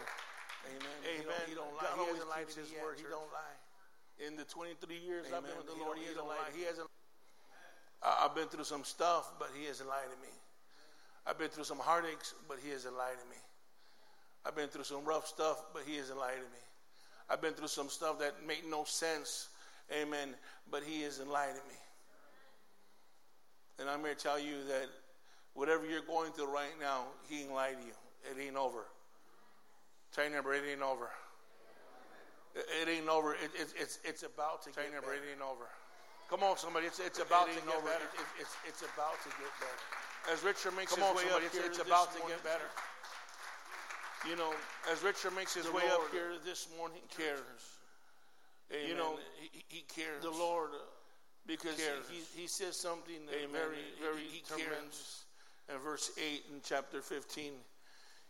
Amen. 0.67 1.23
Amen. 1.23 1.43
He 1.49 1.55
don't, 1.55 1.71
lie. 1.75 1.83
God 1.83 1.95
he 1.95 2.01
always 2.01 2.23
keeps 2.39 2.55
his 2.55 2.71
word. 2.83 2.97
He 2.97 3.05
don't 3.05 3.31
lie. 3.33 3.57
In 4.27 4.37
the 4.37 4.45
23 4.45 4.97
years 4.97 5.27
Amen. 5.27 5.39
I've 5.39 5.47
been 5.47 5.57
with 5.57 5.67
the 5.67 5.79
Lord, 5.79 5.99
he, 5.99 6.07
hasn't 6.07 6.27
lied. 6.27 6.53
He 6.55 6.65
hasn't. 6.65 6.89
I've 8.03 8.35
been 8.35 8.49
through 8.49 8.65
some 8.65 8.85
stuff, 8.85 9.33
but 9.39 9.51
he 9.59 9.67
hasn't 9.67 9.89
lied 9.89 10.11
to 10.11 10.19
me. 10.23 10.33
I've 11.27 11.39
been 11.39 11.49
through 11.49 11.65
some 11.65 11.79
heartaches, 11.79 12.35
but 12.49 12.59
he 12.63 12.71
hasn't 12.71 12.97
lied 12.97 13.19
to 13.19 13.29
me. 13.29 13.41
I've 14.47 14.55
been 14.55 14.69
through 14.69 14.85
some 14.85 15.05
rough 15.05 15.27
stuff, 15.27 15.61
but 15.75 15.83
he 15.87 15.97
hasn't 15.97 16.19
lied 16.19 16.37
to 16.37 16.51
me. 16.55 16.65
I've 17.29 17.43
been 17.43 17.53
through 17.53 17.69
some 17.69 17.89
stuff 17.89 18.21
that 18.21 18.47
made 18.47 18.63
no 18.71 18.85
sense. 18.85 19.49
Amen. 19.93 20.35
But 20.71 20.85
he 20.85 21.03
hasn't 21.03 21.29
lied 21.29 21.51
to 21.51 21.69
me. 21.69 21.79
And 23.79 23.89
I'm 23.89 24.01
here 24.01 24.15
to 24.15 24.21
tell 24.21 24.39
you 24.39 24.65
that 24.69 24.89
whatever 25.55 25.87
you're 25.87 26.05
going 26.05 26.33
through 26.33 26.53
right 26.53 26.73
now, 26.81 27.05
he 27.29 27.43
ain't 27.43 27.53
lied 27.53 27.77
to 27.81 27.87
you. 27.87 27.97
It 28.31 28.41
ain't 28.41 28.57
over. 28.57 28.85
Tell 30.15 30.29
neighbor, 30.31 30.55
it 30.55 30.65
ain't 30.65 30.83
over. 30.83 31.11
It, 32.55 32.65
it 32.83 32.89
ain't 32.89 33.09
over. 33.09 33.35
It, 33.35 33.53
it, 33.55 33.69
it's, 33.77 33.99
it's 34.05 34.23
about 34.23 34.65
to 34.65 34.73
Tell 34.73 34.85
get 34.85 35.01
better. 35.01 35.13
it 35.13 35.21
ain't 35.33 35.43
over. 35.45 35.69
Come 36.31 36.43
on, 36.43 36.57
somebody. 36.57 36.87
It's, 36.87 36.99
it's 36.99 37.21
about 37.21 37.47
to 37.53 37.61
get 37.61 37.69
over. 37.69 37.87
better. 37.87 38.09
it's, 38.41 38.57
it's 38.67 38.83
about 38.83 39.21
to 39.23 39.31
get 39.37 39.53
better. 39.61 39.83
As 40.33 40.43
Richard 40.43 40.75
makes 40.75 40.91
Come 40.91 41.05
his 41.05 41.11
on, 41.11 41.17
way 41.17 41.23
somebody. 41.31 41.47
up 41.47 41.53
here, 41.53 41.63
it's, 41.67 41.79
about 41.79 42.11
to 42.17 42.21
get 42.27 42.43
better. 42.43 42.67
You 44.27 44.35
know, 44.35 44.51
as 44.91 45.05
Richard 45.05 45.37
makes 45.37 45.55
his 45.55 45.67
way 45.71 45.87
Lord 45.87 46.09
up 46.09 46.11
here 46.11 46.35
this 46.45 46.67
morning, 46.75 46.99
cares. 47.15 47.79
Amen. 48.75 48.89
You 48.89 48.97
know, 48.97 49.23
he, 49.39 49.63
he 49.69 49.85
cares. 49.87 50.23
The 50.23 50.35
Lord 50.35 50.75
because 51.47 51.79
he, 52.11 52.41
he 52.41 52.47
says 52.47 52.77
something 52.77 53.15
Amen. 53.29 53.49
very, 53.53 53.85
very 54.03 54.23
he, 54.23 54.39
he 54.39 54.43
tremendous. 54.47 55.25
In 55.73 55.79
verse 55.79 56.11
8 56.17 56.45
in 56.53 56.61
chapter 56.63 57.01
15, 57.01 57.53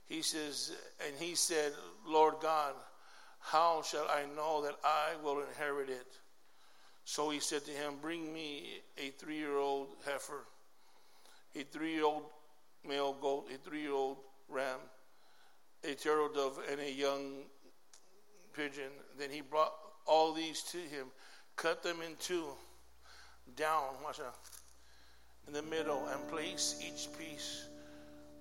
he 0.06 0.22
says, 0.22 0.72
And 1.04 1.14
he 1.18 1.34
said, 1.34 1.72
Lord 2.06 2.34
God, 2.40 2.74
how 3.40 3.82
shall 3.82 4.06
I 4.08 4.24
know 4.34 4.62
that 4.62 4.76
I 4.84 5.22
will 5.22 5.40
inherit 5.40 5.90
it? 5.90 6.06
So 7.04 7.30
he 7.30 7.40
said 7.40 7.64
to 7.66 7.70
him, 7.70 7.94
Bring 8.00 8.32
me 8.32 8.80
a 8.98 9.10
three 9.10 9.36
year 9.36 9.56
old 9.56 9.88
heifer, 10.04 10.44
a 11.54 11.62
three 11.64 11.92
year 11.92 12.04
old 12.04 12.24
male 12.86 13.14
goat, 13.20 13.46
a 13.54 13.58
three 13.58 13.82
year 13.82 13.92
old 13.92 14.18
ram, 14.48 14.78
a 15.84 15.94
turtle 15.94 16.30
dove, 16.34 16.58
and 16.70 16.80
a 16.80 16.90
young 16.90 17.42
pigeon. 18.54 18.90
Then 19.18 19.30
he 19.30 19.40
brought 19.40 19.72
all 20.06 20.32
these 20.32 20.62
to 20.72 20.78
him, 20.78 21.06
cut 21.56 21.82
them 21.82 21.98
in 22.04 22.16
two 22.18 22.46
down, 23.56 23.84
watch 24.04 24.20
out, 24.20 24.36
in 25.46 25.52
the 25.52 25.62
middle 25.62 26.06
and 26.12 26.28
place 26.28 26.78
each 26.80 27.08
piece 27.18 27.66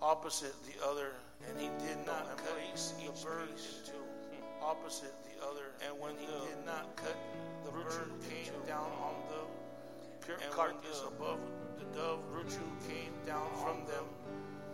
opposite 0.01 0.54
the 0.65 0.86
other. 0.86 1.12
And 1.47 1.60
he 1.60 1.69
did 1.86 2.06
not 2.06 2.38
place 2.38 2.93
each 3.01 3.23
bird 3.23 3.49
into 3.49 3.97
opposite 4.62 5.13
the 5.23 5.45
other. 5.45 5.71
And 5.88 5.99
when 5.99 6.17
he 6.17 6.25
did 6.25 6.65
not 6.65 6.95
cut, 6.95 7.15
the 7.63 7.71
bird 7.71 8.12
came 8.30 8.54
down 8.67 8.91
on 9.01 9.15
the 9.30 10.25
pure 10.25 10.38
carcass 10.51 11.04
above 11.08 11.39
the 11.80 11.86
dove. 11.97 12.19
Virtue 12.34 12.69
came 12.88 13.13
down 13.25 13.47
from 13.56 13.86
them. 13.86 14.06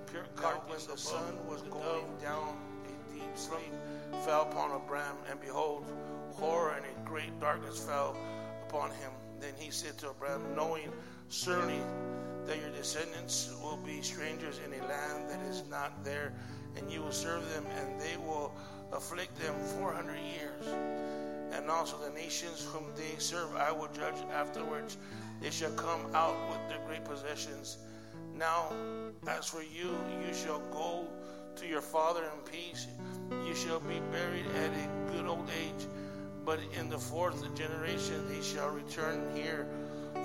Pure 0.09 0.25
carcass 0.35 0.87
when 0.87 0.95
the 0.95 1.01
sun 1.01 1.47
was 1.47 1.61
going 1.63 2.05
down, 2.21 2.57
a 2.85 3.13
deep 3.13 3.37
sleep 3.37 3.73
fell 4.25 4.43
upon 4.43 4.71
Abram, 4.71 5.17
and 5.29 5.39
behold, 5.39 5.85
horror 6.33 6.75
and 6.75 6.85
a 6.85 7.09
great 7.09 7.39
darkness 7.39 7.79
fell 7.79 8.15
upon 8.67 8.89
him. 8.91 9.11
Then 9.41 9.53
he 9.57 9.71
said 9.71 9.97
to 9.99 10.11
Abraham, 10.11 10.55
knowing 10.55 10.89
certainly 11.29 11.81
that 12.45 12.59
your 12.59 12.69
descendants 12.69 13.53
will 13.61 13.77
be 13.77 14.01
strangers 14.01 14.59
in 14.65 14.71
a 14.73 14.87
land 14.87 15.29
that 15.29 15.41
is 15.49 15.63
not 15.69 16.03
there, 16.03 16.31
and 16.77 16.89
you 16.91 17.01
will 17.01 17.11
serve 17.11 17.41
them, 17.53 17.65
and 17.77 17.99
they 17.99 18.17
will 18.17 18.53
afflict 18.93 19.35
them 19.39 19.55
400 19.79 20.15
years. 20.15 20.67
And 21.51 21.69
also 21.69 21.97
the 21.97 22.11
nations 22.11 22.65
whom 22.71 22.85
they 22.95 23.17
serve 23.17 23.55
I 23.55 23.71
will 23.71 23.89
judge 23.93 24.15
afterwards. 24.31 24.97
They 25.41 25.49
shall 25.49 25.71
come 25.71 26.01
out 26.13 26.35
with 26.49 26.69
their 26.69 26.79
great 26.87 27.03
possessions. 27.03 27.77
Now, 28.37 28.71
as 29.27 29.47
for 29.47 29.61
you, 29.61 29.89
you 30.25 30.33
shall 30.33 30.61
go 30.71 31.07
to 31.55 31.67
your 31.67 31.81
father 31.81 32.23
in 32.23 32.51
peace. 32.51 32.87
You 33.45 33.55
shall 33.55 33.79
be 33.79 33.99
buried 34.11 34.45
at 34.55 34.71
a 34.71 35.11
good 35.11 35.25
old 35.25 35.49
age. 35.49 35.87
But 36.43 36.59
in 36.77 36.89
the 36.89 36.97
fourth 36.97 37.53
generation 37.55 38.27
they 38.27 38.41
shall 38.41 38.69
return 38.69 39.35
here, 39.35 39.67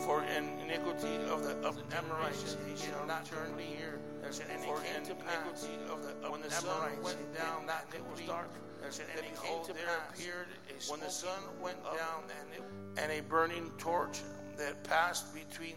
for 0.05 0.25
in 0.25 0.59
iniquity 0.61 1.17
of 1.31 1.45
the 1.45 1.57
of 1.67 1.77
the 1.77 1.97
Amorites 1.97 2.57
he 2.67 2.77
shall 2.77 3.07
not 3.07 3.27
turn 3.27 3.53
here. 3.59 4.01
And 4.23 4.35
for 4.65 4.81
in 4.83 5.03
iniquity 5.03 5.79
of 5.91 6.03
the 6.03 6.27
of 6.27 6.33
when 6.33 6.43
the 6.43 6.51
sun 6.51 6.91
went 7.03 7.35
down, 7.37 7.67
not 7.67 7.87
it 7.95 8.03
was 8.11 8.21
dark. 8.27 8.51
And 8.83 8.93
it 8.93 9.43
came 9.43 9.65
to 9.67 9.73
there 9.73 9.85
appeared. 10.11 10.49
A 10.69 10.91
when 10.91 11.01
the 11.01 11.11
sun 11.11 11.43
went 11.61 11.83
down, 11.85 12.25
and 12.41 12.99
and 12.99 13.13
a 13.13 13.21
burning 13.21 13.71
torch 13.79 14.21
that 14.57 14.83
passed 14.85 15.35
between 15.35 15.77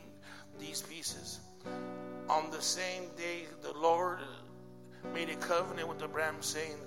these 0.58 0.82
pieces. 0.82 1.39
On 2.30 2.49
the 2.52 2.62
same 2.62 3.10
day, 3.17 3.47
the 3.62 3.73
Lord 3.73 4.19
made 5.13 5.30
a 5.30 5.36
covenant 5.36 5.88
with 5.88 6.04
Abraham, 6.04 6.41
saying 6.41 6.78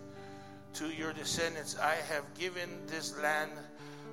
to 0.74 0.88
your 0.88 1.12
descendants, 1.12 1.76
I 1.78 1.96
have 2.08 2.24
given 2.38 2.68
this 2.86 3.18
land 3.18 3.50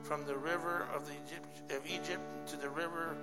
from 0.04 0.26
the 0.26 0.36
river 0.36 0.88
of, 0.94 1.06
the 1.08 1.14
Egypt, 1.14 1.72
of 1.72 1.86
Egypt 1.86 2.48
to 2.48 2.58
the 2.58 2.70
river 2.70 3.16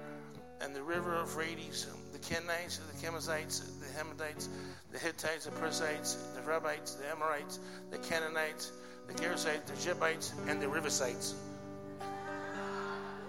and 0.61 0.75
the 0.75 0.83
river 0.83 1.14
of 1.14 1.29
Euphrates, 1.29 1.87
the 2.12 2.18
Kenites, 2.18 2.79
the 2.79 3.07
Kenizzites, 3.07 3.62
the 3.81 3.87
Hamites, 3.99 4.49
the 4.90 4.99
Hittites, 4.99 5.44
the 5.44 5.51
Perizzites, 5.51 6.16
the 6.35 6.40
Rebites, 6.42 6.94
the 6.94 7.07
Amorites, 7.09 7.61
the 7.90 7.99
Canaanites, 7.99 8.72
the 9.07 9.14
Girgashites, 9.14 9.66
the 9.66 9.77
Jebusites, 9.83 10.33
and 10.49 10.61
the 10.61 10.66
Riversites. 10.66 11.35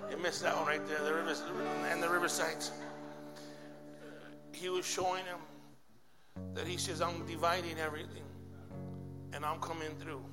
You 0.09 0.17
missed 0.17 0.41
that 0.43 0.55
one 0.55 0.67
right 0.67 0.87
there, 0.87 1.03
the 1.03 1.13
rivers 1.13 1.43
and 1.91 2.01
the 2.01 2.07
Riversites. 2.07 2.71
He 4.53 4.69
was 4.69 4.85
showing 4.85 5.25
them 5.25 5.39
that 6.53 6.65
he 6.65 6.77
says, 6.77 7.01
I'm 7.01 7.25
dividing 7.27 7.77
everything 7.77 8.23
and 9.33 9.45
I'm 9.45 9.59
coming 9.59 9.91
through. 9.99 10.23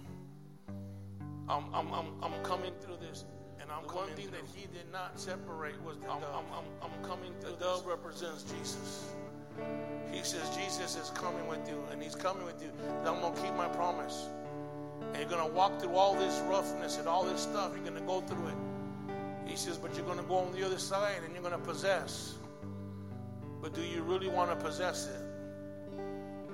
I'm, 1.49 1.65
I'm, 1.75 1.93
I'm, 1.93 2.07
I'm 2.23 2.43
coming 2.43 2.73
through 2.81 2.97
this. 3.01 3.25
And 3.61 3.71
I'm 3.71 3.87
the 3.87 3.95
one 3.95 4.09
thing 4.09 4.29
through. 4.29 4.39
that 4.39 4.47
he 4.55 4.67
did 4.67 4.91
not 4.93 5.19
separate 5.19 5.81
was 5.83 5.99
the 5.99 6.11
I'm, 6.11 6.21
dove. 6.21 6.31
I'm, 6.35 6.59
I'm, 6.59 6.91
I'm 6.91 7.05
coming 7.09 7.33
through. 7.41 7.53
The 7.53 7.57
dove 7.57 7.87
represents 7.87 8.43
Jesus. 8.43 9.11
He 10.11 10.23
says, 10.23 10.57
Jesus 10.57 10.97
is 10.97 11.11
coming 11.11 11.47
with 11.47 11.69
you, 11.69 11.83
and 11.93 12.03
He's 12.03 12.15
coming 12.15 12.45
with 12.45 12.61
you. 12.63 12.71
And 12.99 13.09
I'm 13.09 13.21
going 13.21 13.35
to 13.35 13.41
keep 13.41 13.55
my 13.55 13.69
promise. 13.69 14.29
And 15.01 15.17
you're 15.17 15.29
going 15.29 15.49
to 15.49 15.55
walk 15.55 15.81
through 15.81 15.95
all 15.95 16.15
this 16.15 16.41
roughness 16.49 16.99
and 16.99 17.09
all 17.09 17.25
this 17.25 17.43
stuff. 17.43 17.73
You're 17.75 17.85
going 17.85 18.01
to 18.01 18.07
go 18.07 18.21
through 18.21 18.49
it. 18.49 18.55
He 19.47 19.57
says, 19.57 19.77
but 19.77 19.95
you're 19.95 20.07
going 20.07 20.19
to 20.19 20.25
go 20.25 20.37
on 20.37 20.53
the 20.53 20.65
other 20.65 20.79
side 20.79 21.19
and 21.25 21.33
you're 21.33 21.43
going 21.43 21.53
to 21.53 21.67
possess. 21.67 22.35
But 23.61 23.75
do 23.75 23.83
you 23.83 24.03
really 24.03 24.29
want 24.29 24.51
to 24.51 24.57
possess 24.57 25.07
it? 25.07 25.97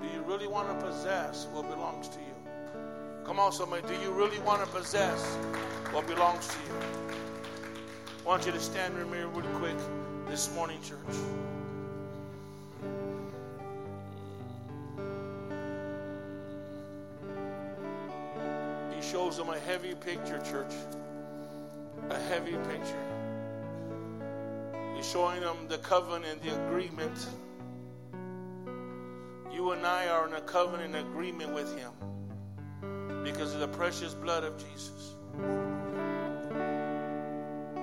Do 0.01 0.09
you 0.15 0.23
really 0.23 0.47
want 0.47 0.69
to 0.69 0.87
possess 0.87 1.47
what 1.53 1.69
belongs 1.69 2.09
to 2.09 2.19
you? 2.19 2.30
Come 3.25 3.39
on, 3.39 3.53
somebody. 3.53 3.87
Do 3.87 3.95
you 4.03 4.11
really 4.11 4.39
want 4.41 4.65
to 4.65 4.67
possess 4.69 5.23
what 5.93 6.07
belongs 6.07 6.49
to 6.49 6.55
you? 6.67 6.81
I 8.25 8.29
want 8.29 8.47
you 8.47 8.53
to 8.53 8.61
stand 8.61 8.97
the 8.97 9.05
mirror 9.07 9.29
really 9.29 9.49
quick 9.59 9.77
this 10.27 10.53
morning, 10.55 10.79
church. 10.83 10.99
He 18.95 19.03
shows 19.03 19.37
them 19.37 19.51
a 19.51 19.59
heavy 19.61 19.95
picture, 19.95 20.39
church. 20.51 20.73
A 22.09 22.19
heavy 22.19 22.57
picture. 22.69 23.05
He's 24.97 25.09
showing 25.09 25.41
them 25.41 25.69
the 25.69 25.79
covenant, 25.79 26.43
the 26.43 26.55
agreement. 26.67 27.27
You 29.53 29.73
and 29.73 29.87
I 29.87 30.09
are 30.09 30.27
in 30.27 30.33
a 30.33 30.41
covenant 30.41 30.97
agreement 30.97 31.53
with 31.53 31.77
Him 31.79 31.93
because 33.23 33.55
of 33.55 33.61
the 33.61 33.69
precious 33.69 34.15
blood 34.15 34.45
of 34.45 34.57
Jesus. 34.57 35.15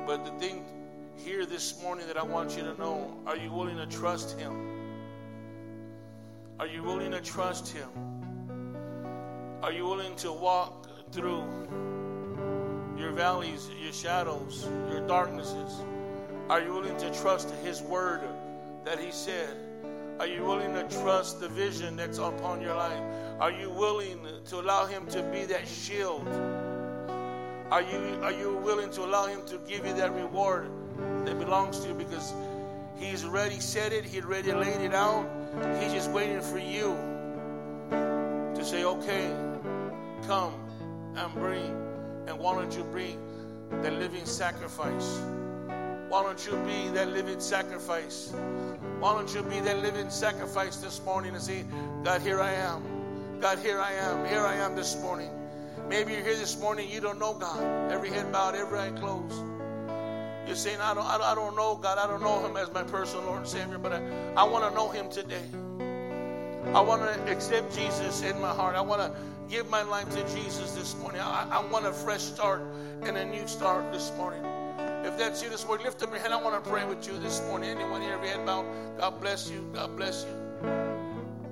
But 0.05 0.23
the 0.25 0.31
thing 0.39 0.63
here 1.15 1.45
this 1.45 1.81
morning 1.81 2.07
that 2.07 2.17
I 2.17 2.23
want 2.23 2.55
you 2.55 2.63
to 2.63 2.79
know 2.79 3.17
are 3.25 3.35
you 3.35 3.51
willing 3.51 3.77
to 3.77 3.85
trust 3.85 4.39
Him? 4.39 4.53
Are 6.59 6.67
you 6.67 6.83
willing 6.83 7.11
to 7.11 7.21
trust 7.21 7.67
Him? 7.69 7.89
Are 9.61 9.71
you 9.71 9.85
willing 9.85 10.15
to 10.17 10.31
walk 10.31 10.87
through 11.11 11.43
your 12.97 13.11
valleys, 13.11 13.69
your 13.81 13.93
shadows, 13.93 14.67
your 14.89 15.05
darknesses? 15.07 15.83
Are 16.49 16.61
you 16.61 16.73
willing 16.73 16.97
to 16.97 17.13
trust 17.21 17.51
His 17.63 17.81
word 17.81 18.21
that 18.85 18.99
He 18.99 19.11
said? 19.11 19.66
Are 20.19 20.25
you 20.25 20.43
willing 20.43 20.73
to 20.73 20.83
trust 21.01 21.39
the 21.39 21.47
vision 21.47 21.95
that's 21.95 22.17
upon 22.17 22.59
your 22.59 22.75
life? 22.75 23.03
Are 23.39 23.51
you 23.51 23.69
willing 23.69 24.19
to 24.45 24.59
allow 24.59 24.87
Him 24.87 25.05
to 25.07 25.21
be 25.31 25.45
that 25.45 25.67
shield? 25.67 26.27
Are 27.69 27.83
you, 27.83 28.19
are 28.23 28.31
you 28.31 28.57
willing 28.63 28.89
to 28.91 29.03
allow 29.03 29.27
Him 29.27 29.45
to 29.45 29.59
give 29.67 29.85
you 29.85 29.93
that 29.93 30.11
reward 30.15 30.71
that 31.25 31.37
belongs 31.37 31.79
to 31.81 31.89
you? 31.89 31.93
Because 31.93 32.33
He's 32.97 33.25
already 33.25 33.59
said 33.59 33.93
it, 33.93 34.05
He 34.05 34.19
already 34.19 34.53
laid 34.53 34.81
it 34.81 34.95
out. 34.95 35.29
He's 35.79 35.93
just 35.93 36.09
waiting 36.09 36.41
for 36.41 36.57
you 36.57 36.97
to 37.91 38.65
say, 38.65 38.85
okay, 38.85 39.27
come 40.25 40.53
and 41.15 41.33
bring. 41.35 41.75
And 42.25 42.39
why 42.39 42.55
don't 42.55 42.75
you 42.75 42.83
bring 42.85 43.19
the 43.83 43.91
living 43.91 44.25
sacrifice? 44.25 45.21
Why 46.09 46.23
don't 46.23 46.43
you 46.43 46.53
be 46.65 46.89
that 46.95 47.09
living 47.09 47.39
sacrifice? 47.39 48.33
Why 48.99 49.13
don't 49.13 49.31
you 49.33 49.43
be 49.43 49.59
that 49.59 49.83
living 49.83 50.09
sacrifice 50.09 50.77
this 50.77 51.03
morning 51.05 51.35
and 51.35 51.41
say, 51.41 51.63
God, 52.03 52.21
here 52.21 52.41
I 52.41 52.51
am. 52.53 52.81
God, 53.39 53.59
here 53.59 53.79
I 53.79 53.91
am. 53.93 54.25
Here 54.25 54.41
I 54.41 54.55
am 54.55 54.75
this 54.75 54.99
morning. 55.01 55.29
Maybe 55.87 56.13
you're 56.13 56.23
here 56.23 56.35
this 56.35 56.59
morning, 56.59 56.89
you 56.89 56.99
don't 56.99 57.19
know 57.19 57.35
God. 57.35 57.91
Every 57.91 58.09
head 58.09 58.31
bowed, 58.31 58.55
every 58.55 58.79
eye 58.79 58.89
closed. 58.89 59.35
You're 60.47 60.55
saying, 60.55 60.79
I 60.81 60.95
don't, 60.95 61.05
I 61.05 61.35
don't 61.35 61.55
know 61.55 61.75
God. 61.75 61.99
I 61.99 62.07
don't 62.07 62.23
know 62.23 62.43
Him 62.43 62.57
as 62.57 62.73
my 62.73 62.81
personal 62.83 63.25
Lord 63.25 63.39
and 63.39 63.47
Savior, 63.47 63.77
but 63.77 63.93
I, 63.93 64.01
I 64.35 64.43
want 64.43 64.67
to 64.67 64.73
know 64.73 64.89
Him 64.89 65.09
today. 65.09 65.43
I 66.73 66.81
want 66.81 67.01
to 67.03 67.31
accept 67.31 67.75
Jesus 67.75 68.23
in 68.23 68.41
my 68.41 68.49
heart. 68.49 68.75
I 68.75 68.81
want 68.81 69.01
to 69.01 69.19
give 69.47 69.69
my 69.69 69.83
life 69.83 70.09
to 70.09 70.35
Jesus 70.35 70.71
this 70.71 70.95
morning. 70.97 71.21
I, 71.21 71.47
I 71.51 71.65
want 71.65 71.85
a 71.85 71.93
fresh 71.93 72.21
start 72.21 72.61
and 73.03 73.15
a 73.15 73.25
new 73.25 73.47
start 73.47 73.93
this 73.93 74.11
morning. 74.17 74.43
If 75.03 75.17
that's 75.17 75.43
you 75.43 75.49
this 75.49 75.65
morning, 75.65 75.85
lift 75.85 76.01
up 76.03 76.09
your 76.09 76.19
hand. 76.19 76.33
I 76.33 76.41
want 76.41 76.63
to 76.63 76.69
pray 76.69 76.85
with 76.85 77.07
you 77.07 77.17
this 77.19 77.41
morning. 77.43 77.69
Anyone 77.69 78.01
here, 78.01 78.13
every 78.13 78.29
head 78.29 78.45
bowed, 78.45 78.65
God 78.97 79.21
bless 79.21 79.49
you. 79.49 79.69
God 79.73 79.95
bless 79.95 80.25
you. 80.25 80.69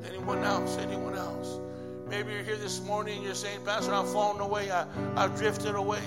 Anyone 0.07 0.43
else? 0.43 0.77
Anyone 0.77 1.15
else? 1.15 1.59
Maybe 2.07 2.33
you're 2.33 2.43
here 2.43 2.57
this 2.57 2.81
morning 2.81 3.17
and 3.17 3.25
you're 3.25 3.35
saying, 3.35 3.61
Pastor, 3.65 3.93
I've 3.93 4.11
fallen 4.11 4.41
away. 4.41 4.71
I, 4.71 4.85
I've 5.15 5.35
drifted 5.37 5.75
away. 5.75 6.01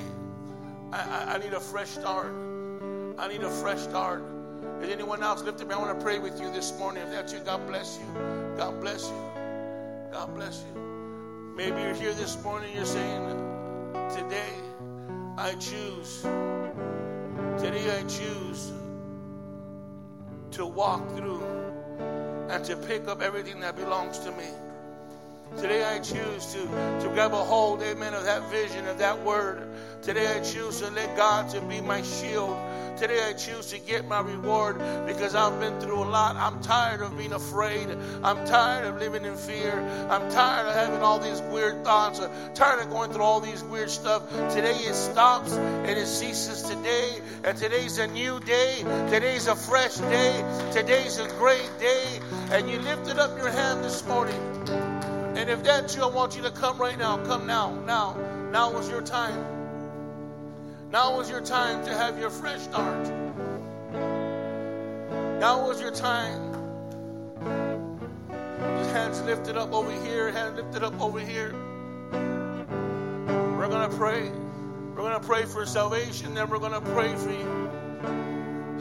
I, 0.93 0.99
I, 0.99 1.35
I 1.35 1.39
need 1.39 1.53
a 1.53 1.61
fresh 1.61 1.89
start. 1.89 2.33
I 3.19 3.29
need 3.29 3.43
a 3.43 3.51
fresh 3.51 3.81
start. 3.81 4.23
Is 4.83 4.91
anyone 4.91 5.23
else 5.23 5.43
lift 5.43 5.61
up? 5.61 5.69
Your 5.69 5.77
hand? 5.77 5.85
I 5.85 5.93
want 5.93 5.99
to 5.99 6.05
pray 6.05 6.19
with 6.19 6.41
you 6.41 6.51
this 6.53 6.77
morning. 6.79 7.03
If 7.03 7.11
that's 7.11 7.33
you, 7.33 7.41
God 7.41 7.67
bless 7.67 7.99
you. 7.99 8.57
God 8.57 8.81
bless 8.81 9.09
you. 9.09 9.31
God 10.13 10.35
bless 10.35 10.65
you. 10.65 10.81
Maybe 11.57 11.81
you're 11.81 11.95
here 11.95 12.15
this 12.15 12.43
morning. 12.43 12.69
And 12.69 12.77
you're 12.77 12.87
saying, 12.87 13.49
Today 14.15 14.53
I 15.37 15.55
choose. 15.55 16.25
Today 17.59 17.99
I 17.99 18.03
choose 18.03 18.73
to 20.53 20.65
walk 20.65 21.17
through 21.17 21.43
and 22.49 22.65
to 22.65 22.77
pick 22.77 23.09
up 23.09 23.21
everything 23.21 23.59
that 23.61 23.75
belongs 23.75 24.21
to 24.21 24.31
me. 24.31 24.47
Today 25.57 25.85
I 25.85 25.99
choose 25.99 26.53
to, 26.53 26.61
to 26.61 27.11
grab 27.13 27.33
a 27.33 27.45
hold, 27.45 27.83
amen, 27.83 28.15
of 28.15 28.25
that 28.25 28.49
vision, 28.49 28.87
of 28.87 28.99
that 28.99 29.25
word. 29.25 29.69
Today 30.03 30.39
I 30.39 30.41
choose 30.41 30.81
to 30.83 30.91
let 30.91 31.17
God 31.17 31.51
to 31.51 31.61
be 31.63 31.81
my 31.81 32.03
shield. 32.03 32.57
Today 32.99 33.23
I 33.29 33.33
choose 33.33 33.67
to 33.67 33.79
get 33.79 34.09
my 34.09 34.21
reward 34.21 34.79
because 35.07 35.37
I've 35.37 35.61
been 35.61 35.79
through 35.81 36.03
a 36.03 36.09
lot. 36.11 36.35
I'm 36.35 36.61
tired 36.61 37.01
of 37.01 37.17
being 37.17 37.33
afraid. 37.33 37.87
I'm 38.25 38.45
tired 38.45 38.87
of 38.87 38.99
living 38.99 39.25
in 39.25 39.37
fear. 39.37 39.79
I'm 40.11 40.29
tired 40.33 40.67
of 40.67 40.75
having 40.75 41.01
all 41.01 41.21
these 41.21 41.41
weird 41.43 41.85
thoughts. 41.85 42.19
I'm 42.19 42.55
tired 42.55 42.81
of 42.81 42.91
going 42.91 43.13
through 43.13 43.23
all 43.23 43.39
these 43.39 43.63
weird 43.63 43.89
stuff. 43.89 44.29
Today 44.53 44.75
it 44.75 44.95
stops 44.95 45.53
and 45.53 45.91
it 45.91 46.07
ceases 46.07 46.63
today. 46.63 47.21
And 47.45 47.57
today's 47.57 47.99
a 47.99 48.09
new 48.09 48.41
day. 48.41 48.79
Today's 49.11 49.47
a 49.47 49.55
fresh 49.55 49.97
day. 49.99 50.45
Today's 50.73 51.21
a 51.21 51.29
great 51.39 51.71
day. 51.79 52.21
And 52.51 52.69
you 52.69 52.81
lifted 52.81 53.21
up 53.21 53.39
your 53.39 53.51
hand 53.51 53.85
this 53.85 54.05
morning. 54.09 54.41
And 55.37 55.49
if 55.49 55.63
that's 55.63 55.95
you, 55.95 56.03
I 56.03 56.07
want 56.07 56.35
you 56.35 56.43
to 56.43 56.51
come 56.51 56.79
right 56.79 56.99
now. 56.99 57.17
Come 57.27 57.47
now. 57.47 57.75
Now. 57.87 58.17
Now 58.51 58.77
is 58.77 58.91
your 58.91 59.03
time. 59.03 59.58
Now 60.91 61.21
is 61.21 61.29
your 61.29 61.43
time 61.43 61.85
to 61.85 61.93
have 61.93 62.19
your 62.19 62.31
fresh 62.31 62.61
start. 62.61 63.13
Now 65.39 65.71
is 65.71 65.81
your 65.83 65.91
time. 65.91 66.55
His 68.79 68.87
hands 68.89 69.21
lifted 69.23 69.59
up 69.59 69.73
over 69.73 69.91
here, 69.91 70.33
hands 70.33 70.57
lifted 70.57 70.83
up 70.83 70.99
over 70.99 71.21
here. 71.21 71.53
We're 73.59 73.69
going 73.69 73.91
to 73.91 73.97
pray. 73.99 74.31
We're 74.31 75.03
going 75.03 75.21
to 75.21 75.27
pray 75.27 75.45
for 75.45 75.67
salvation, 75.67 76.33
then 76.35 76.49
we're 76.49 76.59
going 76.59 76.73
to 76.73 76.81
pray 76.81 77.15
for 77.17 77.31
you. 77.31 77.71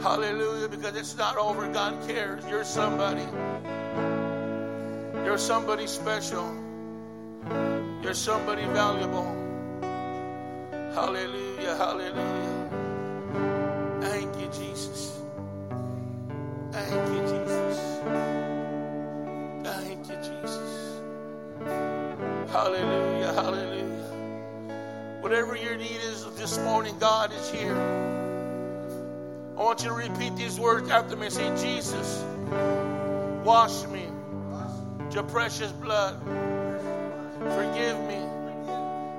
Hallelujah, 0.00 0.68
because 0.68 0.96
it's 0.96 1.16
not 1.16 1.36
over. 1.36 1.68
God 1.68 2.08
cares. 2.08 2.42
You're 2.48 2.64
somebody. 2.64 3.26
You're 5.24 5.36
somebody 5.36 5.86
special. 5.86 6.56
You're 8.02 8.14
somebody 8.14 8.64
valuable. 8.64 9.37
Hallelujah, 10.94 11.76
hallelujah. 11.76 12.68
Thank 14.00 14.40
you, 14.40 14.48
Jesus. 14.48 15.20
Thank 16.72 17.08
you, 17.14 17.20
Jesus. 17.22 17.78
Thank 19.64 20.08
you, 20.08 20.16
Jesus. 20.16 21.00
Hallelujah, 22.50 23.32
hallelujah. 23.32 25.18
Whatever 25.20 25.56
your 25.56 25.76
need 25.76 26.00
is 26.02 26.24
this 26.36 26.58
morning, 26.58 26.98
God 26.98 27.32
is 27.32 27.50
here. 27.50 27.76
I 29.56 29.62
want 29.62 29.82
you 29.82 29.88
to 29.88 29.94
repeat 29.94 30.36
these 30.36 30.58
words 30.58 30.90
after 30.90 31.16
me. 31.16 31.30
Say, 31.30 31.48
Jesus, 31.56 32.24
wash 33.44 33.86
me 33.88 34.06
your 35.12 35.24
precious 35.24 35.72
blood. 35.72 36.16
Forgive 37.40 37.98
me 38.06 38.18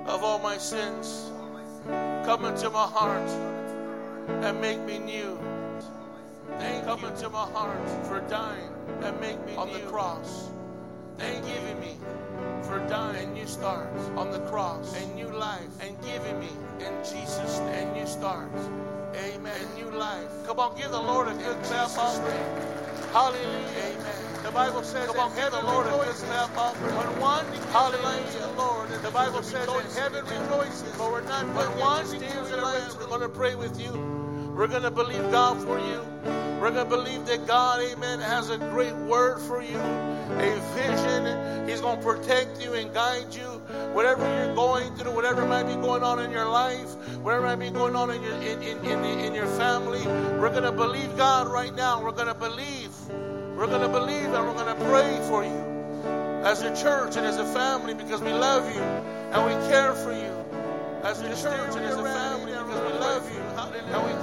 of 0.08 0.24
all 0.24 0.40
my 0.40 0.58
sins. 0.58 1.29
Come 1.88 2.46
into 2.46 2.70
my 2.70 2.86
heart 2.86 3.30
and 4.28 4.62
make 4.62 4.80
me 4.82 5.00
new. 5.00 5.40
Thank 6.58 6.86
Come 6.86 7.02
you. 7.02 7.08
into 7.08 7.30
my 7.30 7.46
heart 7.52 7.90
for 8.06 8.20
dying 8.22 8.70
and 9.02 9.20
make 9.22 9.44
me 9.46 9.56
on 9.56 9.68
new. 9.68 9.74
the 9.80 9.80
cross. 9.88 10.50
Thank 11.18 11.46
giving 11.46 11.80
me 11.80 11.98
for 12.64 12.80
dying 12.88 13.34
new 13.34 13.46
starts 13.46 14.08
on 14.16 14.32
the 14.32 14.40
cross 14.50 14.96
and 14.96 15.16
new 15.16 15.28
life 15.28 15.70
and 15.82 15.96
giving 16.02 16.40
me 16.40 16.50
in 16.80 16.94
Jesus 17.04 17.60
and 17.60 17.94
new 17.94 18.08
starts. 18.08 18.70
Amen. 19.16 19.54
And 19.60 19.76
new 19.76 19.98
life. 19.98 20.30
Come 20.46 20.60
on, 20.60 20.78
give 20.78 20.92
the 20.92 21.02
Lord 21.02 21.28
a 21.28 21.34
good 21.34 21.62
clap 21.64 21.98
offering. 21.98 22.46
Hallelujah. 23.12 23.98
Amen. 23.98 24.19
The 24.50 24.56
Bible 24.56 24.82
says 24.82 25.06
Come 25.06 25.20
on, 25.20 25.36
give 25.36 25.52
the 25.52 25.62
Lord 25.62 25.86
a 25.86 25.92
good 25.92 26.16
clap 26.16 26.58
offering. 26.58 26.96
When 26.96 27.20
one 27.20 27.46
hallelujah, 27.70 28.32
the 28.32 28.54
Lord, 28.58 28.90
the 28.90 29.12
Bible 29.12 29.44
says 29.44 29.68
that 29.68 29.92
heaven 29.94 30.26
rejoices. 30.26 30.92
But 30.98 31.12
we're 31.12 31.22
not 31.22 31.46
when 31.54 31.78
one 31.78 32.08
land. 32.10 32.96
We're 33.00 33.06
going 33.06 33.22
to 33.22 33.30
pray 33.30 33.54
with 33.54 33.80
you. 33.80 33.92
We're 34.58 34.66
going 34.66 34.82
to 34.82 34.90
believe 34.90 35.22
God 35.30 35.62
for 35.62 35.78
you. 35.78 36.02
We're 36.60 36.72
going 36.72 36.84
to 36.84 36.86
believe 36.86 37.28
that 37.28 37.46
God, 37.46 37.84
amen, 37.92 38.22
has 38.22 38.50
a 38.50 38.58
great 38.58 38.96
word 38.96 39.40
for 39.40 39.62
you, 39.62 39.78
a 39.78 40.60
vision. 40.74 41.70
He's 41.70 41.82
going 41.82 42.00
to 42.00 42.04
protect 42.04 42.60
you 42.60 42.74
and 42.74 42.92
guide 42.92 43.32
you. 43.36 43.62
Whatever 43.94 44.24
you're 44.36 44.56
going 44.56 44.96
through, 44.96 45.12
whatever 45.12 45.46
might 45.46 45.68
be 45.68 45.76
going 45.76 46.02
on 46.02 46.20
in 46.20 46.32
your 46.32 46.50
life, 46.50 46.96
whatever 47.22 47.46
might 47.46 47.58
be 47.58 47.70
going 47.70 47.96
on 47.96 48.10
in 48.10 48.24
your, 48.24 48.34
in, 48.38 48.64
in, 48.64 48.84
in, 48.84 49.20
in 49.20 49.36
your 49.36 49.46
family, 49.46 50.02
we're 50.40 50.50
going 50.50 50.64
to 50.64 50.72
believe 50.72 51.16
God 51.16 51.48
right 51.48 51.76
now. 51.76 52.04
We're 52.04 52.14
going 52.14 52.26
to 52.26 52.34
believe. 52.34 52.90
We're 53.60 53.68
going 53.68 53.82
to 53.82 53.90
believe 53.90 54.24
and 54.24 54.48
we're 54.48 54.54
going 54.54 54.74
to 54.74 54.86
pray 54.86 55.20
for 55.28 55.44
you 55.44 56.46
as 56.48 56.62
a 56.62 56.74
church 56.82 57.18
and 57.18 57.26
as 57.26 57.36
a 57.36 57.44
family 57.44 57.94
because 57.94 58.22
we 58.22 58.32
love 58.32 58.74
you 58.74 58.80
and 58.82 59.44
we 59.44 59.52
care 59.68 59.94
for 59.96 60.14
you. 60.14 60.32
As 61.04 61.20
a 61.20 61.28
church 61.28 61.76
and 61.76 61.84
as 61.84 61.98
a 61.98 62.04
family 62.04 62.54
because 62.54 62.94
we 62.94 63.00
love 63.00 63.30
you 63.30 63.42
and 63.42 64.08
we 64.08 64.14